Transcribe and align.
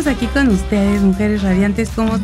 Estamos 0.00 0.16
aquí 0.16 0.32
con 0.32 0.48
ustedes, 0.48 1.02
mujeres 1.02 1.42
radiantes, 1.42 1.90
¿cómo? 1.90 2.18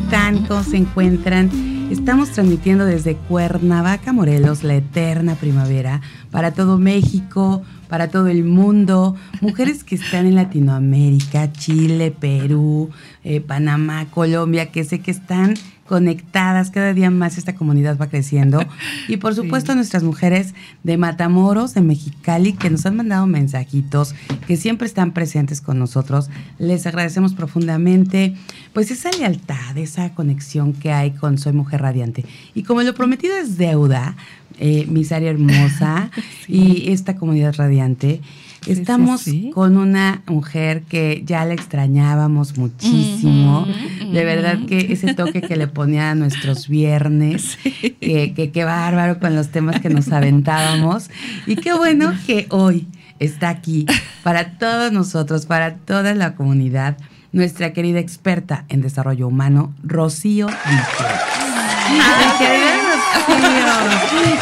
¿Cómo 0.47 0.63
se 0.63 0.77
encuentran? 0.77 1.51
Estamos 1.91 2.31
transmitiendo 2.31 2.85
desde 2.85 3.15
Cuernavaca, 3.15 4.13
Morelos, 4.13 4.63
la 4.63 4.73
eterna 4.73 5.35
primavera, 5.35 6.01
para 6.31 6.55
todo 6.55 6.79
México, 6.79 7.61
para 7.87 8.07
todo 8.07 8.29
el 8.29 8.43
mundo, 8.45 9.15
mujeres 9.41 9.83
que 9.83 9.93
están 9.93 10.25
en 10.25 10.33
Latinoamérica, 10.33 11.51
Chile, 11.51 12.09
Perú, 12.09 12.89
eh, 13.23 13.41
Panamá, 13.41 14.07
Colombia, 14.09 14.71
que 14.71 14.83
sé 14.83 14.97
que 15.01 15.11
están 15.11 15.53
conectadas, 15.87 16.69
cada 16.69 16.93
día 16.93 17.09
más 17.09 17.37
esta 17.37 17.55
comunidad 17.55 17.97
va 17.97 18.07
creciendo. 18.07 18.59
Y 19.07 19.17
por 19.17 19.35
supuesto 19.35 19.73
nuestras 19.73 20.03
mujeres 20.03 20.53
de 20.83 20.97
Matamoros, 20.97 21.73
de 21.73 21.81
Mexicali, 21.81 22.53
que 22.53 22.69
nos 22.69 22.85
han 22.85 22.97
mandado 22.97 23.25
mensajitos, 23.25 24.13
que 24.45 24.57
siempre 24.57 24.85
están 24.85 25.13
presentes 25.13 25.61
con 25.61 25.79
nosotros. 25.79 26.29
Les 26.59 26.85
agradecemos 26.85 27.33
profundamente 27.33 28.35
pues 28.73 28.91
esa 28.91 29.11
lealtad, 29.11 29.77
esa 29.77 30.13
conexión 30.13 30.73
que 30.73 30.91
hay 30.91 31.11
con 31.11 31.37
Soy 31.37 31.53
Mujer 31.53 31.81
Radiante. 31.81 32.25
Y 32.53 32.63
como 32.63 32.81
lo 32.81 32.93
prometido 32.93 33.37
es 33.37 33.57
deuda, 33.57 34.15
eh, 34.59 34.85
Misaria 34.89 35.29
Hermosa 35.29 36.09
y 36.47 36.91
esta 36.91 37.15
comunidad 37.15 37.55
radiante, 37.55 38.21
Estamos 38.67 39.25
con 39.53 39.77
una 39.77 40.21
mujer 40.27 40.83
que 40.83 41.23
ya 41.25 41.45
la 41.45 41.53
extrañábamos 41.53 42.57
muchísimo. 42.57 43.65
de 44.11 44.25
verdad 44.25 44.59
que 44.67 44.91
ese 44.91 45.13
toque 45.13 45.41
que 45.41 45.55
le 45.55 45.67
ponía 45.67 46.11
a 46.11 46.15
nuestros 46.15 46.67
viernes, 46.67 47.57
que 48.01 48.51
qué 48.53 48.63
bárbaro 48.63 49.19
con 49.19 49.35
los 49.35 49.49
temas 49.49 49.79
que 49.79 49.89
nos 49.89 50.11
aventábamos. 50.11 51.09
Y 51.45 51.55
qué 51.55 51.73
bueno 51.73 52.13
que 52.25 52.47
hoy 52.49 52.87
está 53.19 53.49
aquí 53.49 53.85
para 54.23 54.57
todos 54.57 54.91
nosotros, 54.91 55.45
para 55.45 55.75
toda 55.75 56.13
la 56.13 56.35
comunidad, 56.35 56.97
nuestra 57.31 57.73
querida 57.73 57.99
experta 57.99 58.65
en 58.69 58.81
desarrollo 58.81 59.27
humano, 59.27 59.73
Rocío 59.83 60.47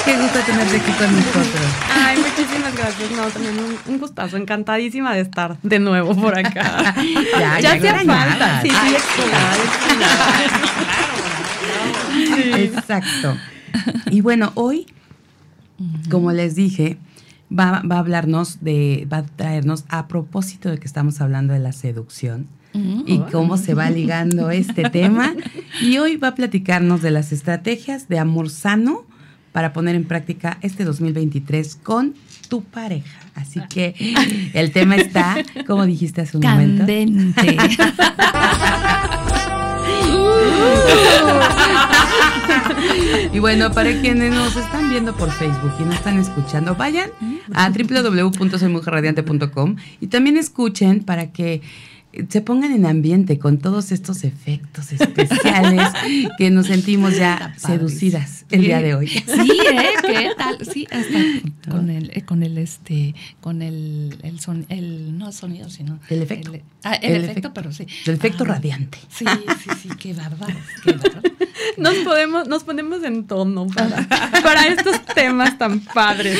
Qué 0.06 0.16
gusto 0.18 0.40
tenerte 0.46 0.78
aquí 0.78 0.92
con 0.92 1.16
nosotros. 1.16 1.66
Ay, 1.92 2.18
muchísimas 2.18 2.76
gracias. 2.76 3.12
No, 3.12 3.28
también 3.28 3.56
un, 3.88 3.98
gustazo. 3.98 4.38
Encantadísima 4.38 5.16
de 5.16 5.22
estar 5.22 5.58
de 5.64 5.80
nuevo 5.80 6.16
por 6.16 6.38
acá. 6.38 6.94
ya, 7.40 7.60
ya, 7.60 7.74
hacía 7.74 7.96
falta. 8.06 8.62
Sí, 8.62 8.70
sí, 8.70 8.96
claro. 9.30 9.64
Exacto. 12.58 13.38
Y 14.12 14.22
bueno, 14.22 14.52
hoy, 14.54 14.86
como 16.12 16.32
les 16.32 16.56
dije, 16.56 16.98
va, 17.52 17.82
va 17.82 17.96
a 17.96 18.00
hablarnos 18.00 18.64
de, 18.64 19.08
va 19.12 19.18
a 19.18 19.24
traernos 19.24 19.86
a 19.90 20.08
propósito 20.08 20.70
de 20.70 20.78
que 20.78 20.86
estamos 20.86 21.20
hablando 21.20 21.54
de 21.54 21.60
la 21.60 21.72
seducción 21.72 22.48
y 23.06 23.20
cómo 23.32 23.58
se 23.58 23.74
va 23.74 23.90
ligando 23.90 24.52
este 24.52 24.90
tema. 24.90 25.34
Y 25.82 25.98
hoy 25.98 26.18
va 26.18 26.30
a 26.30 26.36
platicarnos 26.36 27.02
de 27.02 27.12
las 27.12 27.32
estrategias 27.32 28.08
de 28.08 28.20
amor 28.20 28.50
sano 28.50 29.06
para 29.52 29.72
poner 29.72 29.96
en 29.96 30.04
práctica 30.04 30.58
este 30.62 30.84
2023 30.84 31.78
con 31.78 32.14
tu 32.50 32.64
pareja. 32.64 33.20
Así 33.36 33.62
que 33.70 33.96
el 34.54 34.72
tema 34.72 34.96
está, 34.96 35.38
como 35.66 35.86
dijiste 35.86 36.22
hace 36.22 36.38
un 36.38 36.44
Candente. 36.44 37.06
momento. 37.06 37.42
y 43.34 43.40
bueno, 43.40 43.72
para 43.72 44.00
quienes 44.02 44.34
nos 44.34 44.56
están 44.56 44.90
viendo 44.90 45.16
por 45.16 45.32
Facebook 45.32 45.74
y 45.80 45.84
nos 45.84 45.96
están 45.96 46.20
escuchando, 46.20 46.76
vayan 46.76 47.10
a 47.54 47.70
www.soymujerradiante.com 47.70 49.76
y 50.02 50.08
también 50.08 50.38
escuchen 50.38 51.04
para 51.04 51.32
que 51.32 51.62
se 52.30 52.42
pongan 52.42 52.72
en 52.72 52.86
ambiente 52.86 53.40
con 53.40 53.58
todos 53.58 53.92
estos 53.92 54.24
efectos 54.24 54.92
especiales 54.92 55.90
que 56.38 56.50
nos 56.50 56.68
sentimos 56.68 57.18
ya 57.18 57.54
seducidas 57.58 58.46
el 58.52 58.62
día 58.62 58.82
de 58.82 58.96
hoy. 58.96 59.08
Sí, 59.08 59.52
¿eh? 59.72 59.90
¿Qué 60.02 60.32
tal? 60.38 60.58
Sí, 60.66 60.88
hasta 60.92 61.18
con 61.72 61.90
el, 61.90 62.12
eh, 62.14 62.22
con 62.24 62.44
el, 62.44 62.58
este, 62.58 63.16
con 63.42 63.62
el, 63.62 64.18
el, 64.24 64.40
son, 64.40 64.66
el 64.70 65.18
no 65.18 65.32
sonido, 65.32 65.70
sino... 65.70 66.00
El 66.10 66.22
efecto. 66.22 66.54
El, 66.54 66.64
ah, 66.84 66.94
el, 66.96 67.26
efecto, 67.26 67.54
pero 67.54 67.72
sí. 67.72 67.88
El 68.06 68.16
efecto 68.16 68.44
ah, 68.44 68.50
radiante. 68.50 68.98
Sí, 69.10 69.26
sí, 69.64 69.70
sí, 69.82 69.90
qué 70.00 70.14
bárbaro, 70.14 70.56
qué 70.84 70.94
bárbaro. 70.94 71.22
Nos, 71.78 71.96
podemos, 71.96 72.48
nos 72.48 72.64
ponemos 72.64 73.04
en 73.04 73.26
tono 73.26 73.68
para, 73.68 74.08
para 74.44 74.68
estos 74.68 75.04
temas 75.14 75.58
tan 75.58 75.80
padres. 75.80 76.38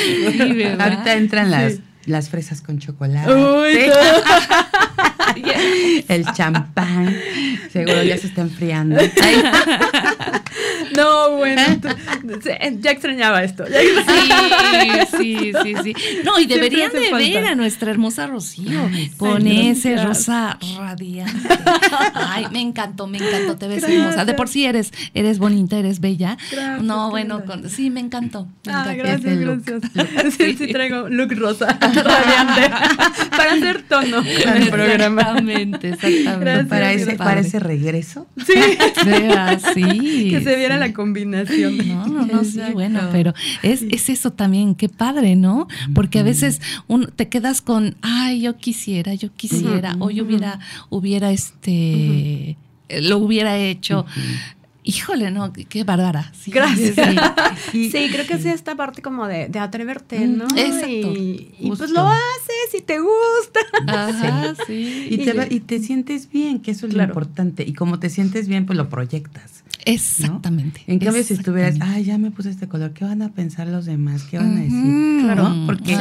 Ahorita 0.78 1.14
entran 1.14 1.50
las 1.50 1.80
las 2.06 2.30
fresas 2.30 2.62
con 2.62 2.78
chocolate. 2.78 3.90
El 6.08 6.24
champán. 6.32 7.14
Seguro 7.72 8.02
ya 8.02 8.16
se 8.16 8.28
está 8.28 8.42
enfriando. 8.42 8.96
no, 10.96 11.36
bueno. 11.36 11.62
ya 12.80 12.90
extrañaba 12.90 13.42
esto. 13.42 13.64
Sí, 13.66 14.90
sí, 15.16 15.52
sí, 15.62 15.74
sí. 15.82 15.94
No, 16.24 16.38
y 16.38 16.46
deberían 16.46 16.92
de 16.92 17.12
ver 17.12 17.46
a 17.46 17.54
nuestra 17.54 17.90
hermosa 17.90 18.26
Rocío 18.26 18.80
con 19.16 19.46
ese 19.46 20.02
rosa 20.02 20.58
radiante. 20.76 21.48
Ay, 22.14 22.46
me 22.52 22.60
encantó, 22.60 23.06
me 23.06 23.18
encantó. 23.18 23.56
Te 23.56 23.68
ves 23.68 23.84
hermosa. 23.84 24.24
De 24.24 24.34
por 24.34 24.48
sí 24.48 24.64
eres, 24.64 24.92
eres 25.14 25.38
bonita, 25.38 25.78
eres 25.78 26.00
bella. 26.00 26.36
no, 26.80 27.10
bueno, 27.10 27.42
sí, 27.68 27.90
me 27.90 28.00
encantó. 28.00 28.48
ah, 28.68 28.92
gracias, 28.96 29.38
gracias. 29.38 29.82
Sí, 30.36 30.56
sí, 30.56 30.68
traigo 30.68 31.08
look 31.08 31.32
rosa 31.36 31.66
radiante 31.80 32.70
para 33.30 33.52
hacer 33.52 33.82
tono 33.82 34.22
en 34.24 34.62
el 34.62 34.70
programa. 34.70 35.25
Exactamente, 35.26 35.88
exactamente. 35.90 36.64
para, 36.64 36.92
ese, 36.92 37.16
para 37.16 37.40
ese 37.40 37.58
regreso. 37.58 38.26
Sí. 38.46 38.52
sí. 39.74 40.28
Que 40.30 40.40
se 40.42 40.56
viera 40.56 40.78
la 40.78 40.92
combinación. 40.92 41.78
No, 41.88 42.06
no, 42.06 42.26
no, 42.26 42.44
sí, 42.44 42.60
bueno, 42.72 43.00
pero 43.12 43.34
es, 43.62 43.82
es 43.82 44.08
eso 44.08 44.32
también, 44.32 44.74
qué 44.74 44.88
padre, 44.88 45.36
¿no? 45.36 45.68
Porque 45.94 46.20
a 46.20 46.22
veces 46.22 46.60
un, 46.86 47.06
te 47.06 47.28
quedas 47.28 47.62
con, 47.62 47.96
ay, 48.02 48.40
yo 48.40 48.56
quisiera, 48.56 49.14
yo 49.14 49.32
quisiera, 49.34 49.96
o 49.98 50.10
yo 50.10 50.24
hubiera, 50.24 50.60
hubiera 50.90 51.30
este, 51.30 52.56
lo 52.88 53.18
hubiera 53.18 53.56
hecho. 53.58 54.06
Híjole, 54.88 55.32
no, 55.32 55.52
qué 55.52 55.82
bárbara. 55.82 56.32
Sí, 56.32 56.52
Gracias. 56.52 56.94
Sí, 57.72 58.08
creo 58.12 58.24
que 58.24 58.34
es 58.34 58.44
esta 58.44 58.76
parte 58.76 59.02
como 59.02 59.26
de, 59.26 59.48
de 59.48 59.58
atreverte, 59.58 60.20
mm, 60.20 60.36
¿no? 60.36 60.44
Exacto. 60.56 60.86
Y, 60.88 61.72
pues 61.76 61.90
lo 61.90 62.06
haces 62.06 62.74
y 62.78 62.82
te 62.82 63.00
gusta. 63.00 63.60
Ajá, 63.88 64.54
sí. 64.64 65.08
Y, 65.10 65.24
te, 65.24 65.54
y 65.54 65.58
te 65.58 65.80
sientes 65.80 66.30
bien, 66.30 66.60
que 66.60 66.70
eso 66.70 66.86
es 66.86 66.94
lo 66.94 67.02
importante. 67.02 67.64
Y 67.64 67.74
como 67.74 67.98
te 67.98 68.10
sientes 68.10 68.46
bien, 68.46 68.64
pues 68.64 68.76
lo 68.76 68.88
proyectas. 68.88 69.64
Exactamente. 69.86 70.82
En 70.88 70.98
cambio, 70.98 71.22
si 71.22 71.34
estuvieras, 71.34 71.76
ay, 71.80 72.04
ya 72.04 72.18
me 72.18 72.32
puse 72.32 72.50
este 72.50 72.68
color, 72.68 72.92
¿qué 72.92 73.04
van 73.04 73.22
a 73.22 73.32
pensar 73.32 73.68
los 73.68 73.86
demás? 73.86 74.24
¿Qué 74.24 74.36
van 74.36 74.58
a 74.58 74.60
decir? 74.60 75.22
Claro. 75.22 75.54
Porque 75.64 75.96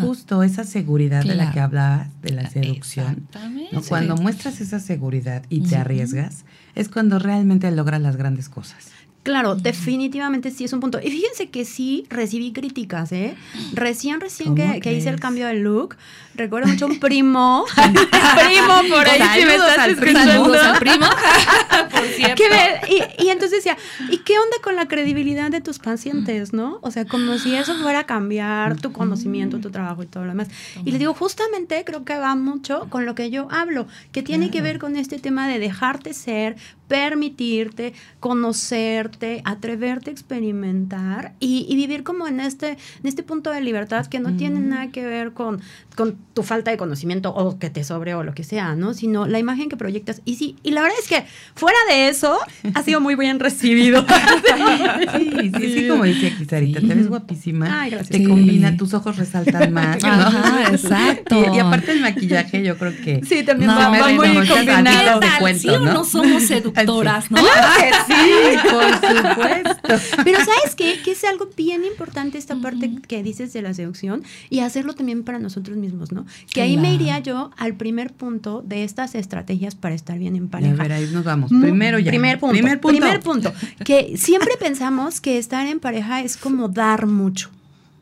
justo 0.00 0.42
esa 0.42 0.64
seguridad 0.64 1.24
de 1.24 1.34
la 1.34 1.52
que 1.52 1.60
hablabas, 1.60 2.08
de 2.22 2.30
la 2.30 2.48
seducción, 2.48 3.28
¿no? 3.72 3.82
cuando 3.82 4.16
muestras 4.16 4.60
esa 4.60 4.78
seguridad 4.78 5.42
y 5.48 5.62
te 5.62 5.76
arriesgas, 5.76 6.44
es 6.74 6.88
cuando 6.88 7.18
realmente 7.18 7.70
logras 7.70 8.00
las 8.00 8.16
grandes 8.16 8.48
cosas. 8.48 8.90
Claro, 9.24 9.54
definitivamente 9.54 10.50
sí 10.50 10.64
es 10.64 10.72
un 10.74 10.80
punto. 10.80 11.00
Y 11.02 11.10
fíjense 11.10 11.48
que 11.48 11.64
sí 11.64 12.04
recibí 12.10 12.52
críticas, 12.52 13.10
¿eh? 13.10 13.34
Recién, 13.72 14.20
recién 14.20 14.54
que, 14.54 14.92
hice 14.92 15.08
el 15.08 15.18
cambio 15.18 15.46
de 15.46 15.54
look, 15.54 15.96
recuerdo 16.34 16.68
mucho 16.68 16.84
un 16.84 17.00
primo, 17.00 17.64
primo 17.74 18.94
por 18.94 19.08
ahí, 19.08 19.40
si 19.40 19.46
me 19.46 19.54
estás 19.54 19.88
escuchando. 19.88 20.52
al 20.52 20.78
primo, 20.78 21.06
por 21.90 22.04
cierto. 22.04 22.42
y, 22.86 23.24
y, 23.24 23.30
entonces 23.30 23.64
decía, 23.64 23.78
¿y 24.10 24.18
qué 24.18 24.34
onda 24.38 24.58
con 24.62 24.76
la 24.76 24.88
credibilidad 24.88 25.50
de 25.50 25.62
tus 25.62 25.78
pacientes, 25.78 26.52
no? 26.52 26.78
O 26.82 26.90
sea, 26.90 27.06
como 27.06 27.38
si 27.38 27.54
eso 27.54 27.74
fuera 27.76 28.00
a 28.00 28.04
cambiar 28.04 28.76
tu 28.76 28.92
conocimiento, 28.92 29.58
tu 29.58 29.70
trabajo 29.70 30.02
y 30.02 30.06
todo 30.06 30.24
lo 30.24 30.32
demás. 30.32 30.48
Y 30.84 30.90
les 30.90 31.00
digo, 31.00 31.14
justamente 31.14 31.82
creo 31.86 32.04
que 32.04 32.18
va 32.18 32.34
mucho 32.34 32.88
con 32.90 33.06
lo 33.06 33.14
que 33.14 33.30
yo 33.30 33.48
hablo, 33.50 33.86
que 34.12 34.22
tiene 34.22 34.50
que 34.50 34.60
ver 34.60 34.78
con 34.78 34.96
este 34.96 35.18
tema 35.18 35.48
de 35.48 35.58
dejarte 35.58 36.12
ser, 36.12 36.56
permitirte, 36.88 37.94
conocer 38.20 39.04
animarte, 39.04 39.42
atreverte 39.44 40.10
a 40.10 40.12
experimentar 40.12 41.32
y, 41.40 41.74
vivir 41.74 42.04
como 42.04 42.26
en 42.26 42.40
este, 42.40 42.70
en 42.70 43.04
este 43.04 43.22
punto 43.22 43.50
de 43.50 43.60
libertad 43.60 44.06
que 44.06 44.20
no 44.20 44.36
tiene 44.36 44.60
nada 44.60 44.90
que 44.90 45.04
ver 45.04 45.32
con, 45.32 45.60
con 45.96 46.16
tu 46.34 46.42
falta 46.42 46.70
de 46.70 46.76
conocimiento 46.76 47.30
o 47.34 47.58
que 47.58 47.70
te 47.70 47.84
sobre 47.84 48.14
o 48.14 48.22
lo 48.22 48.34
que 48.34 48.44
sea, 48.44 48.74
¿no? 48.74 48.94
Sino 48.94 49.26
la 49.26 49.38
imagen 49.38 49.68
que 49.68 49.76
proyectas. 49.76 50.22
Y 50.24 50.36
sí, 50.36 50.56
y 50.62 50.70
la 50.70 50.82
verdad 50.82 50.98
es 51.00 51.08
que 51.08 51.24
fuera 51.54 51.78
de 51.88 52.08
eso, 52.08 52.38
ha 52.74 52.82
sido 52.82 53.00
muy 53.00 53.14
bien 53.14 53.40
recibido. 53.40 54.04
sí, 55.16 55.52
sí, 55.58 55.72
sí, 55.72 55.88
como 55.88 56.04
dice 56.04 56.28
aquí 56.28 56.44
Sarita, 56.44 56.80
te 56.80 56.94
ves 56.94 57.08
guapísima. 57.08 57.82
Ay, 57.82 57.90
gracias. 57.90 58.18
Te 58.18 58.28
combina, 58.28 58.76
tus 58.76 58.94
ojos 58.94 59.16
resaltan 59.16 59.72
más. 59.72 60.02
Ajá, 60.02 60.70
exacto. 60.70 61.54
Y, 61.54 61.58
aparte 61.58 61.92
el 61.92 62.00
maquillaje, 62.00 62.62
yo 62.62 62.76
creo 62.78 62.92
que. 62.96 63.20
Sí, 63.24 63.42
también 63.42 63.70
va, 63.70 63.90
muy 63.90 64.46
combinado. 64.46 65.20
de 65.20 65.26
cuento, 65.38 65.60
sí 65.60 65.68
o 65.68 65.80
no 65.80 66.04
somos 66.04 66.50
seductoras, 66.74 67.30
¿no? 67.30 67.38
sí, 68.06 68.56
por 68.70 68.94
supuesto. 68.94 70.22
Pero 70.24 70.38
¿sabes 70.38 70.74
qué? 70.76 71.00
Que 71.02 71.12
es 71.12 71.24
algo 71.24 71.48
bien 71.56 71.84
importante 71.84 72.38
esta 72.38 72.56
parte 72.56 72.90
que 73.06 73.22
dices 73.22 73.52
de 73.52 73.62
la 73.62 73.74
seducción 73.74 74.22
y 74.50 74.60
hacerlo 74.60 74.94
también 74.94 75.24
para 75.24 75.38
nosotros 75.38 75.76
mismos, 75.76 76.12
¿no? 76.12 76.26
Que 76.52 76.62
ahí 76.62 76.76
me 76.76 76.94
iría 76.94 77.18
yo 77.18 77.50
al 77.56 77.74
primer 77.74 78.12
punto 78.12 78.62
de 78.62 78.84
estas 78.84 79.14
estrategias 79.14 79.74
para 79.74 79.94
estar 79.94 80.18
bien 80.18 80.36
en 80.36 80.48
pareja. 80.48 80.74
A 80.74 80.76
ver, 80.76 80.92
ahí 80.92 81.08
nos 81.12 81.24
vamos. 81.24 81.50
Primero 81.50 81.98
ya. 81.98 82.10
Primer 82.10 82.38
punto. 82.38 82.52
Primer 82.52 82.80
punto. 82.80 82.98
Primer 82.98 83.20
punto. 83.20 83.52
Que 83.84 84.16
siempre 84.16 84.54
pensamos 84.58 85.20
que 85.20 85.38
estar 85.38 85.66
en 85.66 85.80
pareja 85.80 86.20
es 86.22 86.36
como 86.36 86.68
dar 86.68 87.06
mucho. 87.06 87.50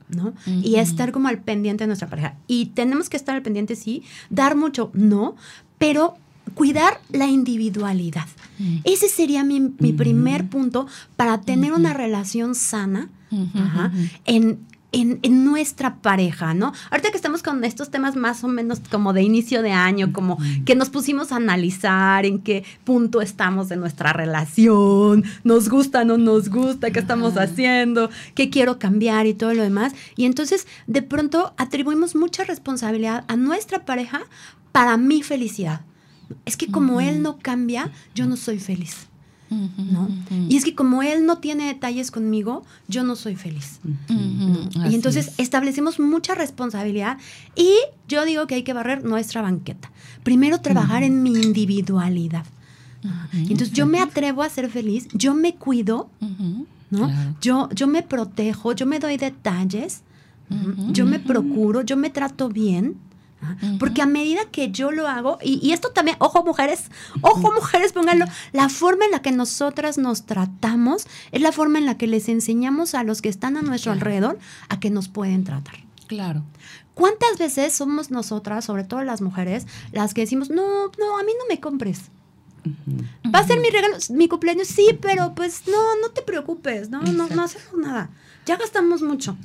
¿no? 0.09 0.35
Y 0.47 0.77
estar 0.77 1.13
como 1.13 1.29
al 1.29 1.39
pendiente 1.39 1.85
de 1.85 1.89
nuestra 1.89 2.09
pareja. 2.09 2.35
Y 2.47 2.67
tenemos 2.67 3.09
que 3.09 3.17
estar 3.17 3.35
al 3.35 3.43
pendiente, 3.43 3.77
sí, 3.77 4.03
dar 4.31 4.57
mucho, 4.57 4.91
no, 4.93 5.37
pero 5.79 6.17
cuidar 6.55 7.01
la 7.11 7.27
individualidad. 7.27 8.27
Ese 8.85 9.09
sería 9.09 9.43
mi, 9.43 9.61
primer 9.93 10.49
punto 10.49 10.87
para 11.17 11.41
tener 11.41 11.73
una 11.73 11.93
relación 11.93 12.55
sana 12.55 13.09
en, 14.25 14.61
en, 14.93 15.45
nuestra 15.45 15.97
pareja, 15.97 16.55
¿no? 16.55 16.73
Ahorita 16.91 17.11
que 17.11 17.17
estamos 17.17 17.43
con 17.43 17.65
estos 17.65 17.91
temas 17.91 18.15
más 18.15 18.45
o 18.45 18.49
menos 18.49 18.81
como 18.91 19.13
de 19.13 19.23
inicio 19.23 19.63
de 19.63 19.73
año, 19.73 20.13
como 20.13 20.39
que 20.65 20.75
nos 20.75 20.91
pusimos 20.91 21.33
a 21.33 21.37
analizar 21.37 22.27
en 22.27 22.41
qué 22.41 22.65
punto 22.85 23.21
estamos 23.21 23.69
de 23.69 23.77
nuestra 23.77 24.13
relación, 24.13 25.25
nos 25.45 25.69
gusta, 25.69 26.05
no 26.05 26.19
nos 26.19 26.51
gusta, 26.51 26.91
qué 26.91 27.01
estamos 27.01 27.37
haciendo, 27.37 28.11
qué 28.35 28.51
quiero 28.51 28.79
cambiar 28.79 29.27
y 29.27 29.35
todo 29.35 29.55
lo 29.55 29.63
demás. 29.63 29.95
Y 30.17 30.27
entonces 30.27 30.67
de 30.87 31.03
pronto 31.03 31.55
atribuimos 31.57 32.15
mucha 32.15 32.45
responsabilidad 32.45 33.25
a 33.29 33.37
nuestra 33.37 33.85
pareja 33.85 34.21
para 34.73 34.97
mi 34.97 35.23
felicidad. 35.23 35.81
Es 36.45 36.57
que 36.57 36.69
como 36.69 37.01
él 37.01 37.23
no 37.23 37.39
cambia, 37.39 37.91
yo 38.15 38.27
no 38.27 38.37
soy 38.37 38.59
feliz. 38.59 39.07
¿no? 39.51 40.09
Y 40.49 40.57
es 40.57 40.65
que 40.65 40.75
como 40.75 41.03
él 41.03 41.27
no 41.27 41.39
tiene 41.39 41.67
detalles 41.67 42.11
conmigo, 42.11 42.65
yo 42.89 43.05
no 43.05 43.17
soy 43.17 43.37
feliz. 43.37 43.81
Y 44.09 44.95
entonces 44.95 45.33
establecemos 45.39 46.01
mucha 46.01 46.35
responsabilidad 46.35 47.19
y 47.55 47.75
yo 48.09 48.25
digo 48.25 48.47
que 48.47 48.55
hay 48.57 48.63
que 48.63 48.73
barrer 48.73 49.05
nuestra 49.05 49.43
banqueta. 49.43 49.91
Primero 50.23 50.61
trabajar 50.61 51.03
en 51.03 51.23
mi 51.23 51.33
individualidad. 51.33 52.47
Entonces 53.33 53.73
yo 53.73 53.87
me 53.87 54.01
atrevo 54.01 54.43
a 54.43 54.49
ser 54.49 54.71
feliz, 54.71 55.09
yo 55.13 55.35
me 55.35 55.55
cuido, 55.55 56.09
¿no? 56.91 57.11
Yo, 57.41 57.69
yo 57.75 57.87
me 57.87 58.03
protejo, 58.03 58.73
yo 58.73 58.87
me 58.87 58.99
doy 58.99 59.17
detalles, 59.17 60.03
yo 60.93 61.05
me 61.07 61.19
procuro, 61.19 61.83
yo 61.83 61.97
me 61.97 62.11
trato 62.11 62.49
bien. 62.49 62.97
Porque 63.79 64.03
a 64.03 64.07
medida 64.07 64.41
que 64.51 64.71
yo 64.71 64.91
lo 64.91 65.09
hago, 65.09 65.39
y, 65.43 65.73
esto 65.73 65.91
también, 65.91 66.17
ojo 66.21 66.45
mujeres, 66.45 66.91
ojo 67.21 67.53
mujeres, 67.53 67.93
pónganlo, 67.93 68.27
la 68.53 68.69
forma 68.69 69.05
en 69.05 69.11
la 69.11 69.23
que 69.23 69.33
nosotras 69.33 69.99
nos 69.99 70.27
tratamos 70.27 71.07
es 71.33 71.43
la 71.43 71.53
forma 71.53 71.79
en 71.79 71.87
la 71.87 71.99
que 71.99 72.07
les 72.07 72.29
enseñamos 72.29 72.95
a 72.95 73.03
los 73.05 73.23
que 73.23 73.29
están 73.29 73.57
a 73.57 73.63
nuestro 73.63 73.93
alrededor 73.93 74.39
a 74.69 74.81
que 74.81 74.91
nos 74.91 75.09
pueden 75.09 75.45
tratar. 75.45 75.77
Claro. 76.07 76.43
¿Cuántas 76.95 77.39
veces 77.39 77.73
somos 77.73 78.11
nosotras, 78.11 78.65
sobre 78.65 78.85
todo 78.85 79.03
las 79.03 79.23
mujeres, 79.23 79.67
las 79.93 80.13
que 80.15 80.21
decimos, 80.23 80.51
no, 80.51 80.87
no, 80.99 81.19
a 81.19 81.23
mí 81.23 81.33
no 81.39 81.47
me 81.49 81.59
compres? 81.59 82.11
Va 83.35 83.41
a 83.41 83.47
ser 83.47 83.59
mi 83.61 83.71
regalo, 83.71 83.97
mi 84.11 84.29
cumpleaños, 84.29 84.69
sí, 84.69 84.99
pero 85.01 85.35
pues 85.35 85.63
no, 85.67 85.97
no 86.01 86.11
te 86.11 86.23
preocupes, 86.23 86.91
no, 86.91 87.03
no, 87.03 87.29
no 87.29 87.43
hacemos 87.43 87.75
nada. 87.75 88.11
Ya 88.47 88.57
gastamos 88.57 89.03
mucho. 89.03 89.37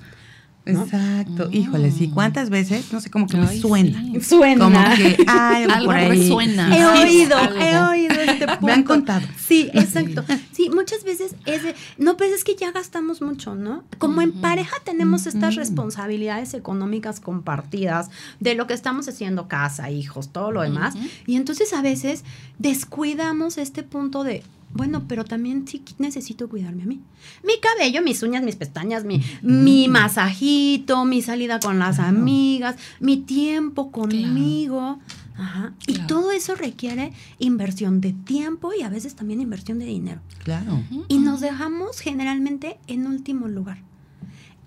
Exacto, 0.68 1.50
híjole, 1.52 1.92
sí, 1.92 2.10
¿cuántas 2.10 2.50
veces? 2.50 2.92
No 2.92 3.02
sé, 3.02 3.10
como 3.10 3.28
que 3.28 3.38
me 3.38 3.60
suena. 3.60 4.04
Suena. 4.22 4.66
Como 4.66 4.96
que 4.96 5.26
hay 5.28 5.64
algo, 5.64 5.86
por 5.86 5.96
ahí. 5.96 6.10
Resuena. 6.10 6.78
He 6.78 6.86
oído, 6.86 7.38
he 7.60 7.78
oído 7.78 8.16
este 8.16 8.48
punto. 8.48 8.66
Me 8.66 8.72
han 8.74 8.84
contado. 8.84 9.26
Sí, 9.38 9.70
exacto. 9.74 10.24
Sí, 10.52 10.70
muchas 10.70 11.04
veces 11.04 11.36
es 11.46 11.64
de, 11.64 11.76
no, 11.98 12.18
pues 12.18 12.32
es 12.32 12.44
que 12.44 12.56
ya 12.56 12.72
gastamos 12.72 13.22
mucho, 13.22 13.56
¿no? 13.56 13.84
Como 13.98 14.22
en 14.22 14.34
pareja 14.34 14.78
tenemos 14.84 15.28
estas 15.28 15.56
responsabilidades 15.56 16.54
económicas 16.54 17.20
compartidas 17.20 18.10
de 18.40 18.56
lo 18.56 18.68
que 18.68 18.74
estamos 18.74 19.08
haciendo, 19.08 19.48
casa, 19.48 19.90
hijos, 19.90 20.30
todo 20.30 20.52
lo 20.52 20.62
demás. 20.62 20.96
Y 21.26 21.36
entonces 21.36 21.74
a 21.74 21.82
veces 21.82 22.24
descuidamos 22.60 23.58
este 23.58 23.84
punto 23.84 24.24
de, 24.24 24.44
bueno, 24.78 25.06
pero 25.08 25.26
también 25.26 25.68
sí 25.68 25.84
necesito 25.98 26.48
cuidarme 26.48 26.84
a 26.84 26.86
mí. 26.86 27.02
Mi 27.44 27.60
cabello, 27.60 28.02
mis 28.02 28.24
uñas, 28.24 28.44
mis 28.44 28.56
pestañas, 28.56 29.04
mi, 29.04 29.22
mi 29.42 29.88
masajito, 29.88 31.04
mi 31.06 31.22
salida 31.22 31.60
con 31.60 31.80
las 31.80 32.00
amigas, 32.00 32.76
mi 33.00 33.18
tiempo 33.18 33.92
conmigo. 33.92 35.00
Ajá. 35.38 35.74
Y 35.86 36.00
todo 36.08 36.32
eso 36.32 36.56
requiere 36.56 37.14
inversión 37.38 38.02
de 38.02 38.14
tiempo 38.14 38.72
y 38.74 38.82
a 38.82 38.90
veces 38.90 39.16
también 39.16 39.42
inversión 39.42 39.80
de 39.80 39.86
dinero. 39.86 40.22
Claro. 40.44 40.82
Y 41.08 41.20
nos 41.20 41.42
dejamos 41.42 42.00
generalmente 42.00 42.80
en 42.88 43.06
último 43.06 43.48
lugar. 43.48 43.80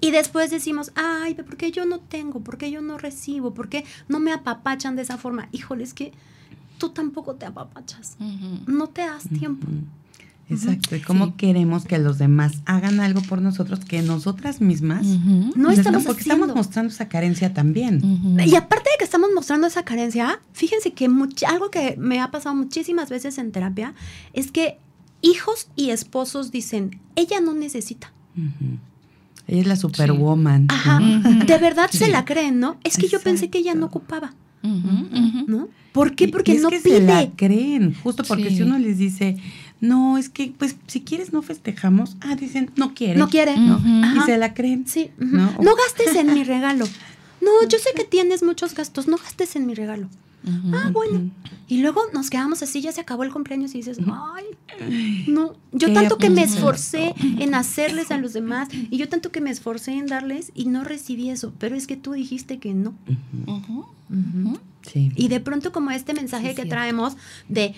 Y 0.00 0.12
después 0.12 0.50
decimos, 0.50 0.92
ay, 0.94 1.34
¿por 1.34 1.56
qué 1.56 1.72
yo 1.72 1.84
no 1.84 2.00
tengo? 2.00 2.40
¿Por 2.40 2.56
qué 2.56 2.70
yo 2.70 2.80
no 2.80 2.98
recibo? 2.98 3.52
¿Por 3.52 3.68
qué 3.68 3.84
no 4.08 4.18
me 4.18 4.32
apapachan 4.32 4.96
de 4.96 5.02
esa 5.02 5.18
forma? 5.18 5.48
Híjole, 5.52 5.84
es 5.84 5.92
que 5.92 6.12
tú 6.78 6.88
tampoco 6.90 7.34
te 7.34 7.46
apapachas. 7.46 8.16
No 8.66 8.88
te 8.88 9.02
das 9.02 9.28
tiempo. 9.28 9.66
Exacto, 10.50 10.97
y 10.97 11.00
cómo 11.00 11.37
queremos 11.37 11.85
que 11.85 11.99
los 11.99 12.19
demás 12.19 12.62
hagan 12.67 13.00
algo 13.00 13.23
por 13.23 13.41
nosotros 13.41 13.81
que 13.81 14.02
nosotras 14.02 14.61
mismas 14.61 15.06
no 15.06 15.70
estamos 15.70 16.05
porque 16.05 16.23
estamos 16.23 16.55
mostrando 16.55 16.93
esa 16.93 17.08
carencia 17.08 17.55
también. 17.55 18.00
Y 18.44 18.55
aparte 18.56 18.91
de 18.91 18.99
que 18.99 19.05
estamos 19.05 19.31
mostrando 19.35 19.67
esa 19.67 19.85
carencia, 19.85 20.41
fíjense 20.52 20.93
que 20.93 21.08
algo 21.47 21.70
que 21.70 21.97
me 21.99 22.20
ha 22.20 22.31
pasado 22.31 22.55
muchísimas 22.55 23.11
veces 23.11 23.38
en 23.38 23.52
terapia 23.52 23.94
es 24.32 24.50
que 24.50 24.79
hijos 25.23 25.69
y 25.76 25.91
esposos 25.91 26.50
dicen, 26.50 27.00
ella 27.14 27.41
no 27.41 27.55
necesita. 27.55 28.12
Ella 29.46 29.61
es 29.61 29.67
la 29.67 29.76
superwoman. 29.76 30.67
Ajá, 30.69 31.00
de 31.00 31.58
verdad 31.58 31.91
se 31.91 32.08
la 32.08 32.25
creen, 32.25 32.61
¿no? 32.61 32.79
Es 32.85 32.96
que 32.96 33.08
yo 33.08 33.20
pensé 33.20 33.50
que 33.50 33.58
ella 33.58 33.75
no 33.75 33.87
ocupaba. 33.87 34.35
¿No? 34.62 35.69
¿Por 35.93 36.14
qué? 36.14 36.29
Porque 36.29 36.58
no 36.58 36.69
que 36.69 36.81
pide. 36.81 36.99
Se 36.99 37.03
la 37.03 37.31
creen, 37.34 37.94
justo 37.94 38.22
porque 38.24 38.51
si 38.51 38.63
uno 38.63 38.79
les 38.79 38.98
dice, 38.98 39.36
no, 39.81 40.19
es 40.19 40.29
que, 40.29 40.53
pues, 40.56 40.77
si 40.87 41.01
quieres 41.01 41.32
no 41.32 41.43
festejamos, 41.43 42.17
ah, 42.20 42.37
dicen, 42.37 42.70
no 42.77 42.94
quiere. 42.94 43.19
No 43.19 43.29
quiere. 43.29 43.55
Y 43.55 44.20
se 44.27 44.37
la 44.37 44.55
creen. 44.55 44.87
Sí. 44.87 45.10
¿no? 45.19 45.53
no 45.60 45.75
gastes 45.75 46.15
en 46.17 46.34
mi 46.34 46.44
regalo. 46.44 46.87
No, 47.41 47.51
yo 47.69 47.79
sé 47.79 47.91
que 47.96 48.05
tienes 48.05 48.43
muchos 48.43 48.75
gastos, 48.75 49.08
no 49.08 49.17
gastes 49.17 49.56
en 49.56 49.67
mi 49.67 49.75
regalo. 49.75 50.08
ah, 50.75 50.91
bueno. 50.93 51.31
Y 51.67 51.79
luego 51.79 52.03
nos 52.13 52.29
quedamos 52.29 52.63
así, 52.63 52.81
ya 52.81 52.93
se 52.93 53.01
acabó 53.01 53.22
el 53.25 53.32
cumpleaños 53.32 53.75
y 53.75 53.79
dices, 53.79 53.99
ay, 54.06 54.44
no, 55.29 55.55
yo 55.72 55.93
tanto 55.93 56.19
que 56.19 56.29
me 56.29 56.43
esforcé 56.43 57.15
en 57.39 57.55
hacerles 57.55 58.10
a 58.10 58.19
los 58.19 58.32
demás 58.32 58.69
y 58.72 58.96
yo 58.96 59.08
tanto 59.08 59.31
que 59.31 59.41
me 59.41 59.51
esforcé 59.51 59.93
en 59.93 60.06
darles 60.06 60.53
y 60.55 60.67
no 60.67 60.84
recibí 60.84 61.31
eso, 61.31 61.53
pero 61.58 61.77
es 61.77 61.87
que 61.87 61.96
tú 61.96 62.13
dijiste 62.13 62.58
que 62.58 62.75
no. 62.75 62.94
Y 64.94 65.29
de 65.29 65.41
pronto 65.41 65.72
como 65.72 65.91
este 65.91 66.13
mensaje 66.13 66.55
que 66.55 66.67
traemos 66.67 67.17
de 67.49 67.75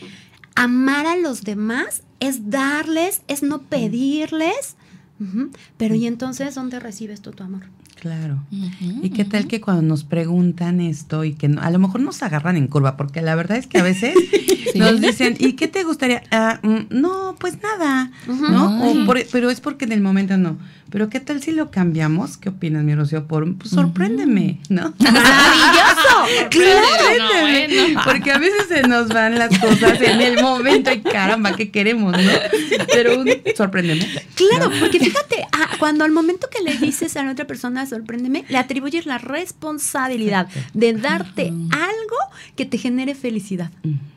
amar 0.54 1.06
a 1.06 1.16
los 1.16 1.42
demás 1.42 2.02
es 2.20 2.50
darles, 2.50 3.22
es 3.28 3.42
no 3.42 3.62
pedirles, 3.62 4.76
pero 5.76 5.94
¿y 5.94 6.06
entonces 6.06 6.54
dónde 6.54 6.80
recibes 6.80 7.20
tú 7.20 7.30
tu 7.30 7.44
amor? 7.44 7.62
Claro. 8.02 8.42
¿Y 8.50 9.10
qué 9.10 9.24
tal 9.24 9.46
que 9.46 9.60
cuando 9.60 9.82
nos 9.82 10.02
preguntan 10.02 10.80
esto 10.80 11.22
y 11.22 11.34
que 11.34 11.46
a 11.46 11.70
lo 11.70 11.78
mejor 11.78 12.00
nos 12.00 12.20
agarran 12.24 12.56
en 12.56 12.66
curva? 12.66 12.96
Porque 12.96 13.22
la 13.22 13.36
verdad 13.36 13.58
es 13.58 13.68
que 13.68 13.78
a 13.78 13.84
veces 13.84 14.16
nos 14.74 15.00
dicen, 15.00 15.36
¿y 15.38 15.52
qué 15.52 15.68
te 15.68 15.84
gustaría? 15.84 16.24
Ah, 16.32 16.58
mm, 16.64 16.86
no, 16.90 17.36
pues 17.38 17.58
nada, 17.62 18.10
¿no? 18.26 19.06
pero 19.30 19.50
es 19.50 19.60
porque 19.60 19.84
en 19.84 19.92
el 19.92 20.00
momento 20.00 20.36
no. 20.36 20.58
Pero 20.92 21.08
¿qué 21.08 21.20
tal 21.20 21.42
si 21.42 21.52
lo 21.52 21.70
cambiamos? 21.70 22.36
¿Qué 22.36 22.50
opinas, 22.50 22.84
mi 22.84 22.94
Rocío? 22.94 23.26
Por, 23.26 23.56
pues, 23.56 23.70
sorpréndeme, 23.70 24.60
¿no? 24.68 24.92
¡Maravilloso! 24.98 26.50
¡Sorpréndeme! 26.50 27.96
porque 28.04 28.30
a 28.30 28.38
veces 28.38 28.66
se 28.68 28.82
nos 28.82 29.08
van 29.08 29.38
las 29.38 29.58
cosas 29.58 29.98
en 30.02 30.20
el 30.20 30.42
momento 30.42 30.92
y 30.92 31.00
caramba, 31.00 31.56
¿qué 31.56 31.70
queremos, 31.70 32.12
no? 32.12 32.30
Pero 32.92 33.24
sorpréndeme. 33.56 34.06
Claro, 34.34 34.70
porque 34.80 34.98
fíjate, 34.98 35.46
ah, 35.52 35.70
cuando 35.78 36.04
al 36.04 36.10
momento 36.10 36.48
que 36.50 36.62
le 36.62 36.76
dices 36.76 37.16
a 37.16 37.22
la 37.22 37.32
otra 37.32 37.46
persona 37.46 37.86
sorpréndeme, 37.92 38.44
le 38.48 38.56
atribuyes 38.56 39.04
la 39.04 39.18
responsabilidad 39.18 40.48
de 40.72 40.94
darte 40.94 41.48
algo 41.48 42.16
que 42.56 42.64
te 42.64 42.78
genere 42.78 43.14
felicidad. 43.14 43.70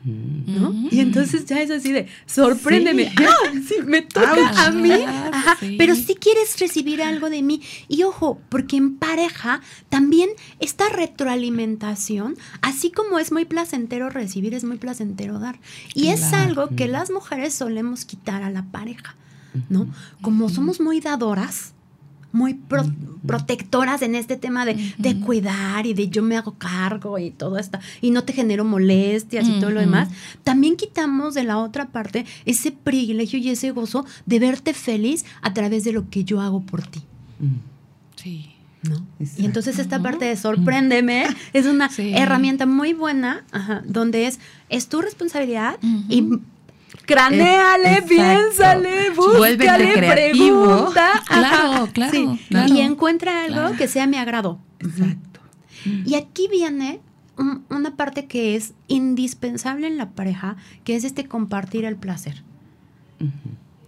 ¿no? 0.05 0.73
Y 0.91 0.99
entonces 0.99 1.45
ya 1.45 1.61
es 1.61 1.71
así 1.71 1.91
de, 1.91 2.07
sorpréndeme. 2.25 3.11
¡Ah! 3.17 3.51
Sí, 3.67 3.75
me 3.85 4.01
toca 4.01 4.65
a 4.65 4.71
mí. 4.71 4.91
Ajá. 4.91 5.57
Pero 5.77 5.95
si 5.95 6.15
quieres 6.15 6.57
recibir 6.59 7.01
algo 7.01 7.29
de 7.29 7.41
mí. 7.41 7.61
Y 7.87 8.03
ojo, 8.03 8.39
porque 8.49 8.77
en 8.77 8.95
pareja 8.95 9.61
también 9.89 10.29
esta 10.59 10.87
retroalimentación, 10.89 12.37
así 12.61 12.91
como 12.91 13.19
es 13.19 13.31
muy 13.31 13.45
placentero 13.45 14.09
recibir, 14.09 14.53
es 14.53 14.63
muy 14.63 14.77
placentero 14.77 15.39
dar. 15.39 15.59
Y 15.93 16.09
es 16.09 16.31
algo 16.33 16.69
que 16.69 16.87
las 16.87 17.11
mujeres 17.11 17.53
solemos 17.53 18.05
quitar 18.05 18.43
a 18.43 18.49
la 18.49 18.63
pareja, 18.63 19.15
¿no? 19.69 19.87
Como 20.21 20.49
somos 20.49 20.79
muy 20.79 21.01
dadoras, 21.01 21.74
muy 22.35 22.59
protectoras 23.25 24.01
en 24.01 24.13
este 24.13 24.35
tema 24.35 24.65
de, 24.65 25.19
cuidar 25.25 25.85
y 25.85 25.93
de 25.93 26.09
yo 26.09 26.21
me 26.21 26.35
hago 26.35 26.55
cargo 26.55 27.17
y 27.17 27.31
todo 27.31 27.57
esto, 27.57 27.79
y 28.01 28.11
no 28.11 28.23
te 28.25 28.33
genero 28.33 28.65
molestias 28.65 29.47
y 29.47 29.59
todo 29.59 29.71
lo 29.71 29.79
demás, 29.79 30.09
también 30.43 30.75
quitamos 30.75 31.33
de 31.33 31.45
la 31.45 31.57
otra 31.57 31.87
parte 31.87 32.25
ese 32.45 32.71
privilegio 32.71 33.39
y 33.39 33.49
ese 33.49 33.71
gozo 33.71 34.05
de 34.25 34.39
verte 34.39 34.73
feliz 34.73 35.25
a 35.41 35.53
través 35.53 35.85
de 35.85 35.93
lo 35.93 36.09
que 36.09 36.25
yo 36.25 36.41
hago 36.41 36.61
por 36.61 36.85
ti. 36.85 37.03
Sí. 38.15 38.51
¿No? 38.83 39.03
Y 39.37 39.45
entonces 39.45 39.79
esta 39.79 39.99
parte 39.99 40.25
de 40.25 40.35
sorpréndeme 40.35 41.25
es 41.53 41.65
una 41.65 41.89
herramienta 41.97 42.67
muy 42.67 42.93
buena, 42.93 43.43
donde 43.85 44.27
es, 44.27 44.39
es 44.69 44.89
tu 44.89 45.01
responsabilidad 45.01 45.79
y 46.09 46.23
craneale, 47.05 48.01
piénsale, 48.03 49.09
búscale, 49.11 49.97
pregunta. 49.97 51.23
Claro, 51.27 51.89
claro, 51.93 52.37
Y 52.67 52.81
encuentra 52.81 53.45
algo 53.45 53.75
que 53.77 53.87
sea 53.87 54.07
mi 54.07 54.17
agrado. 54.17 54.59
Exacto. 54.79 55.39
Y 56.05 56.15
aquí 56.15 56.47
viene 56.47 56.99
una 57.69 57.95
parte 57.95 58.25
que 58.25 58.55
es 58.55 58.73
indispensable 58.87 59.87
en 59.87 59.97
la 59.97 60.11
pareja, 60.11 60.55
que 60.83 60.95
es 60.95 61.03
este 61.03 61.27
compartir 61.27 61.85
el 61.85 61.95
placer. 61.95 62.43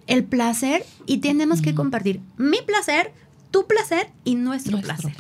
El 0.05 0.23
placer, 0.23 0.85
y 1.05 1.17
tenemos 1.17 1.61
que 1.61 1.75
compartir 1.75 2.21
mi 2.37 2.61
placer, 2.61 3.13
tu 3.51 3.67
placer 3.67 4.09
y 4.23 4.35
nuestro, 4.35 4.79
placer. 4.79 5.13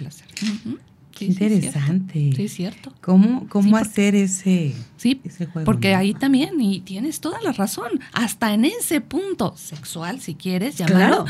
Qué 1.17 1.25
interesante. 1.25 2.31
Sí, 2.35 2.45
es 2.45 2.53
cierto. 2.53 2.93
¿Cómo, 3.01 3.47
cómo 3.49 3.77
hacer 3.77 4.13
ese, 4.13 4.75
sí, 4.97 5.21
juego? 5.51 5.65
Porque 5.65 5.95
ahí 5.95 6.13
también, 6.13 6.61
y 6.61 6.81
tienes 6.81 7.21
toda 7.21 7.41
la 7.41 7.53
razón, 7.53 7.99
hasta 8.13 8.53
en 8.53 8.65
ese 8.65 9.01
punto 9.01 9.55
sexual, 9.57 10.21
si 10.21 10.35
quieres 10.35 10.77
llamarlo, 10.77 11.25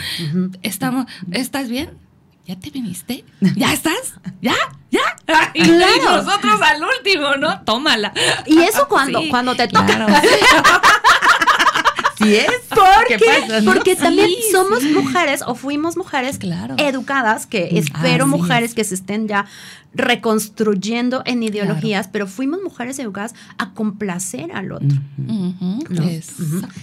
estamos, 0.62 1.06
¿estás 1.32 1.70
bien? 1.70 1.92
¿Ya 2.46 2.58
te 2.58 2.70
viniste? 2.70 3.26
¿Ya 3.56 3.74
estás? 3.74 4.16
¿Ya? 4.42 4.56
¿Ya? 4.92 5.02
Y 5.54 5.62
nosotros 5.62 6.62
al 6.62 6.82
último, 6.82 7.36
¿no? 7.36 7.62
Tómala. 7.64 8.14
Y 8.46 8.60
eso 8.60 8.88
cuando, 8.88 9.22
cuando 9.30 9.56
te 9.56 9.68
toca. 9.68 10.22
Sí 12.28 12.36
es. 12.36 12.48
Porque, 12.70 13.18
porque 13.64 13.96
también 13.96 14.30
somos 14.52 14.84
mujeres 14.84 15.42
o 15.46 15.56
fuimos 15.56 15.96
mujeres 15.96 16.40
educadas, 16.78 17.46
que 17.46 17.70
espero 17.78 18.28
mujeres 18.28 18.74
que 18.74 18.84
se 18.84 18.96
estén 18.96 19.28
ya 19.28 19.46
reconstruyendo 19.94 21.24
en 21.26 21.42
ideologías, 21.44 22.08
pero 22.08 22.28
fuimos 22.28 22.62
mujeres 22.62 23.00
educadas 23.00 23.34
a 23.58 23.74
complacer 23.74 24.52
al 24.54 24.72
otro. 24.72 25.00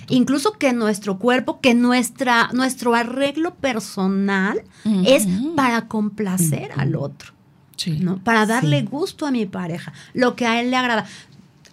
Incluso 0.08 0.52
que 0.52 0.72
nuestro 0.72 1.18
cuerpo, 1.18 1.60
que 1.60 1.74
nuestra, 1.74 2.48
nuestro 2.52 2.94
arreglo 2.94 3.54
personal 3.54 4.62
es 5.04 5.26
para 5.56 5.88
complacer 5.88 6.70
al 6.76 6.96
otro. 6.96 7.32
¿no? 8.00 8.18
Para 8.18 8.46
darle 8.46 8.82
gusto 8.82 9.26
a 9.26 9.30
mi 9.30 9.46
pareja, 9.46 9.92
lo 10.12 10.36
que 10.36 10.46
a 10.46 10.60
él 10.60 10.70
le 10.70 10.76
agrada 10.76 11.06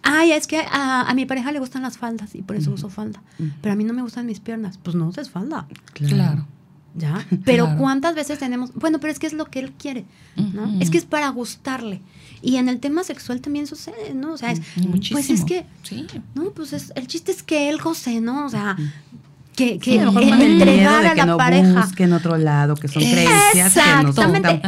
ay, 0.03 0.31
es 0.31 0.47
que 0.47 0.63
a, 0.69 1.11
mi 1.15 1.25
pareja 1.25 1.51
le 1.51 1.59
gustan 1.59 1.81
las 1.81 1.97
faldas 1.97 2.35
y 2.35 2.41
por 2.41 2.55
eso 2.55 2.71
uso 2.71 2.89
falda. 2.89 3.21
Pero 3.61 3.73
a 3.73 3.75
mí 3.75 3.83
no 3.83 3.93
me 3.93 4.01
gustan 4.01 4.25
mis 4.25 4.39
piernas. 4.39 4.77
Pues 4.77 4.95
no 4.95 5.07
uses 5.07 5.29
falda. 5.29 5.67
Claro. 5.93 6.47
¿Ya? 6.95 7.25
Pero 7.45 7.77
¿cuántas 7.77 8.15
veces 8.15 8.39
tenemos? 8.39 8.73
Bueno, 8.73 8.99
pero 8.99 9.13
es 9.13 9.19
que 9.19 9.27
es 9.27 9.31
lo 9.31 9.45
que 9.45 9.59
él 9.59 9.71
quiere, 9.71 10.03
¿no? 10.35 10.81
Es 10.81 10.89
que 10.89 10.97
es 10.97 11.05
para 11.05 11.29
gustarle. 11.29 12.01
Y 12.41 12.57
en 12.57 12.67
el 12.67 12.79
tema 12.79 13.03
sexual 13.03 13.39
también 13.39 13.65
sucede, 13.65 14.13
¿no? 14.13 14.33
O 14.33 14.37
sea, 14.37 14.51
es, 14.51 14.61
pues 15.11 15.29
es 15.29 15.45
que, 15.45 15.65
sí. 15.83 16.05
no, 16.35 16.51
pues 16.51 16.73
es, 16.73 16.91
el 16.95 17.07
chiste 17.07 17.31
es 17.31 17.43
que 17.43 17.69
él 17.69 17.77
goce, 17.77 18.19
¿no? 18.19 18.45
O 18.45 18.49
sea, 18.49 18.75
que, 19.55 19.79
que 19.79 19.99
a 19.99 20.05
lo 20.05 20.11
mejor 20.13 20.41
entregar 20.41 21.05
a 21.05 21.15
la 21.15 21.25
no 21.25 21.37
pareja. 21.37 21.81
busquen 21.81 22.13
otro 22.13 22.37
lado, 22.37 22.75
que 22.75 22.87
son 22.87 23.03
creencias 23.03 23.75
Exactamente. 23.75 24.61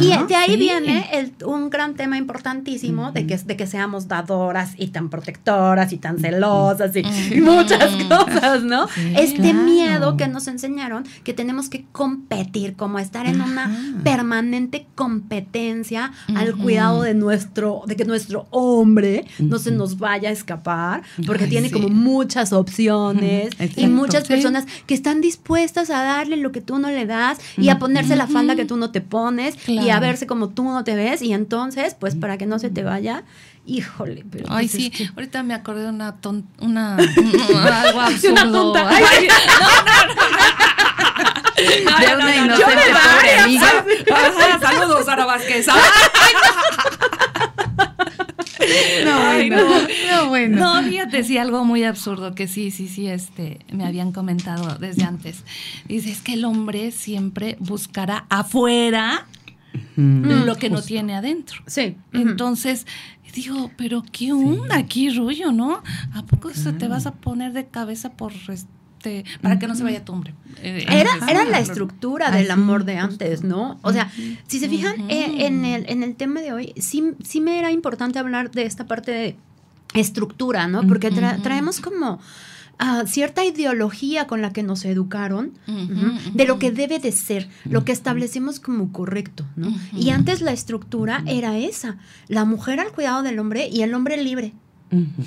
y 0.00 0.26
de 0.26 0.34
ahí 0.34 0.56
viene 0.56 1.08
el, 1.12 1.32
un 1.44 1.70
gran 1.70 1.94
tema 1.94 2.16
importantísimo 2.16 3.12
de, 3.12 3.26
que, 3.26 3.36
de 3.36 3.56
que 3.56 3.66
seamos 3.66 4.08
dadoras 4.08 4.72
y 4.76 4.88
tan 4.88 5.10
protectoras 5.10 5.92
y 5.92 5.98
tan 5.98 6.18
celosas 6.18 6.94
y, 6.96 7.02
muchas 7.40 7.90
cosas, 8.04 8.62
¿no? 8.62 8.88
este 9.16 9.54
miedo 9.54 10.16
que 10.16 10.26
nos 10.28 10.48
enseñaron 10.48 11.04
que 11.22 11.32
tenemos 11.32 11.68
que 11.68 11.84
competir, 11.92 12.74
como 12.74 12.98
estar 12.98 13.26
en 13.26 13.40
una 13.40 13.70
permanente 14.02 14.86
competencia 14.94 16.12
al 16.34 16.56
cuidado 16.56 17.02
de 17.02 17.14
nuestro, 17.14 17.82
de 17.86 17.96
que 17.96 18.04
nuestro 18.04 18.46
hombre 18.50 19.26
no 19.38 19.58
se 19.58 19.70
nos 19.70 19.98
vaya 19.98 20.30
a 20.30 20.32
escapar, 20.32 21.02
porque 21.26 21.46
tiene 21.46 21.70
como 21.70 21.88
muchas 21.88 22.52
opciones 22.52 23.50
y 23.76 23.86
muchas 23.86 24.25
personas 24.26 24.66
que 24.86 24.94
están 24.94 25.20
dispuestas 25.20 25.90
a 25.90 26.02
darle 26.02 26.36
lo 26.36 26.52
que 26.52 26.60
tú 26.60 26.78
no 26.78 26.90
le 26.90 27.06
das 27.06 27.38
y 27.56 27.68
a 27.68 27.78
ponerse 27.78 28.16
la 28.16 28.26
falda 28.26 28.56
que 28.56 28.64
tú 28.64 28.76
no 28.76 28.90
te 28.90 29.00
pones 29.00 29.56
y 29.68 29.90
a 29.90 30.00
verse 30.00 30.26
como 30.26 30.48
tú 30.50 30.64
no 30.64 30.84
te 30.84 30.94
ves 30.94 31.22
y 31.22 31.32
entonces, 31.32 31.94
pues 31.98 32.14
para 32.14 32.38
que 32.38 32.46
no 32.46 32.58
se 32.58 32.70
te 32.70 32.82
vaya, 32.82 33.24
híjole, 33.66 34.24
pero 34.30 34.46
Ay, 34.48 34.68
pues 34.68 34.82
sí, 34.82 34.92
ahorita 35.14 35.42
me 35.42 35.54
acordé 35.54 35.82
de 35.82 35.88
una 35.90 36.16
tonta, 36.20 36.48
una, 36.64 36.96
algo 36.96 38.00
absurdo. 38.00 38.72
Una 38.72 38.88
Ay, 38.88 39.28
no, 41.58 41.84
no, 41.84 41.84
no. 41.84 42.00
De 42.00 42.14
una 42.14 42.36
inocente 42.36 42.82
pobre 42.92 43.38
amiga. 43.38 43.84
saludos, 44.60 45.06
Sara 45.06 45.24
Vázquez. 45.24 45.66
No, 49.04 49.48
no, 49.48 50.28
bueno. 50.28 50.56
No, 50.56 50.88
fíjate, 50.88 51.22
sí, 51.24 51.38
algo 51.38 51.64
muy 51.64 51.84
absurdo 51.84 52.34
que 52.34 52.48
sí, 52.48 52.70
sí, 52.70 52.88
sí, 52.88 53.08
este, 53.08 53.58
me 53.72 53.84
habían 53.84 54.12
comentado 54.12 54.76
desde 54.78 55.04
antes. 55.04 55.44
Dice, 55.86 56.10
es 56.10 56.20
que 56.20 56.34
el 56.34 56.44
hombre 56.44 56.90
siempre 56.90 57.56
buscará 57.60 58.26
afuera 58.28 59.26
lo 59.96 60.56
que 60.56 60.70
no 60.70 60.82
tiene 60.82 61.14
adentro. 61.14 61.62
Sí. 61.66 61.96
Entonces, 62.12 62.86
digo, 63.34 63.70
pero 63.76 64.02
qué 64.10 64.32
onda 64.32 64.76
aquí, 64.76 65.10
rollo, 65.10 65.52
¿no? 65.52 65.82
¿A 66.14 66.22
poco 66.22 66.52
se 66.52 66.72
te 66.72 66.88
vas 66.88 67.06
a 67.06 67.12
poner 67.12 67.52
de 67.52 67.66
cabeza 67.66 68.12
por 68.12 68.32
este, 68.32 68.70
para 69.40 69.58
que 69.58 69.66
no 69.66 69.74
se 69.74 69.82
vaya 69.82 70.04
tu 70.04 70.12
hombre. 70.12 70.34
Eh, 70.62 70.84
era, 70.88 71.10
era 71.28 71.44
la 71.44 71.60
estructura 71.60 72.30
del 72.30 72.50
amor 72.50 72.84
de 72.84 72.98
antes, 72.98 73.42
¿no? 73.42 73.78
O 73.82 73.92
sea, 73.92 74.10
si 74.46 74.58
se 74.58 74.68
fijan 74.68 75.10
eh, 75.10 75.46
en, 75.46 75.64
el, 75.64 75.88
en 75.88 76.02
el 76.02 76.16
tema 76.16 76.40
de 76.40 76.52
hoy, 76.52 76.72
sí, 76.76 77.12
sí 77.22 77.40
me 77.40 77.58
era 77.58 77.70
importante 77.70 78.18
hablar 78.18 78.50
de 78.50 78.64
esta 78.64 78.86
parte 78.86 79.12
de 79.12 79.36
estructura, 79.94 80.66
¿no? 80.66 80.86
Porque 80.86 81.10
traemos 81.10 81.80
como... 81.80 82.20
Ah, 82.78 83.04
cierta 83.06 83.42
ideología 83.42 84.26
con 84.26 84.42
la 84.42 84.52
que 84.52 84.62
nos 84.62 84.84
educaron 84.84 85.54
de 86.34 86.44
lo 86.44 86.58
que 86.58 86.70
debe 86.70 86.98
de 86.98 87.10
ser, 87.10 87.48
lo 87.64 87.86
que 87.86 87.92
establecimos 87.92 88.60
como 88.60 88.92
correcto, 88.92 89.46
¿no? 89.56 89.74
Y 89.96 90.10
antes 90.10 90.42
la 90.42 90.52
estructura 90.52 91.22
era 91.26 91.56
esa, 91.56 91.96
la 92.28 92.44
mujer 92.44 92.80
al 92.80 92.92
cuidado 92.92 93.22
del 93.22 93.38
hombre 93.38 93.68
y 93.72 93.80
el 93.80 93.94
hombre 93.94 94.22
libre. 94.22 94.52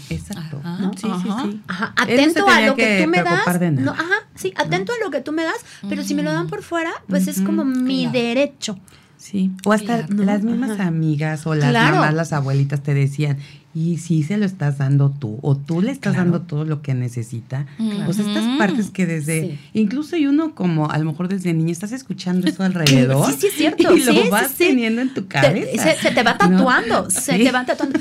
Exacto. 0.09 0.61
Sí, 0.95 1.07
sí, 1.21 1.29
sí. 1.43 1.61
Atento 1.95 2.47
a 2.47 2.61
lo 2.61 2.75
que, 2.75 3.01
tú 3.03 3.09
me 3.09 3.23
das. 3.23 3.47
ajá, 3.47 4.15
sí, 4.35 4.53
atento 4.55 4.93
a 4.93 5.03
lo 5.03 5.11
que 5.11 5.21
tú 5.21 5.31
me 5.31 5.43
das, 5.43 5.65
pero 5.87 6.03
si 6.03 6.15
me 6.15 6.23
lo 6.23 6.31
dan 6.31 6.47
por 6.47 6.63
fuera, 6.63 6.91
pues 7.07 7.27
es 7.27 7.41
como 7.41 7.65
mi 7.65 8.07
derecho. 8.07 8.77
Sí, 9.17 9.51
o 9.65 9.73
hasta 9.73 10.07
las 10.07 10.43
mismas 10.43 10.79
amigas 10.79 11.45
o 11.45 11.53
las 11.53 11.73
mamás, 11.73 12.13
las 12.13 12.31
abuelitas 12.31 12.81
te 12.81 12.93
decían, 12.93 13.37
y 13.73 13.97
si 13.97 14.23
se 14.23 14.37
lo 14.37 14.45
estás 14.45 14.79
dando 14.79 15.11
tú, 15.11 15.37
o 15.41 15.55
tú 15.55 15.81
le 15.81 15.91
estás 15.91 16.15
dando 16.15 16.41
todo 16.41 16.65
lo 16.65 16.81
que 16.81 16.93
necesita. 16.93 17.67
Pues 18.05 18.17
estas 18.19 18.57
partes 18.57 18.89
que 18.89 19.05
desde, 19.05 19.59
incluso 19.73 20.17
y 20.17 20.25
uno 20.25 20.55
como 20.55 20.89
a 20.89 20.97
lo 20.97 21.05
mejor 21.05 21.27
desde 21.27 21.53
niño 21.53 21.71
estás 21.71 21.91
escuchando 21.91 22.47
eso 22.47 22.63
alrededor. 22.69 23.31
Sí, 23.31 23.37
sí, 23.39 23.47
es 23.47 23.53
cierto. 23.53 23.95
Y 23.95 24.03
lo 24.03 24.29
vas 24.29 24.53
teniendo 24.55 25.01
en 25.01 25.13
tu 25.13 25.27
cabeza. 25.27 25.95
se, 25.95 26.11
te 26.11 26.23
va 26.23 26.37
tatuando, 26.37 27.09
se 27.09 27.37
te 27.37 27.51
va 27.51 27.65
tatuando. 27.65 27.99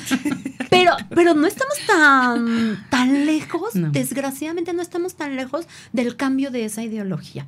Pero, 0.71 0.93
pero 1.11 1.35
no 1.35 1.47
estamos 1.47 1.75
tan, 1.87 2.87
tan 2.91 3.27
lejos, 3.27 3.73
desgraciadamente 3.93 4.73
no 4.73 4.83
estamos 4.83 5.15
tan 5.15 5.37
lejos 5.37 5.67
del 5.93 6.17
cambio 6.17 6.51
de 6.51 6.65
esa 6.65 6.83
ideología. 6.83 7.47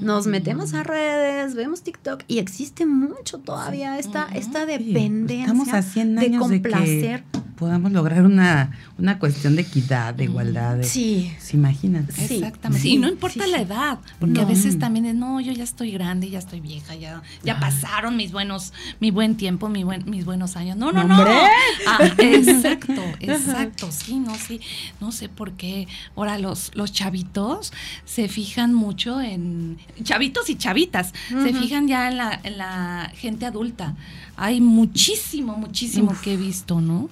Nos 0.00 0.26
metemos 0.26 0.74
a 0.74 0.82
redes, 0.82 1.54
vemos 1.54 1.82
TikTok 1.82 2.22
y 2.28 2.38
existe 2.38 2.86
mucho 2.86 3.38
todavía 3.38 3.98
esta, 3.98 4.28
esta 4.34 4.66
dependencia 4.66 5.46
estamos 5.46 5.68
a 5.68 5.82
100 5.82 6.18
años 6.18 6.48
de 6.48 6.60
complacer. 6.60 7.24
De 7.32 7.36
podamos 7.56 7.92
lograr 7.92 8.24
una, 8.24 8.70
una 8.98 9.18
cuestión 9.18 9.56
de 9.56 9.62
equidad, 9.62 10.14
de 10.14 10.24
igualdad. 10.24 10.78
sí. 10.82 11.32
¿Se 11.38 11.56
imaginan? 11.56 12.06
Exactamente. 12.16 12.88
y 12.88 12.98
no 12.98 13.08
importa 13.08 13.46
la 13.46 13.60
edad, 13.60 13.98
porque 14.18 14.40
a 14.40 14.44
veces 14.44 14.78
también 14.78 15.06
es, 15.06 15.14
no, 15.14 15.40
yo 15.40 15.52
ya 15.52 15.64
estoy 15.64 15.90
grande, 15.92 16.28
ya 16.28 16.38
estoy 16.38 16.60
vieja, 16.60 16.94
ya, 16.94 17.22
ya 17.42 17.58
pasaron 17.60 18.16
mis 18.16 18.32
buenos, 18.32 18.72
mi 19.00 19.10
buen 19.10 19.36
tiempo, 19.36 19.68
mi 19.68 19.84
buen, 19.84 20.08
mis 20.10 20.24
buenos 20.24 20.56
años. 20.56 20.76
No, 20.76 20.92
no, 20.92 21.04
no. 21.04 21.16
Ah, 21.86 21.98
exacto, 22.18 23.02
exacto. 23.20 23.88
Sí, 23.90 24.18
no, 24.18 24.34
sí. 24.34 24.60
No 25.00 25.12
sé 25.12 25.28
por 25.28 25.52
qué 25.52 25.88
ahora 26.16 26.38
los, 26.38 26.72
los 26.74 26.92
chavitos 26.92 27.72
se 28.04 28.28
fijan 28.28 28.74
mucho 28.74 29.20
en. 29.20 29.78
Chavitos 30.02 30.50
y 30.50 30.56
chavitas, 30.56 31.12
se 31.28 31.52
fijan 31.52 31.88
ya 31.88 32.08
en 32.08 32.16
la, 32.16 32.40
en 32.42 32.58
la 32.58 33.12
gente 33.14 33.46
adulta 33.46 33.94
hay 34.36 34.60
muchísimo, 34.60 35.56
muchísimo 35.56 36.14
que 36.22 36.34
he 36.34 36.36
visto, 36.36 36.80
¿no? 36.80 37.08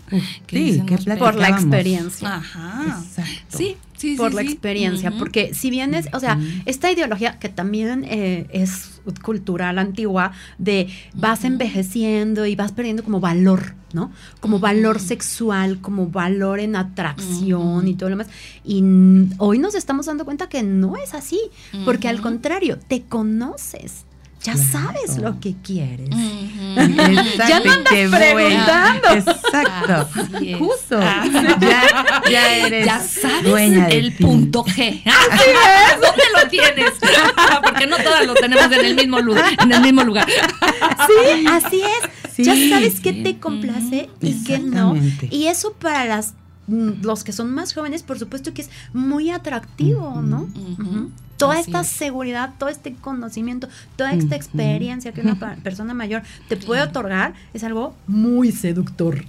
sí, 0.46 0.82
que 0.86 0.98
por 1.16 1.34
la 1.34 1.48
experiencia. 1.48 2.36
Ajá. 2.36 3.02
Exacto. 3.02 3.56
Sí, 3.58 3.76
sí, 3.96 4.16
por 4.16 4.34
la 4.34 4.42
experiencia, 4.42 5.10
porque 5.18 5.54
si 5.54 5.70
bien 5.70 5.94
es, 5.94 6.08
o 6.12 6.20
sea, 6.20 6.38
esta 6.66 6.92
ideología 6.92 7.38
que 7.38 7.48
también 7.48 8.04
eh, 8.04 8.46
es 8.50 9.00
cultural 9.22 9.78
antigua 9.78 10.32
de 10.58 10.88
vas 11.14 11.44
envejeciendo 11.44 12.44
y 12.46 12.56
vas 12.56 12.72
perdiendo 12.72 13.02
como 13.02 13.20
valor, 13.20 13.74
¿no? 13.94 14.12
Como 14.40 14.58
valor 14.58 15.00
sexual, 15.00 15.80
como 15.80 16.08
valor 16.08 16.60
en 16.60 16.76
atracción 16.76 17.88
y 17.88 17.94
todo 17.94 18.10
lo 18.10 18.16
demás. 18.16 18.32
Y 18.64 18.82
hoy 19.38 19.58
nos 19.58 19.74
estamos 19.74 20.06
dando 20.06 20.26
cuenta 20.26 20.48
que 20.50 20.62
no 20.62 20.96
es 20.96 21.14
así, 21.14 21.40
porque 21.86 22.08
al 22.08 22.20
contrario, 22.20 22.78
te 22.78 23.02
conoces 23.02 24.04
ya 24.44 24.56
sabes 24.58 25.16
lo 25.16 25.40
que 25.40 25.54
quieres. 25.62 26.10
ya 26.10 27.60
no 27.60 27.72
andas 27.72 27.92
preguntando. 27.92 29.08
Exacto. 29.08 30.08
Justo. 30.58 31.00
Ya, 31.00 32.22
ya, 32.30 32.56
eres 32.56 32.84
ya 32.84 33.00
sabes 33.00 33.72
el 33.90 34.12
punto 34.12 34.62
G. 34.64 35.02
Así 35.06 35.50
es. 35.50 36.00
¿Dónde 36.00 36.24
lo 36.34 36.48
tienes? 36.50 36.92
Porque 37.62 37.86
no 37.86 37.96
todas 37.96 38.26
lo 38.26 38.34
tenemos 38.34 38.66
en 38.66 38.84
el 38.84 38.94
mismo 38.94 39.18
lugar. 39.20 39.54
En 39.62 39.72
el 39.72 39.80
mismo 39.80 40.04
lugar. 40.04 40.28
Sí, 40.28 41.46
así 41.50 41.80
es. 41.80 42.36
ya 42.44 42.54
sabes 42.68 43.00
qué 43.00 43.14
te 43.14 43.38
complace 43.38 44.10
y 44.20 44.44
qué 44.44 44.58
no. 44.58 44.94
Y 45.30 45.46
eso 45.46 45.72
para 45.72 46.04
las 46.04 46.34
mm, 46.66 47.02
los 47.02 47.24
que 47.24 47.32
son 47.32 47.54
más 47.54 47.72
jóvenes, 47.72 48.02
por 48.02 48.18
supuesto 48.18 48.52
que 48.52 48.60
es 48.60 48.70
muy 48.92 49.30
atractivo, 49.30 50.20
¿no? 50.20 50.48
Toda 51.44 51.60
esta 51.60 51.84
seguridad, 51.84 52.54
todo 52.58 52.68
este 52.68 52.94
conocimiento, 52.94 53.68
toda 53.96 54.12
esta 54.12 54.36
experiencia 54.36 55.12
que 55.12 55.20
una 55.20 55.36
persona 55.62 55.94
mayor 55.94 56.22
te 56.48 56.56
puede 56.56 56.82
otorgar 56.82 57.34
es 57.52 57.64
algo 57.64 57.94
muy 58.06 58.52
seductor. 58.52 59.24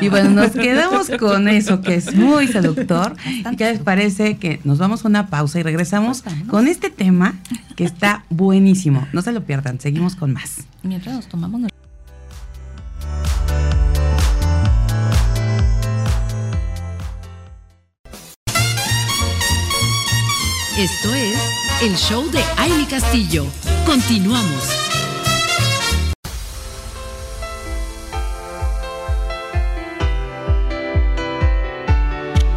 Y 0.00 0.08
bueno, 0.08 0.30
nos 0.30 0.52
quedamos 0.52 1.10
con 1.18 1.48
eso 1.48 1.80
que 1.80 1.94
es 1.94 2.14
muy 2.14 2.46
seductor. 2.48 3.16
¿Y 3.26 3.56
qué 3.56 3.72
les 3.72 3.80
parece 3.80 4.38
que 4.38 4.60
nos 4.64 4.78
vamos 4.78 5.04
a 5.04 5.08
una 5.08 5.26
pausa 5.28 5.58
y 5.58 5.62
regresamos 5.62 6.22
con 6.48 6.68
este 6.68 6.90
tema 6.90 7.34
que 7.76 7.84
está 7.84 8.24
buenísimo? 8.30 9.06
No 9.12 9.22
se 9.22 9.32
lo 9.32 9.44
pierdan, 9.44 9.80
seguimos 9.80 10.14
con 10.14 10.32
más. 10.32 10.66
Mientras 10.82 11.14
nos 11.14 11.28
tomamos 11.28 11.62
Esto 20.78 21.12
es 21.12 21.47
el 21.80 21.96
show 21.96 22.28
de 22.30 22.42
Aile 22.56 22.86
Castillo. 22.88 23.46
Continuamos. 23.86 24.68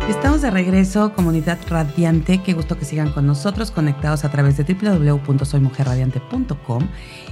Estamos 0.10 0.42
de 0.42 0.50
regreso, 0.50 1.14
comunidad 1.14 1.60
radiante. 1.70 2.42
Qué 2.42 2.54
gusto 2.54 2.80
que 2.80 2.86
sigan 2.86 3.12
con 3.12 3.28
nosotros, 3.28 3.70
conectados 3.70 4.26
a 4.26 4.32
través 4.32 4.58
de 4.58 4.64
www.soymujerradiante.com. 4.64 6.88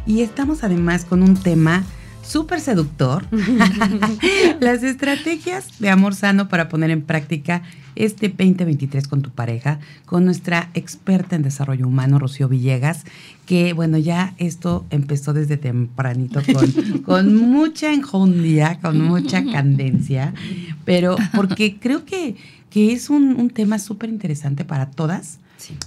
Y 0.05 0.21
estamos 0.21 0.63
además 0.63 1.05
con 1.05 1.23
un 1.23 1.41
tema 1.41 1.83
súper 2.23 2.59
seductor. 2.61 3.25
Las 4.59 4.83
estrategias 4.83 5.79
de 5.79 5.89
amor 5.89 6.15
sano 6.15 6.47
para 6.47 6.69
poner 6.69 6.91
en 6.91 7.01
práctica 7.01 7.63
este 7.95 8.29
2023 8.29 9.07
con 9.07 9.21
tu 9.21 9.29
pareja, 9.31 9.79
con 10.05 10.25
nuestra 10.25 10.69
experta 10.73 11.35
en 11.35 11.43
desarrollo 11.43 11.87
humano, 11.87 12.17
Rocío 12.17 12.47
Villegas, 12.47 13.03
que 13.45 13.73
bueno, 13.73 13.97
ya 13.97 14.33
esto 14.37 14.85
empezó 14.89 15.33
desde 15.33 15.57
tempranito 15.57 16.41
con, 16.53 16.99
con 17.03 17.35
mucha 17.35 17.93
enjundia, 17.93 18.79
con 18.81 19.01
mucha 19.01 19.43
candencia, 19.43 20.33
pero 20.85 21.17
porque 21.35 21.77
creo 21.77 22.05
que, 22.05 22.35
que 22.69 22.93
es 22.93 23.09
un, 23.09 23.49
tema 23.49 23.79
súper 23.79 24.09
interesante 24.09 24.63
para 24.63 24.91
todas, 24.91 25.39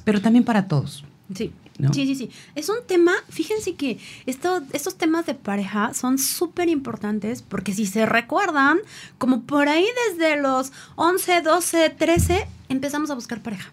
pero 0.05 0.21
también 0.21 0.45
para 0.45 0.68
todos. 0.68 1.05
Sí. 1.35 1.53
Sí, 1.92 2.07
sí, 2.07 2.14
sí. 2.14 2.31
Es 2.55 2.68
un 2.68 2.77
tema, 2.87 3.12
fíjense 3.29 3.75
que 3.75 3.99
esto, 4.27 4.62
estos 4.73 4.97
temas 4.97 5.27
de 5.27 5.35
pareja 5.35 5.92
son 5.95 6.18
súper 6.18 6.68
importantes 6.68 7.42
porque 7.42 7.75
si 7.75 7.87
se 7.87 8.07
recuerdan, 8.07 8.79
como 9.18 9.42
por 9.42 9.68
ahí 9.68 9.87
desde 10.11 10.40
los 10.40 10.71
11, 10.95 11.42
12, 11.42 11.90
13, 11.90 12.47
empezamos 12.68 13.11
a 13.11 13.14
buscar 13.14 13.42
pareja. 13.42 13.73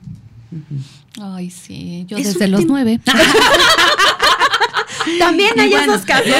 Ay, 1.22 1.52
sí, 1.52 2.06
yo 2.08 2.18
desde 2.18 2.48
los 2.48 2.66
9. 2.66 3.00
También 5.20 5.60
hay 5.60 5.74
esos 5.74 6.02
casos. 6.02 6.34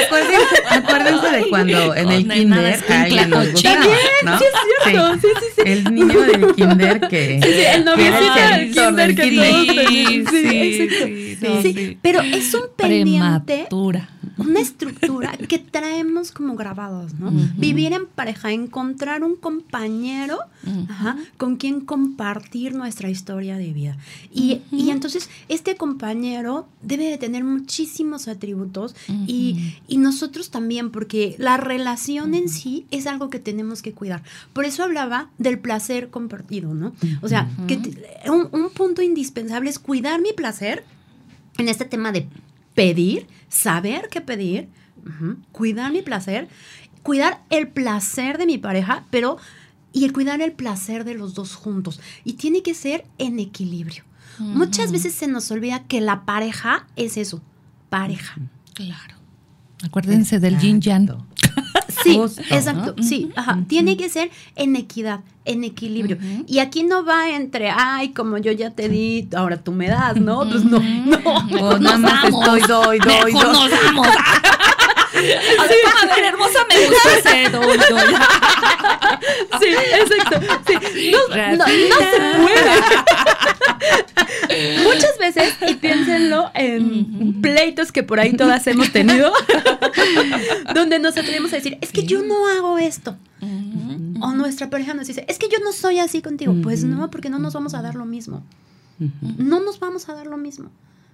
Acuérdense, 0.70 1.30
de 1.30 1.48
cuando 1.48 1.94
en 1.94 2.10
el 2.10 2.28
kinder 2.28 2.84
alguien 2.88 3.30
nos 3.30 3.52
gustaba, 3.52 3.86
¿no? 4.24 4.38
Sí, 4.38 4.44
es 4.44 4.92
cierto. 4.92 5.14
Sí. 5.14 5.20
Sí, 5.20 5.46
sí, 5.56 5.62
El 5.64 5.94
niño 5.94 6.20
del 6.20 6.54
kinder 6.54 7.08
que... 7.08 7.40
Sí, 7.42 7.48
el 7.74 7.84
novio 7.84 8.12
del 8.12 8.72
kinder 8.72 9.14
que 9.14 10.24
sí, 10.30 11.36
sí, 11.40 11.62
sí, 11.62 11.98
Pero 12.02 12.20
es 12.20 12.54
un 12.54 12.62
pendiente... 12.76 13.68
Una 14.38 14.60
estructura 14.60 15.36
que 15.36 15.58
traemos 15.58 16.32
como 16.32 16.56
grabados, 16.56 17.12
¿no? 17.14 17.30
Vivir 17.56 17.92
en 17.92 18.06
pareja, 18.06 18.52
encontrar 18.52 19.22
un 19.22 19.36
compañero 19.36 20.38
con 21.36 21.56
quien 21.56 21.80
compartir 21.80 22.74
nuestra 22.74 23.10
historia 23.10 23.58
de 23.58 23.72
vida. 23.72 23.98
Y, 24.32 24.62
y 24.72 24.90
entonces 24.90 25.28
este 25.48 25.76
compañero 25.76 26.68
debe 26.82 27.04
de 27.04 27.18
tener 27.18 27.44
muchísimos 27.44 28.28
atributos 28.28 28.94
y, 29.26 29.76
nosotros 30.00 30.50
también, 30.50 30.90
porque 30.90 31.36
la 31.38 31.58
relación 31.58 32.34
en 32.34 32.48
sí 32.48 32.86
es 32.90 33.06
algo 33.06 33.28
que 33.28 33.38
tenemos 33.38 33.82
que 33.82 33.92
cuidar. 33.92 34.09
Por 34.52 34.64
eso 34.64 34.82
hablaba 34.82 35.30
del 35.38 35.58
placer 35.58 36.10
compartido, 36.10 36.74
¿no? 36.74 36.92
O 37.22 37.28
sea, 37.28 37.48
que 37.66 37.80
un, 38.26 38.70
punto 38.70 39.02
indispensable 39.02 39.70
es 39.70 39.78
cuidar 39.78 40.20
mi 40.20 40.32
placer 40.32 40.84
en 41.58 41.68
este 41.68 41.84
tema 41.84 42.12
de 42.12 42.28
pedir, 42.74 43.26
saber 43.48 44.08
qué 44.10 44.20
pedir, 44.20 44.68
cuidar 45.52 45.92
mi 45.92 46.02
placer, 46.02 46.48
cuidar 47.02 47.42
el 47.50 47.68
placer 47.68 48.38
de 48.38 48.46
mi 48.46 48.58
pareja, 48.58 49.04
pero 49.10 49.38
y 49.92 50.04
el 50.04 50.12
cuidar 50.12 50.40
el 50.40 50.52
placer 50.52 51.04
de 51.04 51.14
los 51.14 51.34
dos 51.34 51.54
juntos. 51.54 52.00
Y 52.24 52.34
tiene 52.34 52.62
que 52.62 52.74
ser 52.74 53.04
en 53.18 53.38
equilibrio. 53.38 54.04
Muchas 54.38 54.90
veces 54.90 55.14
se 55.14 55.28
nos 55.28 55.50
olvida 55.50 55.84
que 55.84 56.00
la 56.00 56.24
pareja 56.24 56.86
es 56.96 57.18
eso, 57.18 57.42
pareja. 57.90 58.36
Claro. 58.72 59.16
Acuérdense 59.82 60.40
del 60.40 60.58
yin 60.58 60.80
yang. 60.80 61.08
Sí, 62.02 62.20
exacto, 62.50 62.94
sí, 63.02 63.30
ajá. 63.36 63.58
Tiene 63.68 63.96
que 63.96 64.08
ser 64.08 64.30
en 64.56 64.76
equidad, 64.76 65.20
en 65.44 65.64
equilibrio. 65.64 66.18
Y 66.46 66.58
aquí 66.58 66.82
no 66.82 67.04
va 67.04 67.30
entre, 67.30 67.70
ay, 67.70 68.10
como 68.10 68.38
yo 68.38 68.52
ya 68.52 68.70
te 68.70 68.88
di, 68.88 69.28
ahora 69.36 69.58
tú 69.58 69.72
me 69.72 69.88
das, 69.88 70.16
¿no? 70.16 70.48
Pues 70.48 70.64
no, 70.64 70.80
no. 70.80 71.78
Nada 71.78 71.98
más 71.98 72.24
estoy, 72.24 72.60
doy, 72.62 72.98
doy, 72.98 73.32
doy. 73.32 73.32
nos 73.32 73.70
damos. 73.70 74.06
Así, 75.58 75.74
a 76.02 76.06
ver, 76.14 76.24
hermosa, 76.24 76.58
me 76.68 76.86
gusta 76.86 77.18
ese. 77.18 77.50
Sí, 79.60 79.68
exacto. 79.68 80.40
Sí. 80.66 80.74
No, 81.12 81.18
no, 81.56 81.56
no 81.56 81.64
se 81.66 81.74
puede. 82.38 82.70
Muchas 84.82 85.18
veces, 85.18 85.54
y 85.68 85.74
piénsenlo 85.74 86.50
en 86.54 87.40
pleitos 87.40 87.92
que 87.92 88.02
por 88.02 88.20
ahí 88.20 88.32
todas 88.36 88.66
hemos 88.66 88.92
tenido, 88.92 89.32
donde 90.74 90.98
nos 90.98 91.16
atrevemos 91.16 91.52
a 91.52 91.56
decir, 91.56 91.78
es 91.80 91.92
que 91.92 92.04
yo 92.04 92.22
no 92.22 92.46
hago 92.48 92.78
esto. 92.78 93.16
O 94.22 94.32
nuestra 94.32 94.68
pareja 94.68 94.92
nos 94.94 95.06
dice, 95.06 95.24
es 95.28 95.38
que 95.38 95.48
yo 95.48 95.58
no 95.60 95.72
soy 95.72 95.98
así 95.98 96.20
contigo. 96.20 96.54
Pues 96.62 96.84
no, 96.84 97.10
porque 97.10 97.30
no 97.30 97.38
nos 97.38 97.54
vamos 97.54 97.74
a 97.74 97.82
dar 97.82 97.94
lo 97.94 98.04
mismo. 98.04 98.42
No 99.38 99.60
nos 99.60 99.78
vamos 99.80 100.08
a 100.08 100.14
dar 100.14 100.26
lo 100.26 100.36
mismo. 100.36 100.70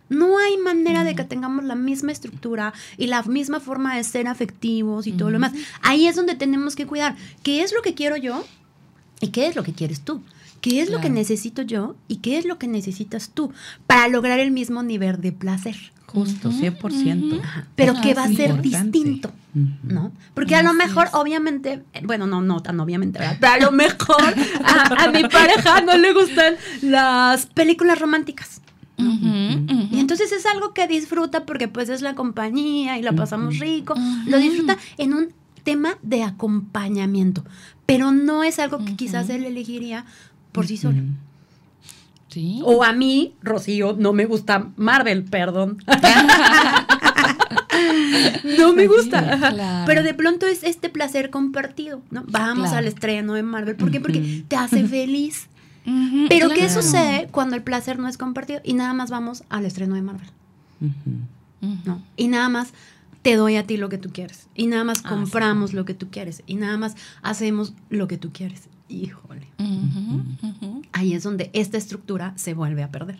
No 0.09 0.39
hay 0.39 0.57
manera 0.57 1.05
de 1.05 1.15
que 1.15 1.25
tengamos 1.25 1.65
la 1.65 1.75
misma 1.75 2.13
estructura 2.13 2.73
y 2.97 3.07
la 3.07 3.23
misma 3.23 3.61
forma 3.61 3.97
de 3.97 4.05
ser 4.05 4.29
afectivos 4.29 5.07
y 5.07 5.13
todo 5.13 5.31
lo 5.31 5.35
demás. 5.35 5.53
Ahí 5.83 6.07
es 6.07 6.17
donde 6.17 6.35
tenemos 6.35 6.77
que 6.77 6.87
cuidar 6.87 7.17
qué 7.43 7.63
es 7.63 7.73
lo 7.73 7.83
que 7.83 7.95
quiero 7.95 8.17
yo 8.17 8.45
y 9.21 9.29
qué 9.29 9.47
es 9.47 9.57
lo 9.57 9.63
que 9.63 9.73
quieres 9.73 10.01
tú. 10.03 10.23
¿Qué 10.61 10.81
es 10.81 10.91
lo 10.91 11.01
que 11.01 11.11
necesito 11.11 11.63
yo 11.63 11.95
y 12.09 12.17
qué 12.17 12.39
es 12.39 12.45
lo 12.45 12.59
que 12.59 12.67
necesitas 12.67 13.31
tú 13.33 13.53
para 13.87 14.09
lograr 14.09 14.41
el 14.41 14.51
mismo 14.51 14.83
nivel 14.83 15.21
de 15.21 15.31
placer? 15.31 15.77
Justo, 16.07 16.51
100%. 16.51 17.41
Pero 17.77 17.95
que 18.01 18.15
va 18.15 18.25
a 18.25 18.33
ser 18.33 18.61
distinto. 18.61 19.33
¿no? 19.83 20.13
Porque 20.35 20.55
a 20.55 20.63
lo 20.63 20.75
mejor, 20.75 21.09
obviamente, 21.13 21.83
bueno, 22.03 22.27
no, 22.27 22.43
no 22.43 22.61
tan 22.63 22.79
obviamente, 22.81 23.19
¿verdad? 23.19 23.39
Pero 23.41 23.53
a 23.53 23.59
lo 23.59 23.73
mejor 23.73 24.35
a, 24.65 25.11
mi 25.11 25.23
pareja 25.29 25.81
no 25.81 25.97
le 25.97 26.13
gustan 26.13 26.57
las 26.83 27.47
películas 27.47 27.99
románticas. 27.99 28.61
Y 29.91 30.01
entonces 30.01 30.33
es 30.33 30.47
algo 30.47 30.75
que 30.75 30.87
disfruta 30.87 31.45
porque 31.45 31.69
pues 31.69 31.89
es 31.89 32.03
la 32.03 32.15
compañía 32.15 32.99
y 32.99 33.03
la 33.03 33.13
pasamos 33.13 33.59
rico. 33.59 33.95
Lo 34.27 34.39
disfruta 34.39 34.77
en 34.99 35.15
un 35.15 35.29
tema 35.63 35.99
de 36.03 36.23
acompañamiento, 36.23 37.45
pero 37.87 38.13
no 38.13 38.45
es 38.45 38.59
algo 38.59 38.85
que 38.85 38.97
quizás 38.97 39.31
él 39.31 39.45
elegiría 39.45 40.05
por 40.53 40.67
sí 40.67 40.77
solo. 40.77 41.03
Sí. 42.29 42.61
O 42.65 42.85
a 42.85 42.93
mí, 42.93 43.35
Rocío, 43.43 43.97
no 43.99 44.13
me 44.13 44.27
gusta 44.27 44.69
Marvel, 44.77 45.25
perdón. 45.25 45.79
no 48.59 48.75
me 48.75 48.87
gusta. 48.87 49.85
Pero 49.87 50.03
de 50.03 50.15
pronto 50.15 50.47
es 50.47 50.63
este 50.63 50.89
placer 50.89 51.31
compartido, 51.31 52.03
¿no? 52.11 52.25
Vamos 52.29 52.73
al 52.73 52.87
estreno 52.87 53.35
de 53.35 53.43
Marvel. 53.43 53.77
¿Por 53.77 53.91
qué? 53.91 54.01
Porque 54.01 54.45
te 54.49 54.57
hace 54.57 54.87
feliz. 54.87 55.49
Pero 56.29 56.49
¿qué 56.51 56.69
sucede 56.69 57.29
cuando 57.31 57.57
el 57.57 57.63
placer 57.63 57.99
no 57.99 58.09
es 58.09 58.19
compartido 58.19 58.61
y 58.65 58.75
nada 58.75 58.93
más 58.93 59.11
vamos 59.11 59.45
al 59.49 59.65
estreno 59.65 59.95
de 59.95 60.03
Marvel? 60.03 60.29
¿No? 61.85 62.03
Y 62.17 62.29
nada 62.29 62.49
más 62.49 62.73
te 63.23 63.37
doy 63.37 63.57
a 63.57 63.67
ti 63.67 63.77
lo 63.77 63.89
que 63.89 63.99
tú 63.99 64.11
quieres. 64.13 64.49
Y 64.55 64.67
nada 64.67 64.85
más 64.85 65.03
ah, 65.05 65.09
compramos 65.09 65.73
lo 65.73 65.85
que 65.85 65.95
tú 65.95 66.11
quieres. 66.11 66.43
Y 66.47 66.55
nada 66.55 66.77
más 66.77 66.97
hacemos 67.23 67.73
lo 67.91 68.09
que 68.09 68.19
tú 68.19 68.33
quieres. 68.33 68.69
Híjole. 68.89 69.49
Ahí 70.93 71.15
es 71.15 71.23
donde 71.23 71.51
esta 71.53 71.77
estructura 71.77 72.33
se 72.37 72.55
vuelve 72.55 72.83
a 72.83 72.91
perder. 72.91 73.19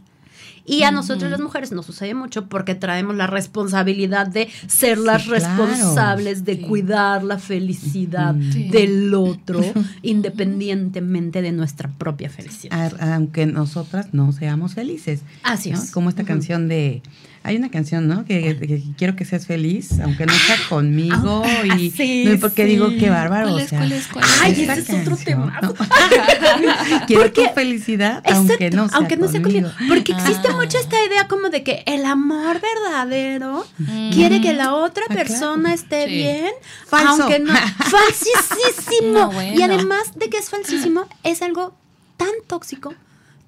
Y 0.65 0.83
a 0.83 0.91
nosotros 0.91 1.31
las 1.31 1.41
mujeres 1.41 1.73
nos 1.73 1.87
sucede 1.87 2.15
mucho 2.15 2.47
porque 2.47 2.75
traemos 2.75 3.15
la 3.15 3.27
responsabilidad 3.27 4.27
de 4.27 4.49
ser 4.67 4.99
las 4.99 5.27
responsables 5.27 6.45
de 6.45 6.61
cuidar 6.61 7.23
la 7.23 7.39
felicidad 7.39 8.35
del 8.35 9.15
otro, 9.15 9.61
independientemente 10.03 11.43
de 11.43 11.53
nuestra 11.53 11.89
propia 11.89 12.31
felicidad. 12.31 12.93
aunque 13.01 13.47
nosotras 13.47 14.13
no 14.13 14.33
seamos 14.33 14.75
felices. 14.75 15.23
Así 15.43 15.71
es. 15.71 15.91
Como 15.93 16.09
esta 16.09 16.25
canción 16.25 16.69
de 16.69 17.03
hay 17.47 17.57
una 17.57 17.71
canción, 17.71 18.09
¿no? 18.09 18.25
Que, 18.25 18.83
quiero 18.99 19.15
que 19.15 19.25
seas 19.25 19.47
feliz, 19.47 20.01
aunque 20.01 20.27
no 20.27 20.33
sea 20.33 20.57
conmigo. 20.69 21.45
Ah, 21.47 21.77
y 21.79 21.93
sí, 21.93 22.25
no 22.27 22.41
porque 22.41 22.65
digo 22.65 22.89
qué 22.99 23.09
bárbaro. 23.09 23.51
¿Cuál 23.51 23.61
es, 23.63 23.71
cuál 23.71 23.93
es, 23.93 24.07
cuál 24.09 24.25
es? 24.25 24.41
Ay, 24.43 24.53
ese 24.69 24.81
es 24.81 24.91
otro 24.91 25.17
tema. 25.17 25.61
quiero 27.07 27.33
tu 27.33 27.43
felicidad, 27.55 28.21
aunque 28.27 28.71
no 28.71 28.89
sea 28.89 28.99
aunque 28.99 29.17
no 29.17 29.29
sea 29.29 29.41
conmigo. 29.41 29.71
Porque 29.89 30.11
existe 30.11 30.49
ah. 30.49 30.57
mucho 30.57 30.77
esta 30.79 30.97
idea 31.05 31.29
como 31.29 31.49
de 31.49 31.63
que 31.63 31.85
el 31.87 32.05
amor 32.05 32.61
verdadero 32.61 33.65
mm. 33.79 34.11
quiere 34.11 34.41
que 34.41 34.53
la 34.53 34.75
otra 34.75 35.05
ah, 35.09 35.15
persona 35.15 35.73
esté 35.73 36.07
bien. 36.09 36.51
Falso. 36.87 37.23
Aunque 37.23 37.39
no. 37.39 37.55
Falsísimo. 37.79 39.31
Y 39.55 39.63
además 39.63 40.17
de 40.17 40.29
que 40.29 40.39
es 40.39 40.51
falsísimo, 40.51 41.07
es 41.23 41.43
algo 41.43 41.77
tan 42.17 42.31
tóxico 42.49 42.93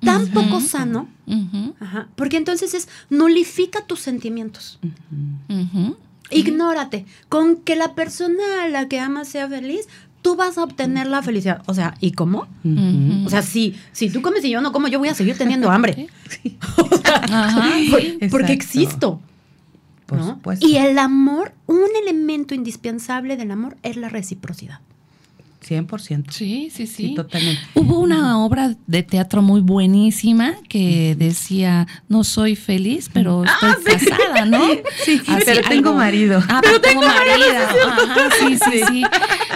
tan 0.00 0.28
poco 0.28 0.60
sano, 0.60 1.08
porque 2.16 2.36
entonces 2.36 2.74
es 2.74 2.88
nulifica 3.10 3.84
tus 3.86 4.00
sentimientos. 4.00 4.78
Ignórate. 6.30 7.06
Con 7.28 7.56
que 7.56 7.76
la 7.76 7.94
persona 7.94 8.42
a 8.64 8.68
la 8.68 8.88
que 8.88 9.00
amas 9.00 9.28
sea 9.28 9.48
feliz, 9.48 9.88
tú 10.22 10.36
vas 10.36 10.58
a 10.58 10.64
obtener 10.64 11.06
la 11.06 11.22
felicidad. 11.22 11.62
O 11.66 11.74
sea, 11.74 11.94
¿y 12.00 12.12
cómo? 12.12 12.46
O 13.24 13.30
sea, 13.30 13.42
si, 13.42 13.76
si 13.92 14.10
tú 14.10 14.22
comes 14.22 14.44
y 14.44 14.50
yo 14.50 14.60
no 14.60 14.72
como, 14.72 14.88
yo 14.88 14.98
voy 14.98 15.08
a 15.08 15.14
seguir 15.14 15.38
teniendo 15.38 15.70
hambre. 15.70 16.08
porque 18.30 18.52
existo. 18.52 19.20
Y 20.60 20.76
el 20.76 20.98
amor, 20.98 21.52
un 21.66 21.88
elemento 22.02 22.54
indispensable 22.54 23.36
del 23.36 23.50
amor 23.50 23.76
es 23.82 23.96
la 23.96 24.08
reciprocidad. 24.08 24.80
100%. 25.60 26.30
Sí, 26.30 26.70
sí, 26.72 26.86
sí. 26.86 27.14
totalmente. 27.14 27.60
Hubo 27.74 27.98
una 28.00 28.44
obra 28.44 28.76
de 28.86 29.02
teatro 29.02 29.42
muy 29.42 29.60
buenísima 29.60 30.54
que 30.68 31.14
decía, 31.18 31.86
no 32.08 32.24
soy 32.24 32.56
feliz, 32.56 33.10
pero 33.12 33.44
ah, 33.46 33.76
estoy 33.78 34.08
casada, 34.08 34.44
¿no? 34.44 34.60
Sí, 35.04 35.20
pero 35.44 35.68
tengo 35.68 35.94
marido. 35.94 36.42
Ah, 36.48 36.60
pero, 36.62 36.80
tengo, 36.80 37.02
marido. 37.02 37.46
sí, 38.38 38.58
sí, 38.70 38.82
sí. 38.88 39.04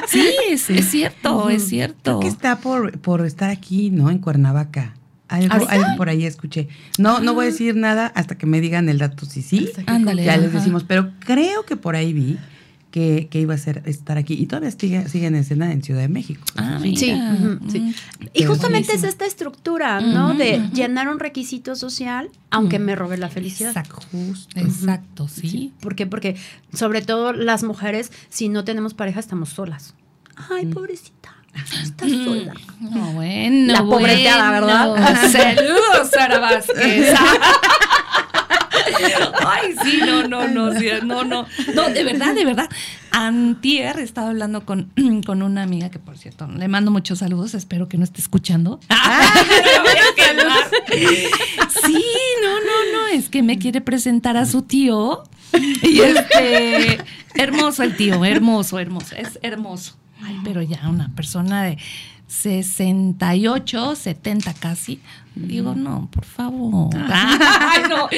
Sí, 0.09 0.29
es, 0.51 0.91
cierto, 0.91 1.49
es 1.49 1.69
cierto. 1.69 2.19
Creo 2.19 2.21
que 2.21 2.29
está 2.29 2.61
por, 2.61 2.99
por 2.99 3.25
estar 3.25 3.51
aquí, 3.51 3.91
¿no? 3.91 4.11
En 4.11 4.19
Cuernavaca. 4.19 4.95
Algo, 5.29 5.67
por 5.97 6.11
ahí 6.11 6.27
escuché. 6.27 6.69
No, 6.99 7.21
no 7.21 7.33
voy 7.33 7.47
a 7.47 7.51
decir 7.51 7.75
nada 7.75 8.13
hasta 8.15 8.37
que 8.37 8.45
me 8.45 8.61
digan 8.61 8.91
el 8.91 8.99
dato. 8.99 9.25
Sí, 9.25 9.41
sí. 9.41 9.71
Ándale. 9.87 10.25
Ya 10.25 10.37
les 10.37 10.53
decimos, 10.53 10.85
pero 10.85 11.13
creo 11.21 11.65
que 11.65 11.77
por 11.77 11.97
ahí 11.97 12.13
vi 12.13 12.39
que, 12.93 13.29
iba 13.33 13.55
a 13.55 13.59
ser 13.59 13.83
estar 13.87 14.19
aquí. 14.19 14.35
Y 14.35 14.47
todavía 14.47 14.71
sigue, 14.71 15.09
sigue 15.09 15.27
en 15.27 15.35
escena 15.35 15.73
en 15.73 15.83
Ciudad 15.83 16.03
de 16.03 16.09
México. 16.09 16.43
Ah, 16.57 16.79
sí. 16.81 16.95
sí. 16.97 17.13
Mm, 17.13 17.95
y 18.35 18.45
justamente 18.45 18.93
es 18.95 19.03
esta 19.03 19.27
estructura, 19.27 20.01
¿no? 20.01 20.35
de 20.35 20.69
llenar 20.73 21.09
un 21.09 21.19
requisito 21.19 21.75
social, 21.75 22.31
aunque 22.51 22.79
me 22.79 22.95
robe 22.95 23.17
la 23.17 23.29
felicidad. 23.29 23.71
Exacto. 23.71 24.07
Exacto, 24.55 25.27
sí. 25.27 25.73
¿Por 25.81 25.97
qué? 25.97 26.07
Porque 26.07 26.37
sobre 26.73 27.03
todo 27.03 27.33
las 27.33 27.65
mujeres, 27.65 28.13
si 28.29 28.49
no 28.49 28.63
tenemos 28.63 28.95
pareja, 28.95 29.19
estamos 29.19 29.49
solas. 29.49 29.95
Ay, 30.51 30.67
pobrecita. 30.67 31.35
Estás 31.55 32.11
sola. 32.11 32.55
No, 32.81 33.13
bueno. 33.13 33.73
La 33.73 33.85
pobreteada, 33.85 34.51
¿verdad? 34.53 35.31
Saludos, 35.31 36.11
Sara 36.11 36.39
Vázquez. 36.39 37.15
Ay, 39.47 39.75
sí, 39.83 40.01
no, 40.05 40.27
no, 40.27 40.49
no, 40.49 40.73
no, 40.73 41.25
no. 41.25 41.47
No, 41.75 41.91
de 41.91 42.05
verdad, 42.05 42.35
de 42.35 42.45
verdad. 42.45 42.69
Antier 43.11 43.99
estaba 43.99 44.31
hablando 44.31 44.65
con, 44.65 44.93
con 45.27 45.43
una 45.43 45.63
amiga 45.63 45.91
que, 45.91 45.99
por 45.99 46.17
cierto, 46.17 46.47
le 46.47 46.69
mando 46.69 46.91
muchos 46.91 47.19
saludos, 47.19 47.55
espero 47.55 47.89
que 47.89 47.99
no 47.99 48.05
esté 48.05 48.21
escuchando. 48.21 48.81
Ah, 48.89 49.35
sí, 51.85 52.05
no, 52.43 52.61
no, 52.61 52.93
no, 52.93 53.07
es 53.13 53.29
que 53.29 53.43
me 53.43 53.59
quiere 53.59 53.81
presentar 53.81 54.37
a 54.37 54.47
su 54.47 54.63
tío. 54.63 55.25
Y 55.83 56.01
este, 56.01 56.99
hermoso 57.35 57.83
el 57.83 57.97
tío, 57.97 58.25
hermoso, 58.25 58.79
hermoso, 58.79 59.15
es 59.17 59.39
hermoso. 59.43 59.97
Ay, 60.23 60.39
pero 60.45 60.63
ya 60.63 60.89
una 60.89 61.15
persona 61.15 61.65
de 61.65 61.79
68, 62.33 63.95
70 63.95 64.55
casi. 64.55 65.01
Digo, 65.35 65.75
no, 65.75 66.09
por 66.11 66.25
favor. 66.25 66.91
Ay, 67.13 67.83
no. 67.89 68.09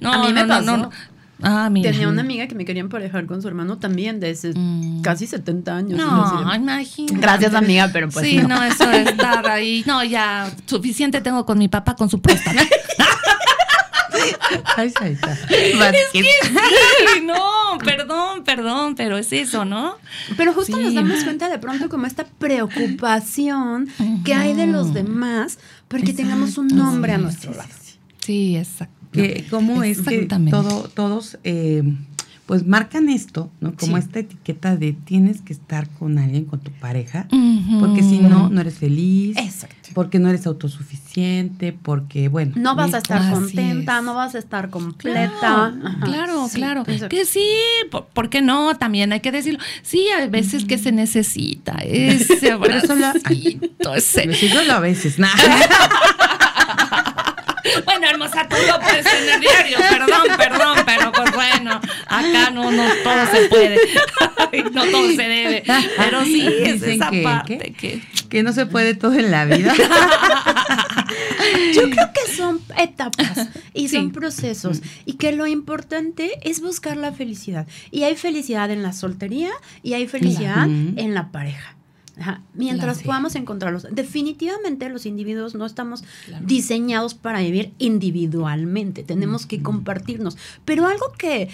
no. 0.00 0.12
A 0.12 0.26
mí 0.26 0.32
me 0.32 0.44
pasó. 0.44 0.90
Ah, 1.42 1.68
Tenía 1.72 2.08
una 2.08 2.22
amiga 2.22 2.46
que 2.46 2.54
me 2.54 2.64
quería 2.64 2.80
emparejar 2.80 3.26
con 3.26 3.42
su 3.42 3.48
hermano 3.48 3.78
también 3.78 4.20
de 4.20 4.34
mm. 4.54 5.02
casi 5.02 5.26
70 5.26 5.76
años. 5.76 5.98
No, 5.98 6.54
imagínate. 6.54 7.20
Gracias, 7.20 7.54
amiga, 7.54 7.90
pero 7.92 8.08
pues. 8.08 8.26
Sí, 8.26 8.38
no. 8.38 8.62
eso 8.62 8.88
de 8.88 9.02
estar 9.02 9.46
ahí. 9.48 9.82
No, 9.86 10.04
ya 10.04 10.50
suficiente 10.66 11.20
tengo 11.20 11.44
con 11.44 11.58
mi 11.58 11.68
papá 11.68 11.96
con 11.96 12.08
su 12.08 12.20
próstata. 12.20 12.62
Ay, 14.76 14.88
Es 14.88 16.10
que 16.12 16.22
sí, 16.22 16.26
no, 17.24 17.78
perdón, 17.84 18.44
perdón, 18.44 18.94
pero 18.94 19.18
es 19.18 19.32
eso, 19.32 19.64
¿no? 19.64 19.96
Pero 20.36 20.52
justo 20.52 20.76
nos 20.76 20.94
damos 20.94 21.24
cuenta 21.24 21.48
de 21.48 21.58
pronto 21.58 21.88
como 21.88 22.06
esta 22.06 22.24
preocupación 22.24 23.88
que 24.24 24.34
hay 24.34 24.54
de 24.54 24.66
los 24.66 24.94
demás 24.94 25.58
porque 25.88 26.12
tengamos 26.12 26.58
un 26.58 26.68
nombre 26.68 27.12
a 27.12 27.18
nuestro 27.18 27.52
lado. 27.52 27.68
Sí, 28.20 28.56
exacto. 28.56 28.94
Que, 29.12 29.46
¿Cómo 29.48 29.84
es 29.84 30.00
que 30.00 30.26
todo, 30.50 30.88
todos 30.88 31.38
eh, 31.44 31.84
pues 32.46 32.66
marcan 32.66 33.08
esto, 33.08 33.50
¿no? 33.60 33.74
Como 33.74 33.96
esta 33.96 34.18
etiqueta 34.18 34.76
de 34.76 34.92
tienes 34.92 35.40
que 35.40 35.54
estar 35.54 35.88
con 35.88 36.18
alguien, 36.18 36.44
con 36.44 36.60
tu 36.60 36.70
pareja, 36.72 37.26
porque 37.80 38.02
si 38.02 38.18
no, 38.18 38.50
no 38.50 38.60
eres 38.60 38.78
feliz, 38.78 39.36
Exacto. 39.38 39.90
porque 39.94 40.18
no 40.18 40.28
eres 40.28 40.46
autosuficiente, 40.46 41.72
porque, 41.72 42.28
bueno. 42.28 42.52
No 42.56 42.74
vas 42.74 42.92
a 42.92 42.98
estar 42.98 43.32
contenta, 43.32 44.02
no 44.02 44.14
vas 44.14 44.34
a 44.34 44.38
estar 44.38 44.68
completa. 44.68 45.74
Claro, 46.02 46.46
claro. 46.52 46.84
Que 47.08 47.24
sí, 47.24 47.48
¿por, 47.90 48.28
qué 48.28 48.42
no? 48.42 48.76
También 48.76 49.12
hay 49.12 49.20
que 49.20 49.32
decirlo. 49.32 49.60
Sí, 49.82 50.06
hay 50.08 50.28
veces 50.28 50.66
que 50.66 50.76
se 50.76 50.92
necesita 50.92 51.72
ese 51.82 52.36
Pero 52.60 52.74
eso 52.74 52.94
lo, 52.94 53.94
ese. 53.94 54.28
a 54.70 54.80
veces, 54.80 55.18
nada. 55.18 55.34
Bueno, 57.84 58.08
hermosa, 58.08 58.46
tú 58.48 58.56
lo 58.66 58.80
puedes 58.80 59.04
tener 59.04 59.40
diario, 59.40 59.78
perdón, 59.78 60.36
perdón, 60.36 60.78
pero 60.84 61.12
pues 61.12 61.32
bueno, 61.32 61.80
acá 62.06 62.50
no, 62.50 62.70
no 62.70 62.84
todo 63.02 63.26
se 63.32 63.48
puede, 63.48 63.78
no 64.72 64.84
todo 64.86 65.08
se 65.08 65.22
debe, 65.22 65.64
pero 65.96 66.24
sí 66.24 66.46
es 66.46 66.82
esa 66.82 67.10
parte 67.22 67.72
que... 67.72 68.02
que 68.28 68.42
no 68.42 68.52
se 68.52 68.66
puede 68.66 68.94
todo 68.94 69.14
en 69.14 69.30
la 69.30 69.44
vida. 69.44 69.74
Yo 71.74 71.90
creo 71.90 72.10
que 72.12 72.32
son 72.36 72.60
etapas 72.76 73.48
y 73.72 73.88
son 73.88 74.12
procesos 74.12 74.82
y 75.04 75.14
que 75.14 75.32
lo 75.32 75.46
importante 75.46 76.32
es 76.42 76.60
buscar 76.60 76.96
la 76.96 77.12
felicidad. 77.12 77.66
Y 77.90 78.02
hay 78.04 78.16
felicidad 78.16 78.70
en 78.70 78.82
la 78.82 78.92
soltería 78.92 79.50
y 79.82 79.94
hay 79.94 80.06
felicidad 80.06 80.64
en 80.66 81.14
la 81.14 81.30
pareja. 81.30 81.76
Mientras 82.54 83.02
podamos 83.02 83.34
encontrarlos. 83.34 83.86
Definitivamente 83.90 84.88
los 84.88 85.06
individuos 85.06 85.54
no 85.54 85.66
estamos 85.66 86.04
diseñados 86.42 87.14
para 87.14 87.40
vivir 87.40 87.72
individualmente, 87.78 89.02
tenemos 89.02 89.46
que 89.46 89.62
compartirnos. 89.62 90.36
Pero 90.64 90.86
algo 90.86 91.12
que, 91.18 91.48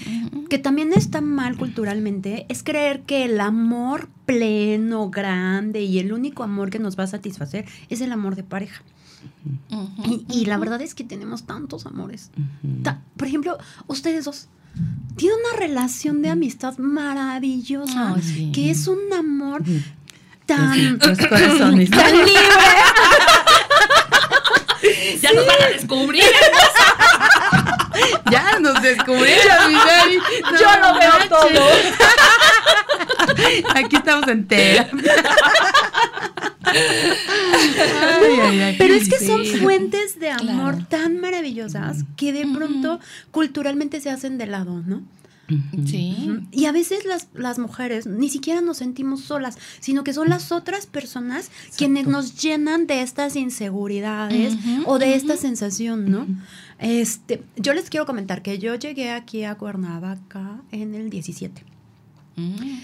que 0.49 0.59
también 0.59 0.93
está 0.93 1.21
mal 1.21 1.57
culturalmente 1.57 2.47
es 2.49 2.63
creer 2.63 3.03
que 3.03 3.25
el 3.25 3.41
amor 3.41 4.09
pleno, 4.27 5.11
grande 5.11 5.83
y 5.83 5.99
el 5.99 6.13
único 6.13 6.43
amor 6.43 6.71
que 6.71 6.79
nos 6.79 6.99
va 6.99 7.05
a 7.05 7.09
satisfacer 7.09 7.65
es 7.89 8.01
el 8.01 8.13
amor 8.13 8.37
de 8.37 8.45
pareja. 8.45 8.83
y, 10.29 10.47
la 10.47 10.57
verdad 10.57 10.81
es 10.81 10.95
que 10.95 11.05
tenemos 11.05 11.45
tantos 11.45 11.87
amores. 11.87 12.31
por 13.17 13.29
ejemplo, 13.29 13.59
ustedes 13.87 14.25
dos 14.25 14.49
tienen 15.17 15.39
una 15.51 15.59
relación 15.59 16.23
de 16.23 16.31
amistad 16.31 16.79
maravillosa, 16.79 18.17
que 18.53 18.71
es 18.71 18.87
un 18.87 19.13
amor 19.13 19.63
tan, 20.51 20.99
tan 21.91 22.13
libre. 22.27 22.41
ya 25.21 25.33
nos 25.33 25.47
van 25.47 25.63
a 25.63 25.67
descubrir. 25.69 26.25
ya 28.31 28.59
nos 28.59 28.83
descubrieron, 28.83 29.73
mi 29.73 29.79
Yo 30.59 30.69
lo 30.81 30.99
veo 30.99 31.29
todo. 31.29 31.69
Aquí 33.75 33.97
estamos 33.97 34.29
enteras. 34.29 34.89
Pero 38.79 38.95
es 38.95 39.09
que 39.09 39.19
son 39.25 39.45
fuentes 39.61 40.19
de 40.19 40.31
amor 40.31 40.85
tan 40.89 41.21
maravillosas 41.21 42.05
que 42.17 42.33
de 42.33 42.47
pronto 42.47 42.99
culturalmente 43.31 44.01
se 44.01 44.11
hacen 44.11 44.39
de 44.39 44.47
lado, 44.47 44.83
¿no? 44.85 45.03
Sí. 45.87 46.41
Y 46.53 46.67
a 46.67 46.73
veces 46.73 47.05
las, 47.05 47.29
las, 47.35 47.59
mujeres 47.59 48.07
ni 48.07 48.29
siquiera 48.29 48.61
nos 48.61 48.79
sentimos 48.79 49.21
solas, 49.21 49.59
sino 49.81 50.05
que 50.05 50.13
son 50.13 50.29
las 50.29 50.53
otras 50.53 50.87
personas 50.87 51.51
quienes 51.77 52.07
nos 52.07 52.41
llenan 52.41 52.87
de 52.87 53.03
estas 53.03 53.37
inseguridades 53.37 54.57
o 54.87 54.99
de 54.99 55.15
esta 55.15 55.37
sensación, 55.37 56.11
¿no? 56.11 56.27
Este, 56.79 57.43
yo 57.57 57.75
les 57.75 57.91
quiero 57.91 58.07
comentar 58.07 58.43
que 58.43 58.59
yo 58.59 58.75
llegué 58.75 59.11
aquí 59.11 59.45
a 59.45 59.57
Cuernavaca 59.57 60.63
en 60.71 60.95
el 60.95 61.11
17. 61.11 61.63
Mm. 62.37 62.79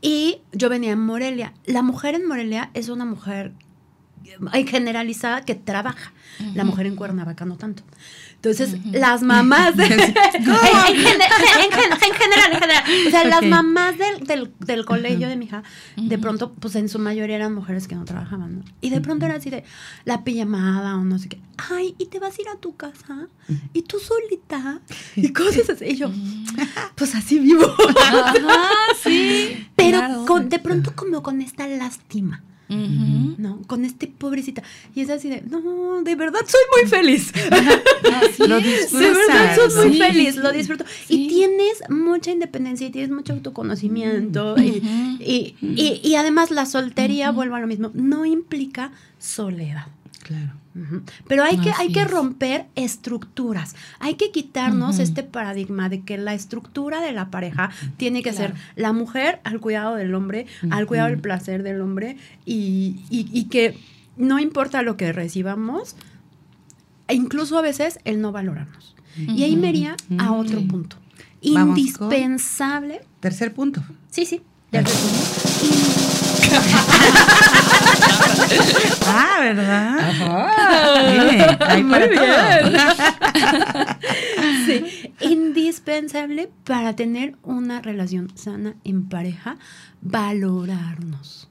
Y 0.00 0.38
yo 0.52 0.68
venía 0.68 0.92
en 0.92 1.00
Morelia. 1.00 1.52
La 1.66 1.82
mujer 1.82 2.14
en 2.14 2.26
Morelia 2.26 2.70
es 2.74 2.88
una 2.88 3.04
mujer 3.04 3.52
generalizada 4.66 5.44
que 5.44 5.54
trabaja. 5.54 6.12
La 6.54 6.64
mujer 6.64 6.86
en 6.86 6.96
Cuernavaca 6.96 7.44
no 7.44 7.56
tanto. 7.56 7.82
Entonces, 8.40 8.76
las 8.92 9.24
mamás 9.24 9.76
de, 9.76 9.84
en, 9.86 9.90
general, 9.92 10.12
en 11.64 12.14
general. 12.14 12.84
O 13.08 13.10
sea, 13.10 13.24
las 13.24 13.44
mamás 13.44 13.96
del, 13.98 14.52
del, 14.60 14.84
colegio 14.84 15.28
de 15.28 15.34
mi 15.34 15.46
hija, 15.46 15.64
de 15.96 16.18
pronto, 16.18 16.52
pues 16.52 16.76
en 16.76 16.88
su 16.88 17.00
mayoría 17.00 17.34
eran 17.34 17.52
mujeres 17.52 17.88
que 17.88 17.96
no 17.96 18.04
trabajaban, 18.04 18.58
¿no? 18.58 18.64
Y 18.80 18.90
de 18.90 19.00
pronto 19.00 19.26
era 19.26 19.34
así 19.34 19.50
de 19.50 19.64
la 20.04 20.22
pijamada 20.22 20.94
o 20.94 21.02
no 21.02 21.18
sé 21.18 21.30
qué. 21.30 21.40
Ay, 21.68 21.96
¿y 21.98 22.06
te 22.06 22.20
vas 22.20 22.38
a 22.38 22.42
ir 22.42 22.48
a 22.48 22.54
tu 22.60 22.76
casa? 22.76 23.26
¿Y 23.72 23.82
tú 23.82 23.98
solita? 23.98 24.82
Y 25.16 25.32
cosas 25.32 25.70
así. 25.70 25.86
Y 25.86 25.96
yo, 25.96 26.08
pues 26.94 27.16
así 27.16 27.40
vivo. 27.40 27.66
Ajá, 27.98 28.70
sí. 29.02 29.66
Pero 29.74 30.00
de 30.42 30.58
pronto 30.60 30.94
como 30.94 31.24
con 31.24 31.42
esta 31.42 31.66
lástima. 31.66 32.44
¿No? 32.68 33.62
Con 33.66 33.84
este 33.84 34.06
pobrecita. 34.06 34.62
Y 34.94 35.00
es 35.00 35.10
así 35.10 35.28
de, 35.28 35.42
no, 35.42 36.02
de 36.02 36.14
verdad 36.14 36.40
soy 36.46 36.60
muy 36.80 36.90
feliz. 36.90 37.32
lo 38.38 38.58
disfruto. 38.58 38.98
De 38.98 39.10
verdad 39.10 39.56
soy 39.68 39.88
muy 39.88 39.98
feliz, 39.98 40.36
lo 40.36 40.52
disfruto. 40.52 40.84
Y 41.08 41.28
tienes 41.28 41.82
mucha 41.88 42.30
independencia 42.30 42.86
y 42.86 42.90
tienes 42.90 43.10
mucho 43.10 43.32
autoconocimiento. 43.32 44.56
y, 44.58 45.54
y, 45.60 46.00
y, 46.02 46.14
además 46.16 46.50
la 46.50 46.66
soltería, 46.66 47.30
vuelvo 47.30 47.56
a 47.56 47.60
lo 47.60 47.66
mismo, 47.66 47.90
no 47.94 48.24
implica 48.24 48.92
soledad. 49.18 49.86
Claro. 50.22 50.52
Pero 51.26 51.44
hay 51.44 51.58
que, 51.58 51.72
hay 51.76 51.92
que 51.92 52.04
romper 52.04 52.66
estructuras. 52.74 53.74
Hay 53.98 54.14
que 54.14 54.30
quitarnos 54.30 54.98
este 54.98 55.22
paradigma 55.22 55.88
de 55.88 56.02
que 56.02 56.18
la 56.18 56.34
estructura 56.34 57.00
de 57.00 57.12
la 57.12 57.30
pareja 57.30 57.70
tiene 57.96 58.22
que 58.22 58.32
ser 58.32 58.54
la 58.76 58.92
mujer 58.92 59.40
al 59.44 59.60
cuidado 59.60 59.94
del 59.96 60.14
hombre, 60.14 60.46
al 60.70 60.86
cuidado 60.86 61.08
del 61.08 61.20
placer 61.20 61.62
del 61.62 61.80
hombre 61.80 62.16
y, 62.44 63.46
que 63.50 63.78
no 64.16 64.38
importa 64.38 64.82
lo 64.82 64.96
que 64.96 65.12
recibamos, 65.12 65.96
e 67.06 67.14
incluso 67.14 67.56
a 67.58 67.62
veces 67.62 67.98
el 68.04 68.20
no 68.20 68.32
valorarnos. 68.32 68.94
Y 69.16 69.42
ahí 69.42 69.56
me 69.56 69.70
iría 69.70 69.96
a 70.18 70.32
otro 70.32 70.60
punto. 70.62 70.96
Indispensable. 71.40 73.00
Tercer 73.20 73.54
punto. 73.54 73.82
Sí, 74.10 74.26
sí. 74.26 74.42
Tercer 74.70 74.94
ah, 79.06 79.36
¿verdad? 79.40 79.98
Ajá. 79.98 81.76
Muy 81.76 82.08
bien. 82.08 82.28
sí. 84.66 85.12
Indispensable 85.20 86.50
para 86.64 86.94
tener 86.94 87.36
una 87.42 87.80
relación 87.80 88.30
sana 88.36 88.74
en 88.84 89.08
pareja, 89.08 89.56
valorarnos. 90.00 91.48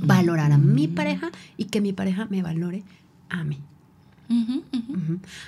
Valorar 0.00 0.52
a 0.52 0.58
mi 0.58 0.88
pareja 0.88 1.30
y 1.58 1.66
que 1.66 1.82
mi 1.82 1.92
pareja 1.92 2.26
me 2.30 2.42
valore 2.42 2.82
a 3.28 3.44
mí. 3.44 3.60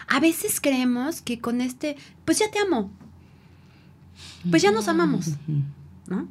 A 0.07 0.21
veces 0.21 0.61
creemos 0.61 1.23
que 1.23 1.41
con 1.41 1.61
este, 1.61 1.97
pues 2.25 2.39
ya 2.39 2.51
te 2.51 2.59
amo, 2.59 2.91
pues 4.51 4.63
ya 4.63 4.71
nos 4.71 4.89
amamos. 4.89 5.31
¿No? 6.09 6.29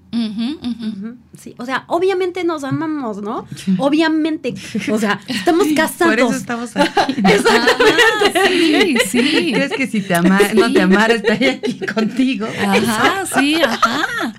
Sí, 1.38 1.56
o 1.58 1.66
sea, 1.66 1.86
obviamente 1.88 2.44
nos 2.44 2.64
amamos, 2.64 3.22
¿no? 3.22 3.48
Obviamente, 3.78 4.54
o 4.92 4.98
sea, 4.98 5.20
estamos 5.28 5.68
casados. 5.76 6.16
Por 6.16 6.20
eso 6.20 6.36
estamos 6.36 6.76
aquí. 6.76 7.14
Exactamente. 7.18 8.50
sí, 8.50 8.98
sí. 9.08 9.52
¿Crees 9.54 9.74
que 9.74 9.88
si 9.88 10.02
te 10.02 10.16
ama, 10.16 10.40
no 10.56 10.72
te 10.74 10.82
amara 10.82 11.14
estaría 11.14 11.54
aquí 11.54 11.80
contigo? 11.86 12.48
Ajá, 12.60 13.26
sí, 13.26 13.62
ajá. 13.62 14.34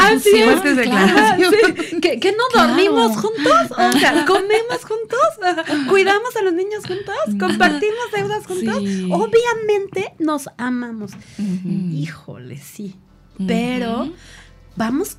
Así 0.00 0.30
es, 0.34 0.60
¿Que, 2.00 2.18
¿Que, 2.18 2.32
no 2.32 2.44
dormimos 2.54 3.16
juntos? 3.16 3.70
O 3.70 3.98
sea, 3.98 4.24
comemos 4.26 4.82
juntos, 4.82 5.86
cuidamos 5.88 6.34
a 6.36 6.42
los 6.42 6.54
niños 6.54 6.84
juntos, 6.86 7.14
compartimos 7.38 8.12
deudas 8.14 8.46
juntos. 8.46 8.76
Obviamente 9.10 10.14
nos 10.18 10.48
amamos. 10.56 11.12
Híjole, 11.92 12.56
sí 12.58 12.96
pero 13.38 14.12
vamos 14.76 15.16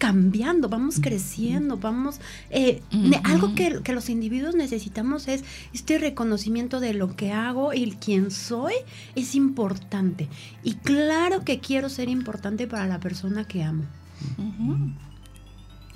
cambiando, 0.00 0.70
vamos 0.70 0.98
creciendo, 0.98 1.76
vamos... 1.76 2.20
Eh, 2.48 2.82
algo 3.22 3.54
que, 3.54 3.92
los 3.92 4.08
individuos 4.08 4.54
necesitamos 4.54 5.28
es 5.28 5.44
este 5.74 5.98
reconocimiento 5.98 6.80
de 6.80 6.94
lo 6.94 7.14
que 7.14 7.32
hago 7.32 7.74
y 7.74 7.92
quién 7.92 8.30
soy 8.30 8.72
es 9.14 9.34
importante. 9.34 10.26
Y 10.64 10.74
claro 10.76 11.44
que 11.44 11.60
quiero 11.60 11.90
ser 11.90 12.08
importante 12.08 12.66
para 12.66 12.86
la 12.86 12.98
persona 12.98 13.44
que 13.44 13.62
amo. 13.62 13.84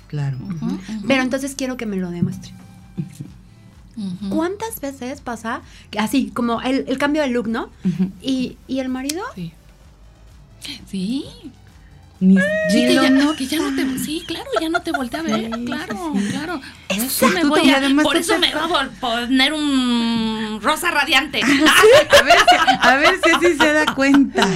Claro. 0.07 0.37
Pero 1.07 1.23
entonces 1.23 1.55
quiero 1.55 1.75
que 1.75 1.87
me 1.87 1.97
lo 1.97 2.11
demuestre. 2.11 2.53
¿Cuántas 4.29 4.79
veces 4.81 5.19
pasa 5.21 5.61
que 5.89 5.97
así, 5.97 6.29
como 6.29 6.61
el, 6.61 6.97
cambio 6.99 7.23
de 7.23 7.29
look, 7.29 7.47
¿no? 7.47 7.69
y, 8.21 8.57
y, 8.67 8.79
el 8.79 8.89
marido... 8.89 9.23
Sí. 9.33 9.51
Sí. 10.85 11.25
Ni 12.19 12.37
sí, 12.69 12.87
que, 12.87 12.95
ya, 12.95 13.09
no, 13.09 13.35
que 13.35 13.45
ya 13.45 13.57
no 13.57 13.75
te 13.75 13.99
sí 13.99 14.23
claro 14.25 14.45
ya 14.61 14.69
no 14.69 14.81
te 14.81 14.91
volteé 14.91 15.19
a 15.19 15.23
ver 15.23 15.49
claro 15.65 16.13
claro. 16.31 16.61
Eso 16.87 17.27
me 17.27 17.43
voy 17.43 17.69
a 17.69 17.81
por 18.03 18.15
eso 18.15 18.39
me 18.39 18.53
voy 18.53 18.77
a 18.79 18.89
poner 19.01 19.53
un 19.53 20.59
rosa 20.61 20.91
radiante. 20.91 21.41
A 21.43 22.23
ver 22.23 22.37
si, 22.37 22.55
a 22.87 22.95
ver 22.95 23.19
si 23.23 23.29
así 23.31 23.57
se 23.57 23.73
da 23.73 23.93
cuenta. 23.93 24.47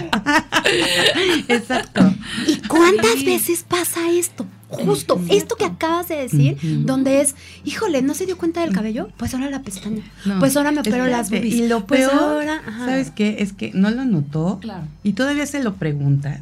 Exacto. 1.47 2.13
Y 2.47 2.57
cuántas 2.67 3.23
veces 3.25 3.65
pasa 3.67 4.09
esto 4.09 4.45
justo 4.69 5.19
esto 5.29 5.55
que 5.55 5.65
acabas 5.65 6.07
de 6.07 6.15
decir, 6.15 6.57
donde 6.85 7.21
es, 7.21 7.35
híjole, 7.65 8.01
¿no 8.01 8.13
se 8.13 8.25
dio 8.25 8.37
cuenta 8.37 8.61
del 8.61 8.73
cabello? 8.73 9.09
Pues 9.17 9.33
ahora 9.33 9.49
la 9.49 9.61
pestaña. 9.61 10.03
pues 10.39 10.55
ahora 10.55 10.71
me 10.71 10.81
opero 10.81 11.07
las 11.07 11.29
boobies. 11.29 11.55
Y 11.55 11.67
lo 11.67 11.85
pues 11.85 12.07
peor, 12.07 12.45
¿sabes 12.77 13.11
qué? 13.11 13.37
Es 13.39 13.53
que 13.53 13.71
no 13.73 13.89
lo 13.89 14.05
notó 14.05 14.59
claro. 14.61 14.83
y 15.03 15.13
todavía 15.13 15.45
se 15.45 15.63
lo 15.63 15.75
preguntas. 15.75 16.41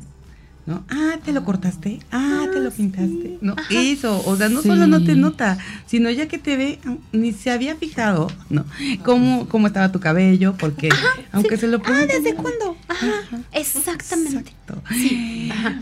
¿No? 0.67 0.83
Ah, 0.89 1.15
te 1.23 1.31
lo 1.31 1.45
cortaste, 1.45 1.99
ah, 2.11 2.45
te 2.51 2.59
lo 2.59 2.67
ah, 2.69 2.73
pintaste, 2.75 3.37
¿no? 3.41 3.55
Eso, 3.69 4.21
o 4.25 4.35
sea, 4.35 4.49
no 4.49 4.61
solo 4.61 4.85
no 4.85 5.01
te 5.01 5.15
nota, 5.15 5.57
sino 5.87 6.09
ya 6.09 6.27
que 6.27 6.37
te 6.37 6.57
ve, 6.57 6.79
ni 7.13 7.31
se 7.31 7.51
había 7.51 7.75
fijado, 7.77 8.29
¿no? 8.49 8.65
Cómo, 9.03 9.47
cómo 9.47 9.67
estaba 9.67 9.93
tu 9.93 10.01
cabello, 10.01 10.55
porque 10.59 10.89
aunque 11.31 11.55
se 11.55 11.67
lo 11.67 11.81
Ah, 11.85 12.05
¿desde 12.05 12.35
cuándo? 12.35 12.75
Ajá, 12.89 13.07
exactamente. 13.53 14.51
Exacto. 14.51 14.81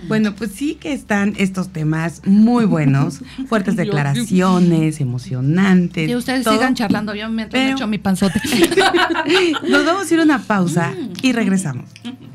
Bueno, 0.08 0.36
pues 0.36 0.52
sí 0.52 0.76
que 0.76 0.94
están 0.94 1.34
estos 1.38 1.70
temas 1.70 2.22
muy 2.26 2.66
buenos, 2.66 3.22
fuertes 3.50 3.76
declaraciones, 3.76 5.02
emocionantes. 5.02 6.08
Y 6.08 6.16
ustedes 6.16 6.46
sigan 6.46 6.76
charlando, 6.76 7.16
yo 7.16 7.28
me 7.30 7.48
he 7.52 7.72
hecho 7.72 7.88
mi 7.88 7.98
panzote. 7.98 8.40
Nos 9.68 9.86
vamos 9.86 10.12
a 10.12 10.14
ir 10.14 10.20
a 10.20 10.24
una 10.24 10.40
pausa 10.40 10.94
y 11.24 11.32
regresamos. 11.32 11.90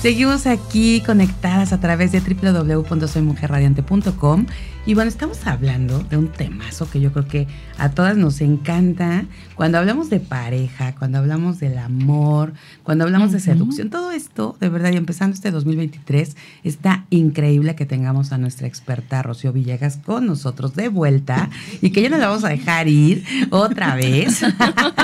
Seguimos 0.00 0.46
aquí 0.46 1.02
conectadas 1.04 1.74
a 1.74 1.80
través 1.80 2.10
de 2.10 2.20
www.soymujerradiante.com 2.20 4.46
y 4.86 4.94
bueno, 4.94 5.10
estamos 5.10 5.46
hablando 5.46 5.98
de 5.98 6.16
un 6.16 6.28
temazo 6.28 6.88
que 6.88 7.02
yo 7.02 7.12
creo 7.12 7.28
que 7.28 7.46
a 7.76 7.90
todas 7.90 8.16
nos 8.16 8.40
encanta. 8.40 9.26
Cuando 9.56 9.76
hablamos 9.76 10.08
de 10.08 10.20
pareja, 10.20 10.94
cuando 10.94 11.18
hablamos 11.18 11.60
del 11.60 11.76
amor, 11.76 12.54
cuando 12.82 13.04
hablamos 13.04 13.32
de 13.32 13.40
seducción, 13.40 13.90
todo 13.90 14.10
esto, 14.10 14.56
de 14.58 14.70
verdad, 14.70 14.90
y 14.90 14.96
empezando 14.96 15.34
este 15.34 15.50
2023, 15.50 16.34
está 16.64 17.04
increíble 17.10 17.74
que 17.74 17.84
tengamos 17.84 18.32
a 18.32 18.38
nuestra 18.38 18.66
experta 18.66 19.22
Rocío 19.22 19.52
Villegas 19.52 19.98
con 19.98 20.24
nosotros 20.24 20.74
de 20.76 20.88
vuelta 20.88 21.50
y 21.82 21.90
que 21.90 22.00
ya 22.00 22.08
nos 22.08 22.20
la 22.20 22.28
vamos 22.28 22.44
a 22.44 22.48
dejar 22.48 22.88
ir 22.88 23.22
otra 23.50 23.96
vez. 23.96 24.40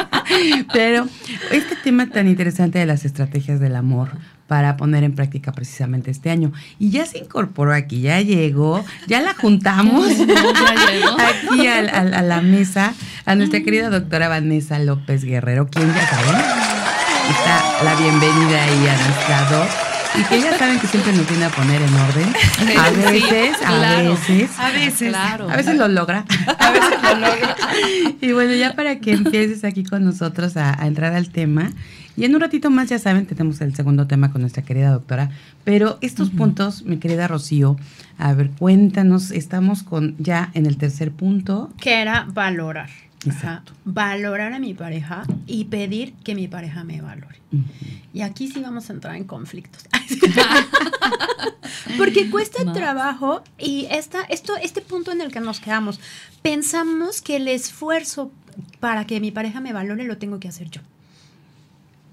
Pero 0.72 1.06
este 1.52 1.76
tema 1.84 2.08
tan 2.08 2.28
interesante 2.28 2.78
de 2.78 2.86
las 2.86 3.04
estrategias 3.04 3.60
del 3.60 3.76
amor, 3.76 4.12
para 4.46 4.76
poner 4.76 5.04
en 5.04 5.14
práctica 5.14 5.52
precisamente 5.52 6.10
este 6.10 6.30
año. 6.30 6.52
Y 6.78 6.90
ya 6.90 7.06
se 7.06 7.18
incorporó 7.18 7.72
aquí, 7.72 8.00
ya 8.00 8.20
llegó, 8.20 8.84
ya 9.06 9.20
la 9.20 9.34
juntamos 9.34 10.08
aquí 10.10 11.66
a, 11.66 12.22
la 12.22 12.40
mesa 12.40 12.94
a 13.24 13.34
nuestra 13.34 13.60
querida 13.60 13.90
doctora 13.90 14.28
Vanessa 14.28 14.78
López 14.78 15.24
Guerrero, 15.24 15.68
quien 15.68 15.92
ya 15.92 16.08
saben, 16.08 16.36
está 17.30 17.84
la 17.84 17.94
bienvenida 17.96 18.64
ahí 18.64 18.86
a 18.86 18.96
nuestra 19.06 19.50
doc. 19.50 19.68
Y 20.18 20.22
que 20.24 20.40
ya 20.40 20.56
saben 20.56 20.80
que 20.80 20.86
siempre 20.86 21.12
nos 21.12 21.28
viene 21.28 21.44
a 21.44 21.50
poner 21.50 21.82
en 21.82 21.94
orden. 21.94 22.32
A 22.78 22.90
veces, 22.90 23.56
a 23.62 24.00
veces. 24.00 24.50
A 24.58 24.70
veces. 24.70 25.08
Claro. 25.10 25.50
A 25.50 25.56
veces 25.56 25.76
lo 25.76 25.88
logra. 25.88 26.24
A 26.66 26.70
veces 26.72 27.02
lo 27.02 27.14
logra. 27.20 27.56
Y 28.20 28.32
bueno, 28.32 28.54
ya 28.54 28.74
para 28.74 28.98
que 29.00 29.12
empieces 29.12 29.64
aquí 29.64 29.84
con 29.84 30.04
nosotros 30.04 30.56
a, 30.56 30.80
a 30.80 30.86
entrar 30.86 31.14
al 31.14 31.30
tema. 31.30 31.70
Y 32.16 32.24
en 32.24 32.34
un 32.34 32.40
ratito 32.40 32.70
más, 32.70 32.88
ya 32.88 32.98
saben, 32.98 33.26
tenemos 33.26 33.60
el 33.60 33.74
segundo 33.74 34.06
tema 34.06 34.32
con 34.32 34.40
nuestra 34.40 34.62
querida 34.62 34.90
doctora. 34.90 35.30
Pero 35.64 35.98
estos 36.00 36.30
puntos, 36.30 36.82
mi 36.84 36.96
querida 36.96 37.28
Rocío, 37.28 37.76
a 38.16 38.32
ver, 38.32 38.50
cuéntanos, 38.50 39.30
estamos 39.30 39.82
con 39.82 40.16
ya 40.18 40.50
en 40.54 40.64
el 40.64 40.78
tercer 40.78 41.12
punto. 41.12 41.70
Que 41.78 42.00
era 42.00 42.26
valorar. 42.32 42.88
Exacto. 43.26 43.72
Valorar 43.84 44.52
a 44.52 44.58
mi 44.58 44.74
pareja 44.74 45.24
y 45.46 45.64
pedir 45.64 46.14
que 46.24 46.34
mi 46.34 46.48
pareja 46.48 46.84
me 46.84 47.00
valore. 47.00 47.40
Y 48.12 48.22
aquí 48.22 48.48
sí 48.48 48.60
vamos 48.60 48.90
a 48.90 48.92
entrar 48.92 49.16
en 49.16 49.24
conflictos. 49.24 49.86
Porque 51.98 52.30
cuesta 52.30 52.72
trabajo 52.72 53.42
y 53.58 53.86
esta, 53.90 54.22
esto, 54.22 54.56
este 54.56 54.80
punto 54.80 55.12
en 55.12 55.20
el 55.20 55.32
que 55.32 55.40
nos 55.40 55.60
quedamos, 55.60 56.00
pensamos 56.42 57.22
que 57.22 57.36
el 57.36 57.48
esfuerzo 57.48 58.30
para 58.80 59.06
que 59.06 59.20
mi 59.20 59.30
pareja 59.30 59.60
me 59.60 59.72
valore 59.72 60.04
lo 60.04 60.18
tengo 60.18 60.40
que 60.40 60.48
hacer 60.48 60.70
yo. 60.70 60.80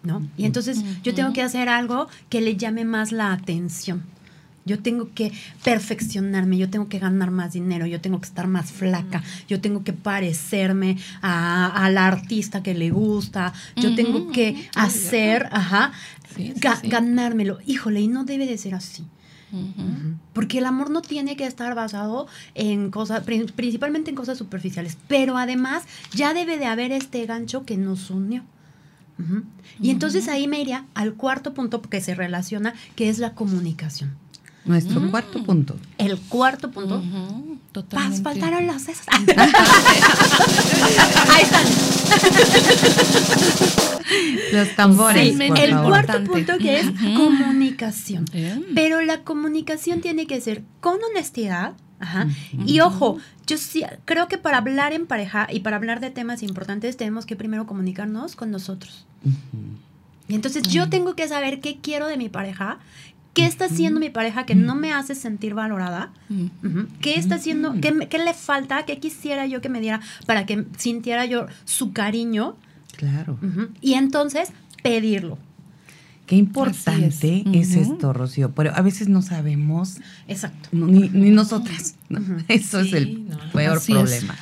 ¿no? 0.03 0.21
Y 0.37 0.45
entonces 0.45 0.83
yo 1.01 1.13
tengo 1.13 1.33
que 1.33 1.41
hacer 1.41 1.69
algo 1.69 2.07
que 2.29 2.41
le 2.41 2.57
llame 2.57 2.85
más 2.85 3.11
la 3.11 3.31
atención. 3.31 4.03
Yo 4.65 4.79
tengo 4.79 5.09
que 5.13 5.31
perfeccionarme, 5.63 6.57
yo 6.57 6.69
tengo 6.69 6.87
que 6.87 6.99
ganar 6.99 7.31
más 7.31 7.53
dinero, 7.53 7.85
yo 7.85 7.99
tengo 7.99 8.19
que 8.21 8.27
estar 8.27 8.47
más 8.47 8.71
flaca, 8.71 9.21
yo 9.47 9.59
tengo 9.59 9.83
que 9.83 9.91
parecerme 9.93 10.97
a, 11.21 11.89
la 11.91 12.07
artista 12.07 12.63
que 12.63 12.73
le 12.73 12.89
gusta, 12.89 13.53
yo 13.75 13.93
tengo 13.95 14.31
que 14.31 14.69
hacer, 14.75 15.49
ajá, 15.51 15.91
ganármelo. 16.83 17.59
Híjole, 17.65 18.01
y 18.01 18.07
no 18.07 18.23
debe 18.23 18.45
de 18.45 18.57
ser 18.57 18.75
así. 18.75 19.05
Porque 20.33 20.57
el 20.57 20.65
amor 20.65 20.89
no 20.89 21.01
tiene 21.01 21.35
que 21.35 21.45
estar 21.45 21.75
basado 21.75 22.27
en 22.55 22.89
cosas, 22.89 23.23
principalmente 23.23 24.09
en 24.09 24.15
cosas 24.15 24.37
superficiales, 24.37 24.97
pero 25.07 25.37
además 25.37 25.83
ya 26.11 26.33
debe 26.33 26.57
de 26.57 26.65
haber 26.65 26.91
este 26.91 27.25
gancho 27.25 27.65
que 27.65 27.77
nos 27.77 28.09
unió. 28.09 28.43
Y 29.79 29.91
entonces 29.91 30.27
ahí 30.27 30.47
me 30.47 30.59
iría 30.59 30.85
al 30.95 31.13
cuarto 31.13 31.53
punto 31.53 31.81
que 31.81 32.01
se 32.01 32.15
relaciona, 32.15 32.73
que 32.95 33.09
es 33.09 33.19
la 33.19 33.35
comunicación. 33.35 34.22
Nuestro 34.65 35.01
mm. 35.01 35.11
cuarto 35.11 35.43
punto. 35.43 35.75
El 35.97 36.17
cuarto 36.17 36.71
punto. 36.71 37.03
Faltaron 38.23 38.67
las 38.67 38.87
esas. 38.87 39.07
ahí 41.29 41.41
están. 41.41 41.65
Los 44.53 44.75
tambores. 44.75 45.39
el 45.39 45.77
cuarto 45.77 46.23
punto 46.23 46.57
que 46.57 46.79
es 46.79 46.87
comunicación. 47.15 48.25
Pero 48.75 49.01
la 49.01 49.23
comunicación 49.23 50.01
tiene 50.01 50.27
que 50.27 50.39
ser 50.39 50.63
con 50.79 50.99
honestidad, 51.03 51.73
Ajá. 51.99 52.27
Y 52.65 52.81
ojo, 52.81 53.17
yo 53.47 53.57
sí 53.57 53.83
creo 54.03 54.27
que 54.27 54.37
para 54.37 54.57
hablar 54.57 54.91
en 54.91 55.07
pareja 55.07 55.47
y 55.49 55.61
para 55.61 55.77
hablar 55.77 56.01
de 56.01 56.09
temas 56.09 56.43
importantes 56.43 56.97
tenemos 56.97 57.25
que 57.25 57.37
primero 57.37 57.65
comunicarnos 57.65 58.35
con 58.35 58.51
nosotros. 58.51 59.05
Y 60.27 60.35
entonces 60.35 60.63
yo 60.63 60.89
tengo 60.89 61.15
que 61.15 61.27
saber 61.27 61.59
qué 61.59 61.77
quiero 61.81 62.07
de 62.07 62.17
mi 62.17 62.29
pareja, 62.29 62.79
qué 63.33 63.45
está 63.45 63.65
haciendo 63.65 63.99
mi 63.99 64.09
pareja 64.09 64.45
que 64.45 64.55
no 64.55 64.75
me 64.75 64.93
hace 64.93 65.15
sentir 65.15 65.53
valorada, 65.53 66.11
qué 67.01 67.15
está 67.15 67.35
haciendo, 67.35 67.75
qué, 67.81 68.07
qué, 68.09 68.19
le 68.19 68.33
falta, 68.33 68.85
qué 68.85 68.99
quisiera 68.99 69.47
yo 69.47 69.61
que 69.61 69.69
me 69.69 69.81
diera 69.81 70.01
para 70.25 70.45
que 70.45 70.65
sintiera 70.77 71.25
yo 71.25 71.47
su 71.65 71.93
cariño. 71.93 72.55
Claro. 72.95 73.39
Y 73.81 73.93
entonces 73.93 74.51
pedirlo. 74.83 75.37
Qué 76.25 76.37
importante 76.37 77.43
es. 77.53 77.75
esto, 77.75 78.13
Rocío, 78.13 78.51
pero 78.51 78.73
a 78.73 78.81
veces 78.81 79.09
no 79.09 79.21
sabemos. 79.21 79.97
Exacto. 80.27 80.69
Ni, 80.71 81.09
nosotras. 81.09 81.95
Eso 82.47 82.79
es 82.79 82.93
el 82.93 83.27
peor 83.51 83.81
problema. 83.83 84.35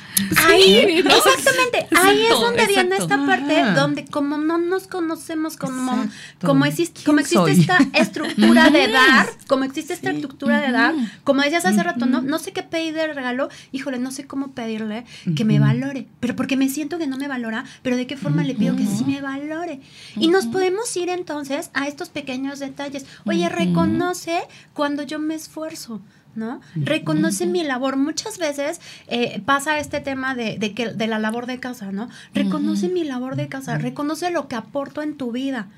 Ahí, 0.46 0.76
exactamente. 0.98 1.86
Ahí 1.96 2.26
es 2.26 2.30
donde 2.30 2.66
viene 2.66 2.96
esta 2.96 3.24
parte 3.26 3.64
donde 3.74 4.04
como 4.04 4.38
no 4.38 4.58
nos 4.58 4.86
conocemos 4.86 5.56
como, 5.56 6.06
como, 6.40 6.64
existe, 6.64 7.02
como 7.06 7.20
existe 7.20 7.50
esta 7.50 7.78
estructura 7.94 8.70
de 8.70 8.88
dar, 8.88 9.26
como 9.46 9.64
existe 9.64 9.94
esta 9.94 10.10
estructura 10.10 10.60
de 10.60 10.72
dar, 10.72 10.94
como 11.24 11.42
decías 11.42 11.64
hace 11.64 11.82
rato, 11.82 12.06
no, 12.06 12.20
no 12.20 12.38
sé 12.38 12.52
qué 12.52 12.62
pedir 12.62 12.94
de 12.94 13.12
regalo, 13.12 13.48
híjole, 13.72 13.98
no 13.98 14.10
sé 14.10 14.26
cómo 14.26 14.52
pedirle 14.52 15.04
que 15.34 15.44
me 15.44 15.58
valore, 15.58 16.06
pero 16.20 16.36
porque 16.36 16.56
me 16.56 16.68
siento 16.68 16.98
que 16.98 17.06
no 17.06 17.16
me 17.16 17.28
valora, 17.28 17.64
pero 17.82 17.96
de 17.96 18.06
qué 18.06 18.16
forma 18.16 18.44
le 18.44 18.54
pido 18.54 18.76
que 18.76 18.86
sí 18.86 19.04
me 19.04 19.20
valore. 19.20 19.80
Y 20.16 20.28
nos 20.28 20.46
podemos 20.46 20.94
ir 20.96 21.08
entonces 21.08 21.70
a 21.74 21.88
estos 21.88 22.08
pequeños 22.08 22.58
detalles. 22.58 23.06
Oye, 23.24 23.48
reconoce 23.48 24.42
cuando 24.74 25.02
yo 25.02 25.18
me 25.18 25.34
esfuerzo. 25.34 26.00
¿No? 26.34 26.60
Reconoce 26.74 27.46
mi 27.46 27.62
labor. 27.62 27.96
Muchas 27.96 28.38
veces 28.38 28.80
eh, 29.08 29.42
pasa 29.44 29.78
este 29.78 30.00
tema 30.00 30.34
de, 30.34 30.58
que, 30.74 30.88
de 30.88 31.06
la 31.06 31.18
labor 31.18 31.46
de 31.46 31.60
casa, 31.60 31.92
¿no? 31.92 32.08
Reconoce 32.34 32.88
mi 32.88 33.04
labor 33.04 33.36
de 33.36 33.48
casa, 33.48 33.78
reconoce 33.78 34.30
lo 34.30 34.48
que 34.48 34.56
aporto 34.56 35.02
en 35.02 35.16
tu 35.16 35.32
vida. 35.32 35.68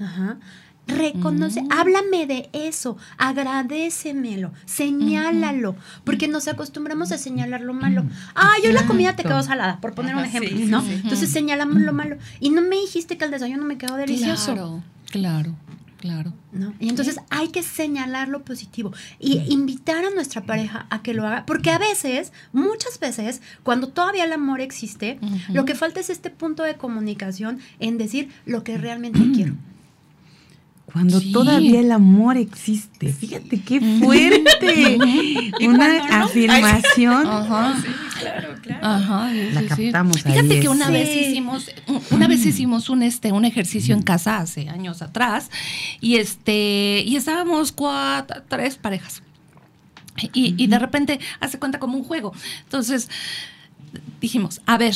Ajá. 0.00 0.38
Reconoce, 0.86 1.64
háblame 1.70 2.26
de 2.26 2.50
eso, 2.52 2.98
agradecemelo, 3.16 4.52
señálalo, 4.66 5.76
porque 6.04 6.28
nos 6.28 6.46
acostumbramos 6.46 7.10
a 7.10 7.16
señalar 7.16 7.62
lo 7.62 7.72
malo. 7.72 8.04
Ah, 8.34 8.52
yo 8.62 8.70
la 8.70 8.84
comida 8.86 9.16
te 9.16 9.22
quedó 9.22 9.42
salada, 9.42 9.80
por 9.80 9.94
poner 9.94 10.14
un 10.14 10.24
ejemplo, 10.24 10.50
¿no? 10.66 10.84
Entonces 10.86 11.30
señalamos 11.30 11.80
lo 11.80 11.94
malo. 11.94 12.18
Y 12.38 12.50
no 12.50 12.60
me 12.60 12.76
dijiste 12.76 13.16
que 13.16 13.24
el 13.24 13.30
desayuno 13.30 13.64
me 13.64 13.78
quedó 13.78 13.96
delicioso. 13.96 14.52
Claro, 14.52 14.82
claro. 15.10 15.56
Claro. 16.04 16.34
¿No? 16.52 16.74
Y 16.80 16.90
entonces 16.90 17.18
hay 17.30 17.48
que 17.48 17.62
señalar 17.62 18.28
lo 18.28 18.44
positivo 18.44 18.92
y 19.18 19.38
invitar 19.48 20.04
a 20.04 20.10
nuestra 20.10 20.42
pareja 20.42 20.86
a 20.90 21.02
que 21.02 21.14
lo 21.14 21.26
haga, 21.26 21.46
porque 21.46 21.70
a 21.70 21.78
veces, 21.78 22.30
muchas 22.52 23.00
veces, 23.00 23.40
cuando 23.62 23.88
todavía 23.88 24.24
el 24.24 24.32
amor 24.34 24.60
existe, 24.60 25.18
lo 25.48 25.64
que 25.64 25.74
falta 25.74 26.00
es 26.00 26.10
este 26.10 26.28
punto 26.28 26.62
de 26.62 26.74
comunicación 26.76 27.58
en 27.80 27.96
decir 27.96 28.28
lo 28.44 28.64
que 28.64 28.76
realmente 28.76 29.18
quiero. 29.34 29.54
Cuando 30.86 31.20
todavía 31.32 31.80
el 31.80 31.90
amor 31.90 32.36
existe. 32.36 33.12
Fíjate 33.12 33.60
qué 33.60 33.80
fuerte. 33.80 34.98
Una 35.66 36.22
afirmación. 36.22 37.26
Ajá. 37.26 37.80
Sí, 37.80 37.88
claro, 38.20 38.54
claro. 38.62 38.86
Ajá, 38.86 39.32
la 39.32 39.62
captamos 39.66 40.22
Fíjate 40.22 40.60
que 40.60 40.68
una 40.68 40.90
vez 40.90 41.08
hicimos, 41.16 41.70
una 42.10 42.28
vez 42.28 42.44
hicimos 42.46 42.90
un 42.90 43.02
este, 43.02 43.32
un 43.32 43.44
ejercicio 43.44 43.94
en 43.94 44.02
casa 44.02 44.38
hace 44.38 44.68
años 44.68 45.02
atrás, 45.02 45.50
y 46.00 46.16
este, 46.16 47.02
y 47.04 47.16
estábamos 47.16 47.72
cuatro, 47.72 48.42
tres 48.48 48.76
parejas. 48.76 49.22
Y, 50.32 50.54
y 50.62 50.66
de 50.68 50.78
repente 50.78 51.18
hace 51.40 51.58
cuenta 51.58 51.80
como 51.80 51.96
un 51.96 52.04
juego. 52.04 52.32
Entonces, 52.62 53.08
dijimos, 54.20 54.60
a 54.66 54.78
ver, 54.78 54.94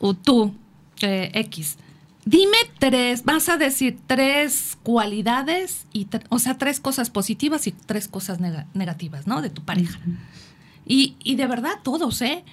o 0.00 0.12
tú, 0.12 0.54
eh, 1.00 1.30
X 1.34 1.78
Dime 2.24 2.56
tres, 2.78 3.24
vas 3.24 3.48
a 3.48 3.56
decir 3.56 3.98
tres 4.06 4.78
cualidades, 4.82 5.86
y 5.92 6.06
o 6.28 6.38
sea, 6.38 6.58
tres 6.58 6.80
cosas 6.80 7.10
positivas 7.10 7.66
y 7.66 7.72
tres 7.72 8.08
cosas 8.08 8.38
negativas, 8.74 9.26
¿no? 9.26 9.42
De 9.42 9.50
tu 9.50 9.62
pareja. 9.64 9.98
y, 10.86 11.16
y, 11.22 11.36
de 11.36 11.46
verdad, 11.46 11.74
todos, 11.82 12.20
¿eh? 12.22 12.44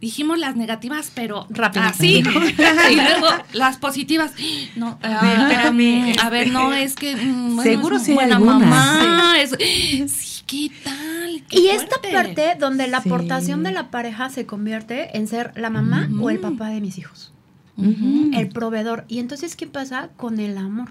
dijimos 0.00 0.38
las 0.38 0.56
negativas, 0.56 1.10
pero 1.14 1.46
rápido. 1.50 1.84
Así. 1.84 2.16
y 2.90 2.94
luego 2.94 3.26
las 3.52 3.78
positivas. 3.78 4.32
No, 4.76 4.98
espérame. 5.02 6.14
A 6.22 6.28
ver, 6.28 6.50
no, 6.50 6.72
es 6.72 6.94
que. 6.96 7.16
Mm, 7.16 7.62
Seguro 7.62 7.98
sí 7.98 8.12
buena 8.12 8.38
mamá. 8.38 9.34
sí, 9.56 10.42
¿qué 10.46 10.70
tal? 10.84 11.42
y 11.50 11.68
esta 11.68 11.96
parte 12.00 12.56
donde 12.58 12.86
la 12.88 12.98
aportación 12.98 13.62
de 13.62 13.70
la 13.70 13.90
pareja 13.90 14.28
se 14.28 14.44
convierte 14.44 15.16
en 15.16 15.28
ser 15.28 15.52
la 15.56 15.70
mamá 15.70 16.08
o 16.20 16.30
el 16.30 16.40
papá 16.40 16.68
de 16.68 16.80
mis 16.80 16.98
hijos. 16.98 17.32
El 17.78 18.48
proveedor. 18.48 19.04
Y 19.08 19.18
entonces, 19.18 19.56
¿qué 19.56 19.66
pasa 19.66 20.10
con 20.16 20.40
el 20.40 20.56
amor? 20.56 20.90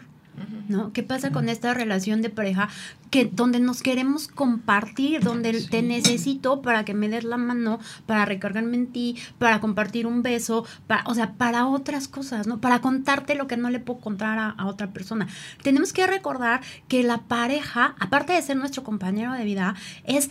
¿No? 0.67 0.91
¿Qué 0.91 1.01
pasa 1.01 1.31
con 1.31 1.47
esta 1.47 1.73
relación 1.73 2.21
de 2.21 2.29
pareja 2.29 2.67
que 3.09 3.23
donde 3.23 3.61
nos 3.61 3.81
queremos 3.81 4.27
compartir, 4.27 5.21
donde 5.21 5.61
te 5.61 5.81
necesito 5.81 6.61
para 6.61 6.83
que 6.83 6.93
me 6.93 7.07
des 7.07 7.23
la 7.23 7.37
mano, 7.37 7.79
para 8.05 8.25
recargarme 8.25 8.75
en 8.75 8.87
ti, 8.87 9.15
para 9.39 9.61
compartir 9.61 10.05
un 10.05 10.23
beso, 10.23 10.65
para, 10.87 11.05
o 11.07 11.13
sea, 11.13 11.33
para 11.33 11.67
otras 11.67 12.09
cosas, 12.09 12.47
¿no? 12.47 12.59
Para 12.59 12.81
contarte 12.81 13.35
lo 13.35 13.47
que 13.47 13.55
no 13.55 13.69
le 13.69 13.79
puedo 13.79 14.01
contar 14.01 14.37
a, 14.37 14.49
a 14.49 14.65
otra 14.65 14.91
persona. 14.91 15.27
Tenemos 15.63 15.93
que 15.93 16.05
recordar 16.05 16.59
que 16.89 17.01
la 17.03 17.19
pareja, 17.19 17.95
aparte 17.99 18.33
de 18.33 18.41
ser 18.41 18.57
nuestro 18.57 18.83
compañero 18.83 19.31
de 19.31 19.45
vida, 19.45 19.75
es 20.03 20.29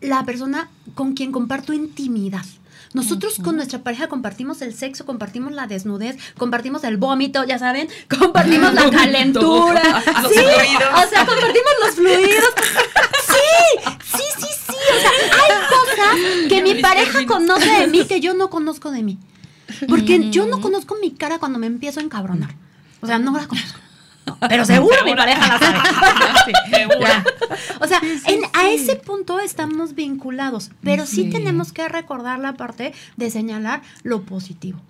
la 0.00 0.24
persona 0.24 0.68
con 0.94 1.14
quien 1.14 1.30
comparto 1.30 1.72
intimidad. 1.72 2.44
Nosotros 2.94 3.40
con 3.42 3.56
nuestra 3.56 3.80
pareja 3.80 4.06
compartimos 4.06 4.62
el 4.62 4.72
sexo, 4.72 5.04
compartimos 5.04 5.52
la 5.52 5.66
desnudez, 5.66 6.16
compartimos 6.38 6.84
el 6.84 6.96
vómito, 6.96 7.42
ya 7.42 7.58
saben, 7.58 7.88
compartimos 8.18 8.72
la 8.72 8.88
calentura. 8.90 9.82
sí, 10.32 10.38
o 10.38 11.08
sea, 11.10 11.26
compartimos 11.26 11.72
los 11.84 11.94
fluidos. 11.96 12.54
Sí, 13.26 13.90
sí, 14.16 14.22
sí, 14.38 14.46
sí. 14.46 14.76
O 14.96 15.00
sea, 15.00 15.10
hay 15.42 15.66
cosas 15.68 16.48
que 16.48 16.62
mi 16.62 16.76
pareja 16.76 17.26
conoce 17.26 17.68
de 17.68 17.86
mí 17.88 18.04
que 18.06 18.20
yo 18.20 18.32
no 18.32 18.48
conozco 18.48 18.92
de 18.92 19.02
mí. 19.02 19.18
Porque 19.88 20.30
yo 20.30 20.46
no 20.46 20.60
conozco 20.60 20.96
mi 21.00 21.10
cara 21.10 21.40
cuando 21.40 21.58
me 21.58 21.66
empiezo 21.66 21.98
a 21.98 22.02
encabronar. 22.04 22.54
O 23.00 23.06
sea, 23.08 23.18
no 23.18 23.32
la 23.32 23.48
conozco. 23.48 23.80
Pero 24.48 24.64
seguro 24.64 24.96
mi 25.04 25.14
pareja 25.14 25.46
la 25.46 25.58
sabe. 25.58 25.78
O 27.80 27.86
sea, 27.86 28.00
a 28.54 28.70
ese 28.70 28.96
punto 28.96 29.40
estamos 29.40 29.94
vinculados, 29.94 30.70
pero 30.82 31.06
sí. 31.06 31.30
tenemos 31.30 31.72
que 31.72 31.88
recordar 31.88 32.38
la 32.38 32.54
parte 32.54 32.94
de 33.16 33.30
señalar 33.30 33.82
lo 34.02 34.22
positivo. 34.22 34.80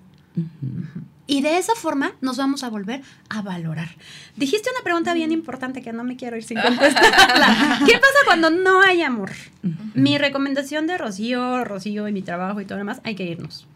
Y 1.26 1.41
de 1.41 1.59
esa 1.59 1.74
forma 1.74 2.12
nos 2.20 2.37
vamos 2.37 2.64
a 2.64 2.68
volver 2.68 3.03
a 3.30 3.41
valorar. 3.41 3.89
Dijiste 4.37 4.68
una 4.70 4.85
pregunta 4.85 5.14
bien 5.14 5.32
importante 5.32 5.80
que 5.80 5.93
no 5.93 6.05
me 6.05 6.16
quiero 6.16 6.37
ir 6.37 6.45
sin 6.45 6.61
contestar. 6.61 7.05
¿Qué 7.87 7.95
pasa 7.95 8.18
cuando 8.26 8.51
no 8.51 8.82
hay 8.82 9.03
amor? 9.03 9.32
Mi 9.95 10.18
recomendación 10.18 10.87
de 10.87 10.99
Rocío, 10.99 11.64
Rocío 11.64 12.09
y 12.09 12.12
mi 12.12 12.22
trabajo 12.22 12.61
y 12.61 12.64
todo 12.66 12.76
lo 12.76 12.80
demás, 12.85 13.01
hay 13.05 13.14
que 13.14 13.24
irnos. 13.24 13.66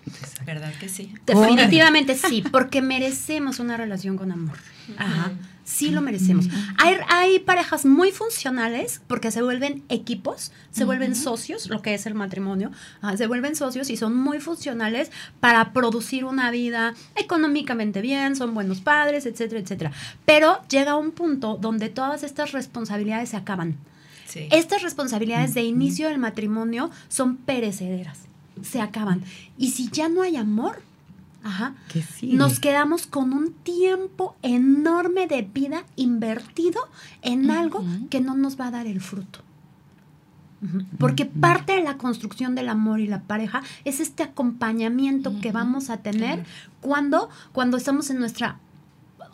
¿Verdad 0.44 0.72
que 0.78 0.88
sí? 0.88 1.14
Definitivamente 1.24 2.16
sí, 2.16 2.44
porque 2.50 2.82
merecemos 2.82 3.60
una 3.60 3.76
relación 3.76 4.16
con 4.16 4.30
amor. 4.30 4.58
Ajá 4.96 5.32
sí 5.68 5.90
lo 5.90 6.00
merecemos. 6.00 6.46
Hay, 6.78 6.96
hay, 7.08 7.38
parejas 7.40 7.84
muy 7.84 8.10
funcionales 8.10 9.02
porque 9.06 9.30
se 9.30 9.42
vuelven 9.42 9.82
equipos, 9.90 10.50
se 10.70 10.84
vuelven 10.84 11.14
socios, 11.14 11.68
lo 11.68 11.82
que 11.82 11.94
es 11.94 12.06
el 12.06 12.14
matrimonio, 12.14 12.72
se 13.16 13.26
vuelven 13.26 13.54
socios 13.54 13.90
y 13.90 13.96
son 13.96 14.16
muy 14.16 14.40
funcionales 14.40 15.12
para 15.40 15.72
producir 15.72 16.24
una 16.24 16.50
vida 16.50 16.94
económicamente 17.16 18.00
bien, 18.00 18.34
son 18.34 18.54
buenos 18.54 18.80
padres, 18.80 19.26
etcétera, 19.26 19.60
etcétera. 19.60 19.92
Pero 20.24 20.60
llega 20.68 20.96
un 20.96 21.12
punto 21.12 21.58
donde 21.60 21.90
todas 21.90 22.22
estas 22.22 22.52
responsabilidades 22.52 23.28
se 23.28 23.36
acaban. 23.36 23.76
Estas 24.50 24.82
responsabilidades 24.82 25.54
de 25.54 25.62
inicio 25.62 26.08
del 26.08 26.18
matrimonio 26.18 26.90
son 27.08 27.36
perecederas, 27.36 28.20
se 28.62 28.80
acaban. 28.80 29.22
Y 29.56 29.70
si 29.70 29.88
ya 29.90 30.08
no 30.08 30.22
hay 30.22 30.36
amor, 30.36 30.82
Ajá. 31.48 31.74
Nos 32.22 32.60
quedamos 32.60 33.06
con 33.06 33.32
un 33.32 33.54
tiempo 33.54 34.36
enorme 34.42 35.26
de 35.26 35.40
vida 35.40 35.84
invertido 35.96 36.78
en 37.22 37.50
algo 37.50 37.82
que 38.10 38.20
no 38.20 38.34
nos 38.34 38.60
va 38.60 38.66
a 38.66 38.70
dar 38.70 38.86
el 38.86 39.00
fruto. 39.00 39.40
Porque 40.98 41.24
parte 41.24 41.72
de 41.72 41.82
la 41.82 41.96
construcción 41.96 42.54
del 42.54 42.68
amor 42.68 43.00
y 43.00 43.06
la 43.06 43.22
pareja 43.22 43.62
es 43.86 44.00
este 44.00 44.24
acompañamiento 44.24 45.40
que 45.40 45.52
vamos 45.52 45.88
a 45.88 45.98
tener 45.98 46.44
cuando, 46.82 47.30
cuando 47.52 47.78
estamos 47.78 48.10
en 48.10 48.18
nuestra 48.18 48.58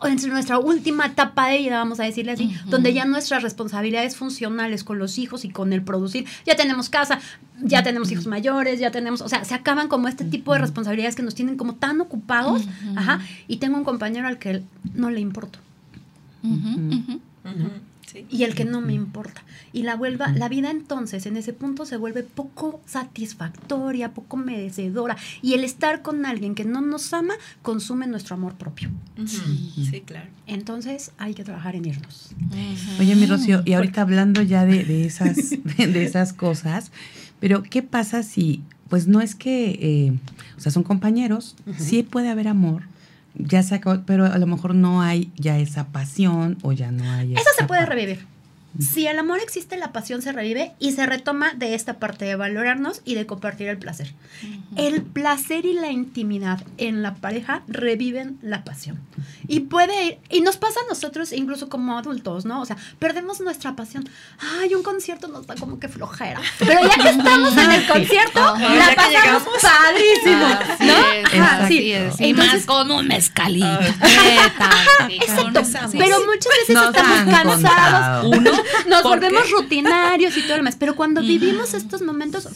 en 0.03 0.29
nuestra 0.29 0.59
última 0.59 1.05
etapa 1.07 1.49
de 1.49 1.59
vida, 1.59 1.77
vamos 1.77 1.99
a 1.99 2.03
decirle 2.03 2.33
así, 2.33 2.55
donde 2.65 2.93
ya 2.93 3.05
nuestras 3.05 3.43
responsabilidades 3.43 4.15
funcionales 4.15 4.83
con 4.83 4.99
los 4.99 5.17
hijos 5.17 5.45
y 5.45 5.49
con 5.49 5.73
el 5.73 5.81
producir, 5.81 6.25
ya 6.45 6.55
tenemos 6.55 6.89
casa, 6.89 7.19
ya 7.61 7.83
tenemos 7.83 8.11
hijos 8.11 8.27
mayores, 8.27 8.79
ya 8.79 8.91
tenemos, 8.91 9.21
o 9.21 9.29
sea, 9.29 9.45
se 9.45 9.53
acaban 9.53 9.87
como 9.87 10.07
este 10.07 10.25
tipo 10.25 10.53
de 10.53 10.59
responsabilidades 10.59 11.15
que 11.15 11.23
nos 11.23 11.35
tienen 11.35 11.57
como 11.57 11.75
tan 11.75 12.01
ocupados, 12.01 12.63
ajá, 12.95 13.21
y 13.47 13.57
tengo 13.57 13.77
un 13.77 13.83
compañero 13.83 14.27
al 14.27 14.37
que 14.37 14.63
no 14.93 15.09
le 15.09 15.21
importo 15.21 15.59
y 18.29 18.43
el 18.43 18.55
que 18.55 18.65
no 18.65 18.81
me 18.81 18.93
importa. 18.93 19.43
Y 19.73 19.83
la, 19.83 19.95
vuelva, 19.95 20.29
la 20.29 20.49
vida 20.49 20.71
entonces 20.71 21.25
en 21.25 21.37
ese 21.37 21.53
punto 21.53 21.85
se 21.85 21.97
vuelve 21.97 22.23
poco 22.23 22.81
satisfactoria, 22.85 24.13
poco 24.13 24.37
merecedora. 24.37 25.17
Y 25.41 25.53
el 25.53 25.63
estar 25.63 26.01
con 26.01 26.25
alguien 26.25 26.55
que 26.55 26.65
no 26.65 26.81
nos 26.81 27.13
ama 27.13 27.33
consume 27.61 28.07
nuestro 28.07 28.35
amor 28.35 28.55
propio. 28.55 28.89
sí. 29.25 30.01
claro. 30.05 30.29
Entonces 30.47 31.11
hay 31.17 31.33
que 31.33 31.43
trabajar 31.43 31.75
en 31.75 31.85
irnos. 31.85 32.29
Oye, 32.99 33.15
mi 33.15 33.25
Rocío, 33.25 33.61
y 33.65 33.73
ahorita 33.73 34.01
hablando 34.01 34.41
ya 34.41 34.65
de, 34.65 35.05
esas, 35.05 35.35
de 35.77 36.03
esas 36.03 36.33
cosas, 36.33 36.91
pero 37.39 37.63
¿qué 37.63 37.81
pasa 37.81 38.23
si, 38.23 38.61
pues 38.89 39.07
no 39.07 39.21
es 39.21 39.35
que, 39.35 39.71
eh, 39.81 40.13
o 40.57 40.59
sea, 40.59 40.71
son 40.71 40.83
compañeros, 40.83 41.55
sí 41.77 42.03
puede 42.03 42.29
haber 42.29 42.47
amor, 42.47 42.83
ya 43.37 43.63
se 43.63 43.75
acabó, 43.75 44.01
pero 44.05 44.25
a 44.25 44.37
lo 44.37 44.47
mejor 44.47 44.75
no 44.75 45.01
hay 45.01 45.31
ya 45.35 45.57
esa 45.57 45.87
pasión 45.87 46.57
o 46.61 46.71
ya 46.71 46.91
no 46.91 47.09
hay. 47.09 47.33
Eso 47.33 47.49
se 47.57 47.65
puede 47.65 47.85
revivir. 47.85 48.25
Si 48.79 49.07
el 49.07 49.17
amor 49.19 49.39
existe, 49.39 49.77
la 49.77 49.93
pasión 49.93 50.21
se 50.21 50.31
revive 50.31 50.73
y 50.79 50.91
se 50.91 51.05
retoma 51.05 51.53
de 51.53 51.75
esta 51.75 51.93
parte 51.99 52.25
de 52.25 52.35
valorarnos 52.35 53.01
y 53.05 53.15
de 53.15 53.25
compartir 53.25 53.69
el 53.69 53.77
placer. 53.77 54.13
El 54.75 55.01
placer 55.01 55.65
y 55.65 55.73
la 55.73 55.91
intimidad 55.91 56.61
en 56.77 57.01
la 57.01 57.15
pareja 57.15 57.63
reviven 57.67 58.37
la 58.41 58.63
pasión. 58.63 58.99
Y 59.47 59.61
puede 59.61 60.05
ir, 60.05 60.17
y 60.29 60.41
nos 60.41 60.57
pasa 60.57 60.79
a 60.85 60.89
nosotros 60.89 61.31
incluso 61.31 61.69
como 61.69 61.97
adultos, 61.97 62.45
¿no? 62.45 62.61
O 62.61 62.65
sea, 62.65 62.75
perdemos 62.99 63.39
nuestra 63.39 63.75
pasión. 63.75 64.09
Ay, 64.59 64.75
un 64.75 64.83
concierto 64.83 65.27
nos 65.27 65.47
da 65.47 65.55
como 65.55 65.79
que 65.79 65.87
flojera. 65.87 66.41
Pero 66.59 66.81
ya 66.81 67.01
que 67.01 67.09
estamos 67.09 67.55
en 67.55 67.71
el 67.71 67.87
concierto, 67.87 68.39
la 68.39 68.95
pasamos 68.95 69.43
padrísimo, 69.61 70.47
¿no? 70.81 71.67
sí, 71.67 72.25
Y 72.25 72.33
más 72.33 72.65
con 72.65 72.91
un 72.91 73.07
mezcalito. 73.07 73.65
exacto. 75.09 75.61
Pero 75.93 76.17
muchas 76.25 76.51
veces 76.67 76.69
estamos 76.69 77.33
cansados. 77.33 78.25
Uno 78.25 78.51
nos 78.89 79.03
volvemos 79.03 79.49
rutinarios 79.51 80.35
y 80.37 80.41
todo 80.41 80.51
lo 80.51 80.57
demás. 80.57 80.75
Pero 80.77 80.95
cuando 80.95 81.21
vivimos 81.21 81.73
estos 81.73 82.01
momentos, 82.01 82.47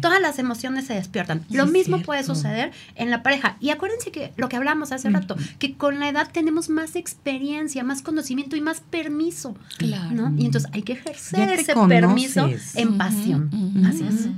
todas 0.00 0.20
las 0.20 0.38
emociones 0.38 0.86
se 0.86 0.94
despiertan. 0.94 1.44
lo 1.50 1.66
mismo 1.66 2.02
puede 2.02 2.24
suceder 2.24 2.72
en 2.94 3.10
la 3.10 3.22
pareja. 3.22 3.56
Y 3.60 3.70
acuérdense 3.70 4.10
que 4.10 4.32
lo 4.36 4.48
que 4.48 4.56
hablamos 4.56 4.92
hace 4.92 5.10
rato, 5.10 5.36
que 5.58 5.76
con 5.76 5.98
la 6.00 6.08
edad 6.08 6.30
tenemos 6.32 6.68
más 6.68 6.96
experiencia, 6.96 7.84
más 7.84 8.02
conocimiento 8.02 8.56
y 8.56 8.60
más 8.60 8.80
permiso. 8.80 9.56
Claro. 9.78 10.32
Y 10.36 10.46
entonces 10.46 10.70
hay 10.72 10.82
que 10.82 10.94
ejercer 10.94 11.50
ese 11.50 11.74
permiso 11.74 12.48
en 12.74 12.98
pasión. 12.98 13.50
Así 13.86 14.04
es. 14.08 14.28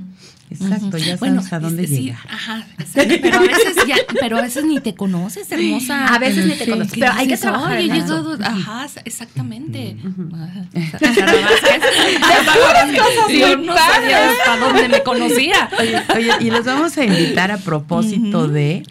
Exacto, 0.51 0.97
ya 0.97 1.17
sabes 1.17 1.53
a 1.53 1.59
dónde 1.59 1.87
sí, 1.87 2.11
Ajá, 2.11 2.65
pero 2.93 3.37
a 3.37 3.41
veces 3.41 3.75
ya, 3.87 3.95
pero 4.19 4.37
a 4.37 4.41
veces 4.41 4.65
ni 4.65 4.81
te 4.81 4.95
conoces, 4.95 5.49
hermosa. 5.49 6.13
A 6.13 6.19
veces 6.19 6.45
ni 6.45 6.55
te 6.55 6.67
conoces, 6.69 6.91
pero 6.93 7.13
hay 7.13 7.27
que 7.27 7.37
trabajar. 7.37 7.77
Oye, 7.77 7.85
en 7.85 7.91
eso. 7.95 8.37
ajá, 8.43 8.87
exactamente. 9.05 9.95
Yo 13.31 13.57
no 13.57 13.75
sabía 13.77 14.29
hasta 14.29 14.57
dónde 14.57 14.89
me 14.89 15.01
conocía. 15.03 15.69
Oye, 15.79 16.01
oye, 16.15 16.31
y 16.41 16.51
los 16.51 16.65
vamos 16.65 16.97
a 16.97 17.05
invitar 17.05 17.51
a 17.51 17.57
propósito 17.57 18.49
de 18.49 18.83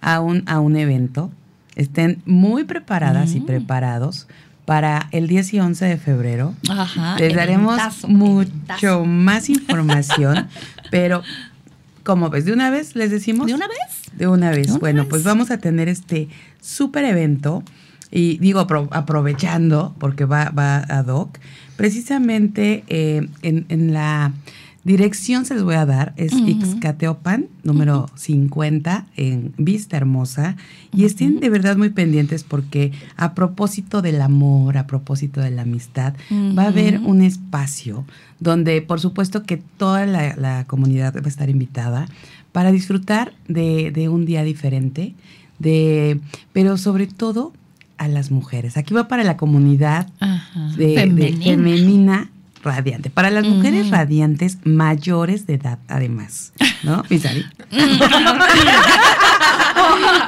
a 0.00 0.20
un, 0.20 0.44
a 0.46 0.60
un 0.60 0.76
evento. 0.76 1.32
Estén 1.74 2.22
muy 2.26 2.62
preparadas 2.64 3.34
y 3.34 3.40
preparados 3.40 4.28
para 4.68 5.08
el 5.12 5.28
10 5.28 5.54
y 5.54 5.60
11 5.60 5.84
de 5.86 5.96
febrero. 5.96 6.54
Ajá, 6.68 7.16
Les 7.18 7.34
daremos 7.34 7.80
mucho 8.06 9.06
más 9.06 9.48
información, 9.48 10.46
pero 10.90 11.22
como 12.02 12.28
ves, 12.28 12.44
de 12.44 12.52
una 12.52 12.68
vez 12.68 12.94
les 12.94 13.10
decimos. 13.10 13.46
¿De 13.46 13.54
una 13.54 13.66
vez? 13.66 13.78
De 14.12 14.28
una 14.28 14.50
vez. 14.50 14.78
bueno, 14.78 15.06
pues 15.08 15.24
vamos 15.24 15.50
a 15.50 15.56
tener 15.56 15.88
este 15.88 16.28
súper 16.60 17.06
evento 17.06 17.62
y 18.10 18.36
digo 18.40 18.60
aprovechando 18.60 19.96
porque 19.98 20.26
va, 20.26 20.50
va 20.50 20.84
a 20.86 21.02
Doc, 21.02 21.38
precisamente 21.78 22.84
eh, 22.88 23.26
en, 23.40 23.64
en 23.70 23.94
la 23.94 24.32
Dirección 24.84 25.44
se 25.44 25.54
les 25.54 25.64
voy 25.64 25.74
a 25.74 25.84
dar, 25.84 26.14
es 26.16 26.32
Ixcateopan, 26.32 27.48
número 27.62 28.08
50, 28.14 29.06
en 29.16 29.52
Vista 29.58 29.96
Hermosa. 29.96 30.56
Y 30.94 31.04
estén 31.04 31.40
de 31.40 31.50
verdad 31.50 31.76
muy 31.76 31.90
pendientes 31.90 32.44
porque 32.44 32.92
a 33.16 33.34
propósito 33.34 34.02
del 34.02 34.22
amor, 34.22 34.78
a 34.78 34.86
propósito 34.86 35.40
de 35.40 35.50
la 35.50 35.62
amistad, 35.62 36.14
va 36.30 36.64
a 36.64 36.68
haber 36.68 37.00
un 37.00 37.22
espacio 37.22 38.06
donde 38.40 38.80
por 38.80 39.00
supuesto 39.00 39.42
que 39.42 39.56
toda 39.56 40.06
la, 40.06 40.64
comunidad 40.66 41.14
va 41.14 41.24
a 41.24 41.28
estar 41.28 41.50
invitada 41.50 42.08
para 42.52 42.72
disfrutar 42.72 43.32
de, 43.46 43.90
de 43.90 44.08
un 44.08 44.24
día 44.24 44.42
diferente, 44.42 45.14
de, 45.58 46.20
pero 46.52 46.76
sobre 46.76 47.06
todo 47.08 47.52
a 47.98 48.08
las 48.08 48.30
mujeres. 48.30 48.76
Aquí 48.76 48.94
va 48.94 49.08
para 49.08 49.24
la 49.24 49.36
comunidad 49.36 50.08
de, 50.76 50.94
femenina. 51.42 52.30
Radiante. 52.68 53.10
Para 53.10 53.30
las 53.30 53.46
mujeres 53.46 53.90
radiantes 53.90 54.58
mayores 54.64 55.46
de 55.46 55.54
edad, 55.54 55.78
además. 55.88 56.52
¿No, 56.82 57.02
Misari? 57.08 57.44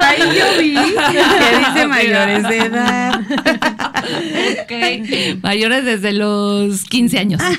Ahí 0.01 0.19
yo 0.37 0.45
vi 0.59 0.73
que 0.73 1.57
dice 1.59 1.87
mayores 1.87 2.43
de 2.43 2.57
edad. 2.57 3.21
Ok. 4.63 5.41
Mayores 5.43 5.85
desde 5.85 6.11
los 6.11 6.83
15 6.85 7.19
años. 7.19 7.41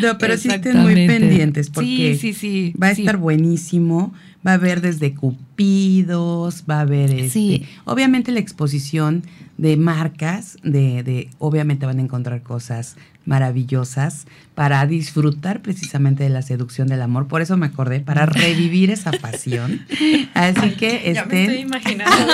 No, 0.00 0.16
pero 0.16 0.36
sí 0.38 0.48
estén 0.48 0.78
muy 0.78 0.94
pendientes 1.06 1.68
porque 1.68 2.16
sí, 2.18 2.32
sí, 2.32 2.34
sí, 2.34 2.74
va 2.80 2.88
a 2.88 2.90
estar 2.92 3.18
buenísimo. 3.18 4.14
Va 4.48 4.52
a 4.52 4.54
haber 4.54 4.80
desde 4.80 5.14
cupidos, 5.14 6.64
va 6.68 6.78
a 6.78 6.80
haber 6.80 7.10
este, 7.10 7.68
obviamente 7.84 8.32
la 8.32 8.40
exposición 8.40 9.24
de 9.58 9.76
marcas, 9.76 10.56
de, 10.62 11.02
de, 11.02 11.28
obviamente 11.38 11.84
van 11.84 11.98
a 11.98 12.02
encontrar 12.02 12.42
cosas 12.42 12.96
maravillosas 13.28 14.26
para 14.54 14.84
disfrutar 14.86 15.60
precisamente 15.60 16.22
de 16.24 16.30
la 16.30 16.40
seducción 16.40 16.88
del 16.88 17.02
amor. 17.02 17.28
Por 17.28 17.42
eso 17.42 17.58
me 17.58 17.66
acordé, 17.66 18.00
para 18.00 18.24
revivir 18.26 18.90
esa 18.90 19.12
pasión. 19.12 19.86
Así 20.32 20.70
que 20.76 21.12
ya 21.14 21.26
me 21.26 21.42
estoy 21.42 21.58
imaginando. 21.58 22.16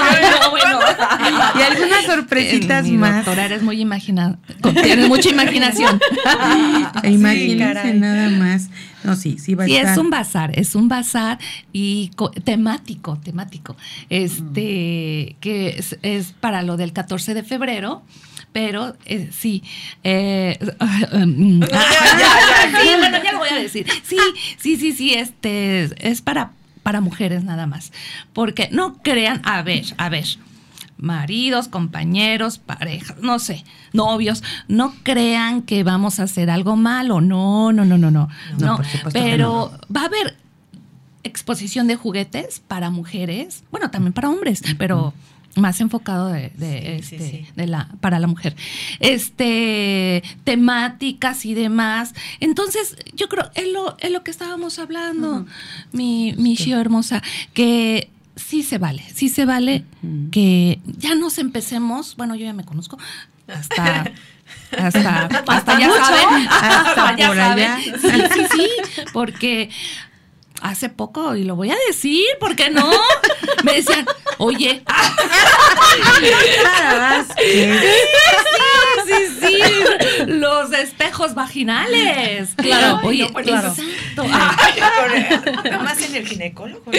y 1.58 1.83
sorpresitas 2.16 2.86
más. 2.88 3.16
Doctora, 3.16 3.46
eres 3.46 3.62
muy 3.62 3.80
imaginada. 3.80 4.38
Tienes 4.82 5.08
mucha 5.08 5.30
imaginación. 5.30 6.00
Imagínense 7.04 7.94
nada 7.94 8.30
más. 8.30 8.68
No, 9.02 9.16
sí, 9.16 9.36
sí 9.38 9.54
va 9.54 9.64
a 9.64 9.66
estar. 9.66 9.92
es 9.92 9.98
un 9.98 10.10
bazar, 10.10 10.58
es 10.58 10.74
un 10.74 10.88
bazar 10.88 11.38
y 11.72 12.10
temático, 12.44 13.18
temático. 13.22 13.76
Este, 14.08 15.36
que 15.40 15.76
es, 15.78 15.98
es 16.02 16.32
para 16.32 16.62
lo 16.62 16.76
del 16.76 16.92
14 16.92 17.34
de 17.34 17.42
febrero 17.42 18.02
pero 18.54 18.96
eh, 19.04 19.30
sí. 19.32 19.64
Eh, 20.04 20.56
mm, 21.12 21.62
sí, 21.64 22.88
bueno, 22.98 23.22
ya 23.22 23.32
lo 23.32 23.38
voy 23.40 23.48
a 23.50 23.56
decir. 23.56 23.84
Sí, 24.04 24.16
sí, 24.58 24.76
sí, 24.76 24.92
sí, 24.92 25.12
este 25.12 25.90
es 26.08 26.22
para, 26.22 26.52
para 26.84 27.00
mujeres 27.00 27.42
nada 27.42 27.66
más. 27.66 27.92
Porque 28.32 28.68
no 28.70 29.02
crean, 29.02 29.42
a 29.44 29.62
ver, 29.62 29.84
a 29.98 30.08
ver, 30.08 30.24
maridos, 31.04 31.68
compañeros, 31.68 32.58
parejas, 32.58 33.18
no 33.20 33.38
sé, 33.38 33.64
novios, 33.92 34.42
no 34.68 34.94
crean 35.02 35.62
que 35.62 35.84
vamos 35.84 36.18
a 36.18 36.24
hacer 36.24 36.50
algo 36.50 36.76
malo, 36.76 37.20
no, 37.20 37.72
no, 37.72 37.84
no, 37.84 37.98
no, 37.98 38.10
no. 38.10 38.28
no, 38.58 38.80
pero 39.12 39.70
va 39.94 40.02
a 40.02 40.06
haber 40.06 40.36
exposición 41.22 41.86
de 41.86 41.96
juguetes 41.96 42.60
para 42.66 42.90
mujeres, 42.90 43.64
bueno, 43.70 43.90
también 43.90 44.12
para 44.12 44.30
hombres, 44.30 44.62
pero 44.78 45.12
más 45.56 45.80
enfocado 45.80 46.28
de, 46.28 46.50
este, 46.96 47.46
de 47.54 47.66
la 47.66 47.88
para 48.00 48.18
la 48.18 48.26
mujer. 48.26 48.56
Este 49.00 50.22
temáticas 50.42 51.44
y 51.44 51.54
demás. 51.54 52.14
Entonces 52.40 52.96
yo 53.14 53.28
creo 53.28 53.50
es 53.54 53.68
lo 53.68 53.96
es 53.98 54.10
lo 54.10 54.24
que 54.24 54.30
estábamos 54.30 54.78
hablando 54.78 55.46
mi 55.92 56.34
mi 56.36 56.56
hermosa 56.72 57.22
que 57.52 58.10
sí 58.36 58.62
se 58.62 58.78
vale 58.78 59.04
sí 59.14 59.28
se 59.28 59.44
vale 59.44 59.84
que 60.30 60.80
ya 60.86 61.14
nos 61.14 61.38
empecemos 61.38 62.16
bueno 62.16 62.34
yo 62.34 62.44
ya 62.44 62.52
me 62.52 62.64
conozco 62.64 62.98
hasta 63.48 64.12
hasta, 64.78 65.26
hasta, 65.46 65.78
ya 65.78 65.90
saben, 65.90 66.48
hasta, 66.48 67.16
ya 67.18 67.34
saben. 67.34 68.00
Sí, 68.00 68.22
sí, 68.34 68.46
sí, 68.52 68.70
porque 69.12 69.70
hace 70.60 70.88
poco, 70.88 71.36
y 71.36 71.44
lo 71.44 71.56
voy 71.56 71.70
a 71.70 71.76
decir, 71.86 72.24
¿por 72.40 72.56
qué 72.56 72.70
no? 72.70 72.90
Me 73.62 73.74
decían, 73.74 74.06
oye. 74.38 74.82
sí, 76.18 76.26
sí, 76.26 77.74
sí, 79.40 79.58
los 80.26 80.72
espejos 80.72 81.34
vaginales. 81.34 82.54
Claro, 82.56 83.00
oye, 83.02 83.28
claro. 83.42 83.68
exacto. 83.68 84.24
más 85.82 86.02
en 86.02 86.16
el 86.16 86.26
ginecólogo. 86.26 86.90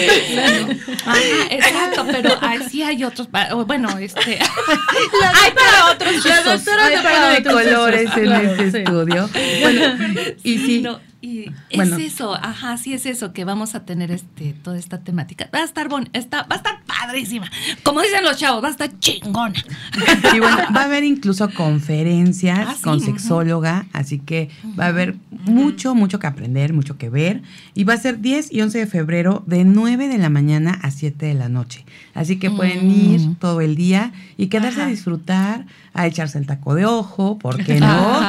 exacto, 1.49 2.05
pero 2.11 2.37
sí 2.69 2.83
hay 2.83 3.03
otros, 3.03 3.29
bueno, 3.67 3.97
este. 3.97 4.39
hay 4.39 5.51
para 5.51 5.91
otros 5.91 6.25
La 6.25 6.41
doctora 6.41 6.85
hay 6.85 6.97
para 6.97 7.29
de 7.29 7.43
colores 7.43 8.09
en 8.17 8.31
este 8.31 8.81
estudio. 8.81 9.29
Bueno, 9.61 9.97
y 10.43 10.57
sí. 10.57 10.85
Y 11.25 11.51
es 11.71 11.91
eso, 11.93 12.35
ajá, 12.35 12.77
sí 12.77 12.93
es 12.93 13.07
eso, 13.07 13.33
que 13.33 13.45
vamos 13.45 13.73
a 13.73 13.83
tener 13.83 14.11
este, 14.11 14.53
toda 14.53 14.77
esta 14.77 14.99
temática. 14.99 15.49
Va 15.51 15.61
a 15.61 15.63
estar 15.63 15.89
bon, 15.89 16.07
está, 16.13 16.43
va 16.43 16.49
a 16.51 16.57
estar 16.57 16.83
padrísima. 16.85 17.49
Como 17.81 18.01
dicen 18.01 18.23
los 18.23 18.37
chavos, 18.37 18.63
va 18.63 18.67
a 18.67 18.71
estar 18.71 18.99
chingona. 18.99 19.55
Y 20.35 20.39
bueno, 20.39 20.57
va 20.75 20.81
a 20.81 20.83
haber 20.83 21.03
incluso 21.03 21.49
conferencias 21.49 22.67
ah, 22.67 22.75
con 22.83 22.99
sexóloga, 22.99 23.87
así 23.93 24.19
que 24.19 24.49
va 24.79 24.85
a 24.85 24.87
haber 24.89 25.15
mucho, 25.31 25.95
mucho 25.95 26.19
que 26.19 26.27
aprender, 26.27 26.73
mucho 26.73 26.97
que 26.97 27.09
ver. 27.09 27.41
Y 27.73 27.85
va 27.85 27.93
a 27.93 27.97
ser 27.97 28.19
10 28.19 28.51
y 28.51 28.61
11 28.61 28.79
de 28.79 28.87
febrero 28.87 29.43
de 29.47 29.63
9 29.63 30.07
de 30.07 30.17
la 30.19 30.29
mañana 30.29 30.79
a 30.83 30.91
7 30.91 31.25
de 31.25 31.33
la 31.33 31.49
noche. 31.49 31.85
Así 32.13 32.37
que 32.37 32.51
pueden 32.51 32.91
ir 32.91 33.21
mm. 33.21 33.35
todo 33.35 33.61
el 33.61 33.75
día 33.75 34.13
y 34.37 34.47
quedarse 34.47 34.81
a 34.81 34.87
disfrutar, 34.87 35.65
a 35.95 36.05
echarse 36.07 36.37
el 36.37 36.45
taco 36.45 36.75
de 36.75 36.85
ojo, 36.85 37.39
¿por 37.39 37.63
qué 37.63 37.79
no? 37.79 38.19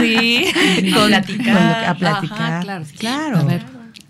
sí, 0.00 0.44
con, 0.92 1.06
platicar. 1.08 1.84
a 1.84 1.94
platicar. 1.94 2.64
claro, 2.64 2.84
claro. 2.98 3.38
A 3.38 3.44
ver, 3.44 3.62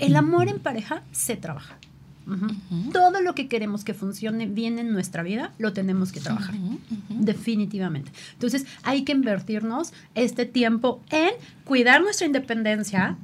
El 0.00 0.16
amor 0.16 0.48
en 0.48 0.58
pareja 0.58 1.02
se 1.12 1.36
trabaja. 1.36 1.76
Todo 2.92 3.20
lo 3.22 3.34
que 3.34 3.48
queremos 3.48 3.82
que 3.82 3.94
funcione 3.94 4.46
bien 4.46 4.78
en 4.78 4.92
nuestra 4.92 5.22
vida 5.22 5.52
lo 5.58 5.72
tenemos 5.72 6.12
que 6.12 6.20
trabajar. 6.20 6.54
Definitivamente. 7.08 8.12
Entonces 8.34 8.66
hay 8.82 9.02
que 9.02 9.12
invertirnos 9.12 9.92
este 10.14 10.46
tiempo 10.46 11.02
en 11.10 11.30
cuidar 11.64 12.02
nuestra 12.02 12.26
independencia. 12.26 13.16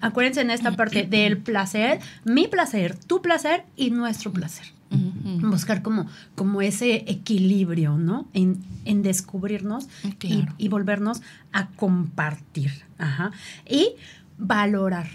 Acuérdense 0.00 0.40
en 0.40 0.50
esta 0.50 0.72
parte 0.72 1.04
del 1.04 1.38
placer, 1.38 2.00
mi 2.24 2.48
placer, 2.48 2.96
tu 2.96 3.22
placer 3.22 3.64
y 3.76 3.90
nuestro 3.90 4.32
placer. 4.32 4.66
Buscar 4.90 5.82
como, 5.82 6.06
como 6.34 6.60
ese 6.60 7.04
equilibrio, 7.06 7.98
¿no? 7.98 8.28
En, 8.32 9.02
descubrirnos 9.02 9.88
y, 10.22 10.44
y, 10.58 10.68
volvernos 10.68 11.22
a 11.52 11.68
compartir. 11.68 12.72
Y 13.68 13.90
valorar 14.38 15.08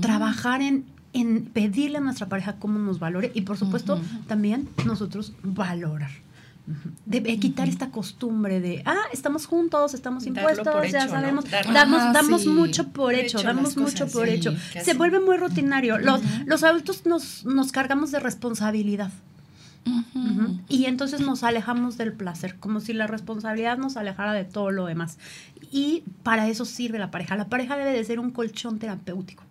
trabajar 0.00 0.62
en, 0.62 0.84
en 1.12 1.44
pedirle 1.44 1.98
a 1.98 2.00
nuestra 2.00 2.28
pareja 2.28 2.56
cómo 2.58 2.78
nos 2.78 2.98
valore 2.98 3.32
y 3.34 3.42
por 3.42 3.56
supuesto 3.56 4.00
también 4.26 4.68
nosotros 4.84 5.32
valorar. 5.42 6.10
De 7.04 7.22
quitar 7.38 7.68
esta 7.68 7.90
costumbre 7.90 8.60
de, 8.60 8.82
ah, 8.86 9.04
estamos 9.12 9.46
juntos, 9.46 9.94
estamos 9.94 10.26
impuestos, 10.26 10.90
ya 10.90 11.08
sabemos, 11.08 11.44
damos, 11.72 12.12
damos 12.12 12.46
mucho 12.46 12.88
por 12.88 13.14
hecho, 13.14 13.40
damos 13.40 13.76
mucho 13.76 14.08
por 14.08 14.28
hecho. 14.28 14.52
Se 14.82 14.94
vuelve 14.94 15.20
muy 15.20 15.36
rutinario. 15.36 15.98
Los, 15.98 16.20
los 16.44 16.64
adultos 16.64 17.06
nos, 17.06 17.44
nos 17.44 17.70
cargamos 17.70 18.10
de 18.10 18.18
responsabilidad. 18.18 19.12
Y 20.68 20.86
entonces 20.86 21.20
nos 21.20 21.44
alejamos 21.44 21.96
del 21.96 22.12
placer, 22.12 22.56
como 22.58 22.80
si 22.80 22.92
la 22.92 23.06
responsabilidad 23.06 23.78
nos 23.78 23.96
alejara 23.96 24.32
de 24.32 24.44
todo 24.44 24.70
lo 24.72 24.86
demás. 24.86 25.18
Y 25.70 26.02
para 26.22 26.48
eso 26.48 26.64
sirve 26.64 26.98
la 26.98 27.10
pareja. 27.10 27.36
La 27.36 27.48
pareja 27.48 27.76
debe 27.76 27.92
de 27.92 28.04
ser 28.04 28.18
un 28.18 28.30
colchón 28.30 28.78
terapéutico. 28.78 29.45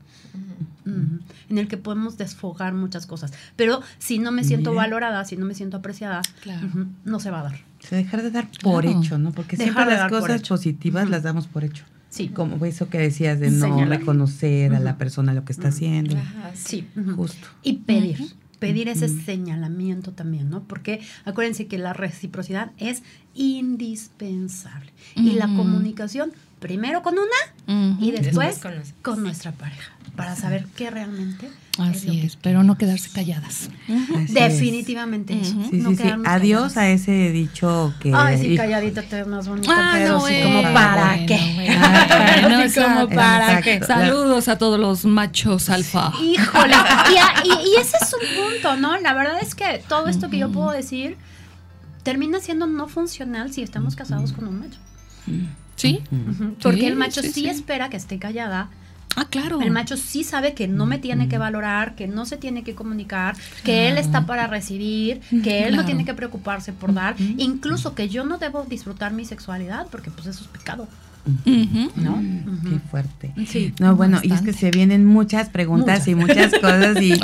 En 0.86 1.58
el 1.58 1.68
que 1.68 1.78
podemos 1.78 2.18
desfogar 2.18 2.74
muchas 2.74 3.06
cosas. 3.06 3.34
Pero 3.56 3.82
si 3.98 4.20
no 4.20 4.32
me 4.32 4.44
siento 4.44 4.74
valorada, 4.74 5.26
si 5.26 5.38
no 5.38 5.46
me 5.46 5.54
siento 5.54 5.78
apreciada, 5.78 6.22
no 7.04 7.20
se 7.20 7.32
va 7.32 7.42
a 7.42 7.44
dar. 7.44 7.60
Se 7.80 7.96
dejar 7.96 8.24
de 8.24 8.32
dar 8.32 8.50
por 8.62 8.86
hecho, 8.86 9.18
¿no? 9.18 9.32
Porque 9.32 9.58
siempre 9.58 9.86
las 9.86 10.10
cosas 10.10 10.42
positivas 10.48 11.10
las 11.10 11.24
damos 11.24 11.48
por 11.48 11.64
hecho. 11.64 11.86
Sí. 12.10 12.30
Como 12.30 12.64
eso 12.66 12.88
que 12.88 12.98
decías 12.98 13.40
de 13.40 13.52
no 13.52 13.84
reconocer 13.86 14.74
a 14.74 14.80
la 14.80 14.98
persona 14.98 15.34
lo 15.34 15.44
que 15.44 15.52
está 15.52 15.68
haciendo. 15.68 16.16
Sí. 16.54 16.88
Justo. 17.16 17.48
Y 17.62 17.80
pedir 17.80 18.36
pedir 18.60 18.90
ese 18.90 19.08
señalamiento 19.10 20.12
también, 20.12 20.50
¿no? 20.50 20.64
Porque 20.64 21.02
acuérdense 21.24 21.68
que 21.68 21.78
la 21.78 21.94
reciprocidad 21.94 22.72
es 22.78 23.04
indispensable. 23.34 24.92
Y 25.16 25.32
la 25.32 25.48
comunicación, 25.48 26.32
primero 26.66 27.04
con 27.04 27.14
una 27.14 28.00
y 28.00 28.10
después, 28.10 28.60
con, 29.04 29.22
nuestra 29.22 29.52
pareja, 29.52 29.92
para 30.16 30.36
saber 30.36 30.66
qué 30.76 30.90
realmente. 30.90 31.48
Así 31.78 32.22
es, 32.22 32.38
pero 32.38 32.64
no 32.64 32.76
quedarse 32.76 33.12
calladas. 33.12 33.70
Definitivamente 34.30 35.40
eso. 35.40 35.56
Sí, 35.70 35.84
sí, 35.84 35.96
sí. 35.96 36.10
Adiós 36.26 36.76
a 36.78 36.90
ese 36.90 37.30
dicho 37.30 37.94
que. 38.00 38.12
Ay, 38.16 38.40
sí, 38.40 38.58
calladita 38.58 39.04
te 39.04 39.18
ves 39.18 39.28
más 39.28 39.48
bonita, 39.48 39.72
ah, 39.72 39.92
pero 39.94 40.20
sí, 40.22 40.42
como 40.42 40.64
para 40.74 41.26
qué. 41.28 42.74
como 42.84 43.10
para 43.10 43.62
qué. 43.62 43.84
Saludos 43.84 44.48
a 44.48 44.58
todos 44.58 44.80
los 44.80 45.06
machos 45.06 45.70
alfa. 45.70 46.14
Híjole. 46.20 46.74
Y, 47.44 47.50
y, 47.50 47.76
ese 47.80 47.98
es 48.02 48.12
un 48.12 48.44
punto, 48.44 48.76
¿no? 48.78 49.00
La 49.02 49.14
verdad 49.14 49.38
es 49.40 49.54
que 49.54 49.84
todo 49.88 50.08
esto 50.08 50.32
que 50.32 50.40
yo 50.40 50.52
puedo 50.52 50.72
decir 50.72 51.16
termina 52.02 52.40
siendo 52.40 52.66
no 52.66 52.88
funcional 52.88 53.54
si 53.54 53.62
estamos 53.62 53.96
casados 53.96 54.34
con 54.34 54.48
un 54.48 54.62
macho. 54.62 54.80
¿Sí? 55.76 56.02
Porque 56.62 56.88
el 56.88 56.96
macho 56.96 57.22
sí, 57.22 57.48
espera 57.48 57.90
que 57.90 57.98
esté 57.98 58.18
callada. 58.20 58.70
Ah, 59.18 59.28
claro. 59.30 59.62
El 59.62 59.72
macho 59.72 59.96
sí 59.96 60.26
sabe 60.26 60.54
que 60.54 60.68
no 60.68 60.86
me 60.86 60.98
tiene 60.98 61.30
que 61.30 61.38
valorar, 61.38 61.96
que 61.96 62.08
no 62.08 62.26
se 62.26 62.36
tiene 62.36 62.64
que 62.64 62.76
comunicar, 62.76 63.36
que 63.64 63.88
él 63.88 63.98
está 63.98 64.26
para 64.26 64.48
recibir, 64.48 65.22
que 65.44 65.68
él 65.68 65.76
no 65.76 65.86
tiene 65.86 66.04
que 66.04 66.14
preocuparse 66.14 66.74
por 66.74 66.94
dar, 66.94 67.16
incluso 67.38 67.96
que 67.96 68.10
yo 68.10 68.26
no 68.26 68.38
debo 68.38 68.66
disfrutar 68.66 69.14
mi 69.14 69.24
sexualidad 69.24 69.88
porque 69.90 70.12
pues 70.12 70.28
eso 70.28 70.44
es 70.44 70.48
pecado. 70.50 70.88
¿No? 71.96 72.22
Qué 72.70 72.80
fuerte. 72.90 73.32
no, 73.80 73.96
bueno, 73.96 74.20
y 74.22 74.32
es 74.32 74.42
que 74.42 74.54
se 74.54 74.70
vienen 74.70 75.06
muchas 75.06 75.50
preguntas 75.50 76.08
y 76.08 76.14
muchas 76.14 76.52
cosas 76.54 76.98
y 77.02 77.18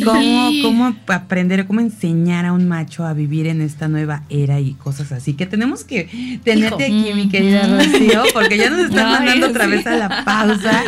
cómo, 0.62 0.94
aprender, 1.06 1.66
cómo 1.66 1.80
enseñar 1.80 2.44
a 2.44 2.52
un 2.52 2.68
macho 2.68 3.06
a 3.06 3.14
vivir 3.14 3.46
en 3.46 3.62
esta 3.62 3.88
nueva 3.88 4.22
era 4.28 4.60
y 4.60 4.74
cosas 4.74 5.12
así. 5.12 5.34
Que 5.34 5.46
tenemos 5.46 5.84
que 5.84 6.40
tenerte 6.44 6.84
aquí, 6.84 7.12
mi 7.14 7.28
querida 7.28 7.66
Rocío, 7.66 8.24
porque 8.34 8.58
ya 8.58 8.70
nos 8.70 8.80
están 8.90 9.10
mandando 9.10 9.48
otra 9.48 9.66
vez 9.66 9.86
a 9.86 9.96
la 9.96 10.24
pausa 10.24 10.82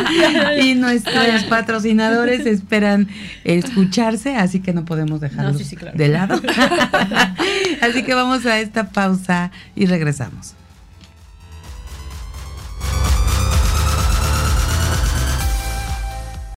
y 0.61 0.75
nuestros 0.75 1.43
patrocinadores 1.45 2.45
esperan 2.45 3.07
escucharse, 3.43 4.35
así 4.35 4.59
que 4.59 4.73
no 4.73 4.85
podemos 4.85 5.21
dejarlos 5.21 5.59
de 5.95 6.07
lado. 6.07 6.39
así 7.81 8.03
que 8.03 8.13
vamos 8.13 8.45
a 8.45 8.59
esta 8.59 8.89
pausa 8.89 9.51
y 9.75 9.85
regresamos. 9.87 10.58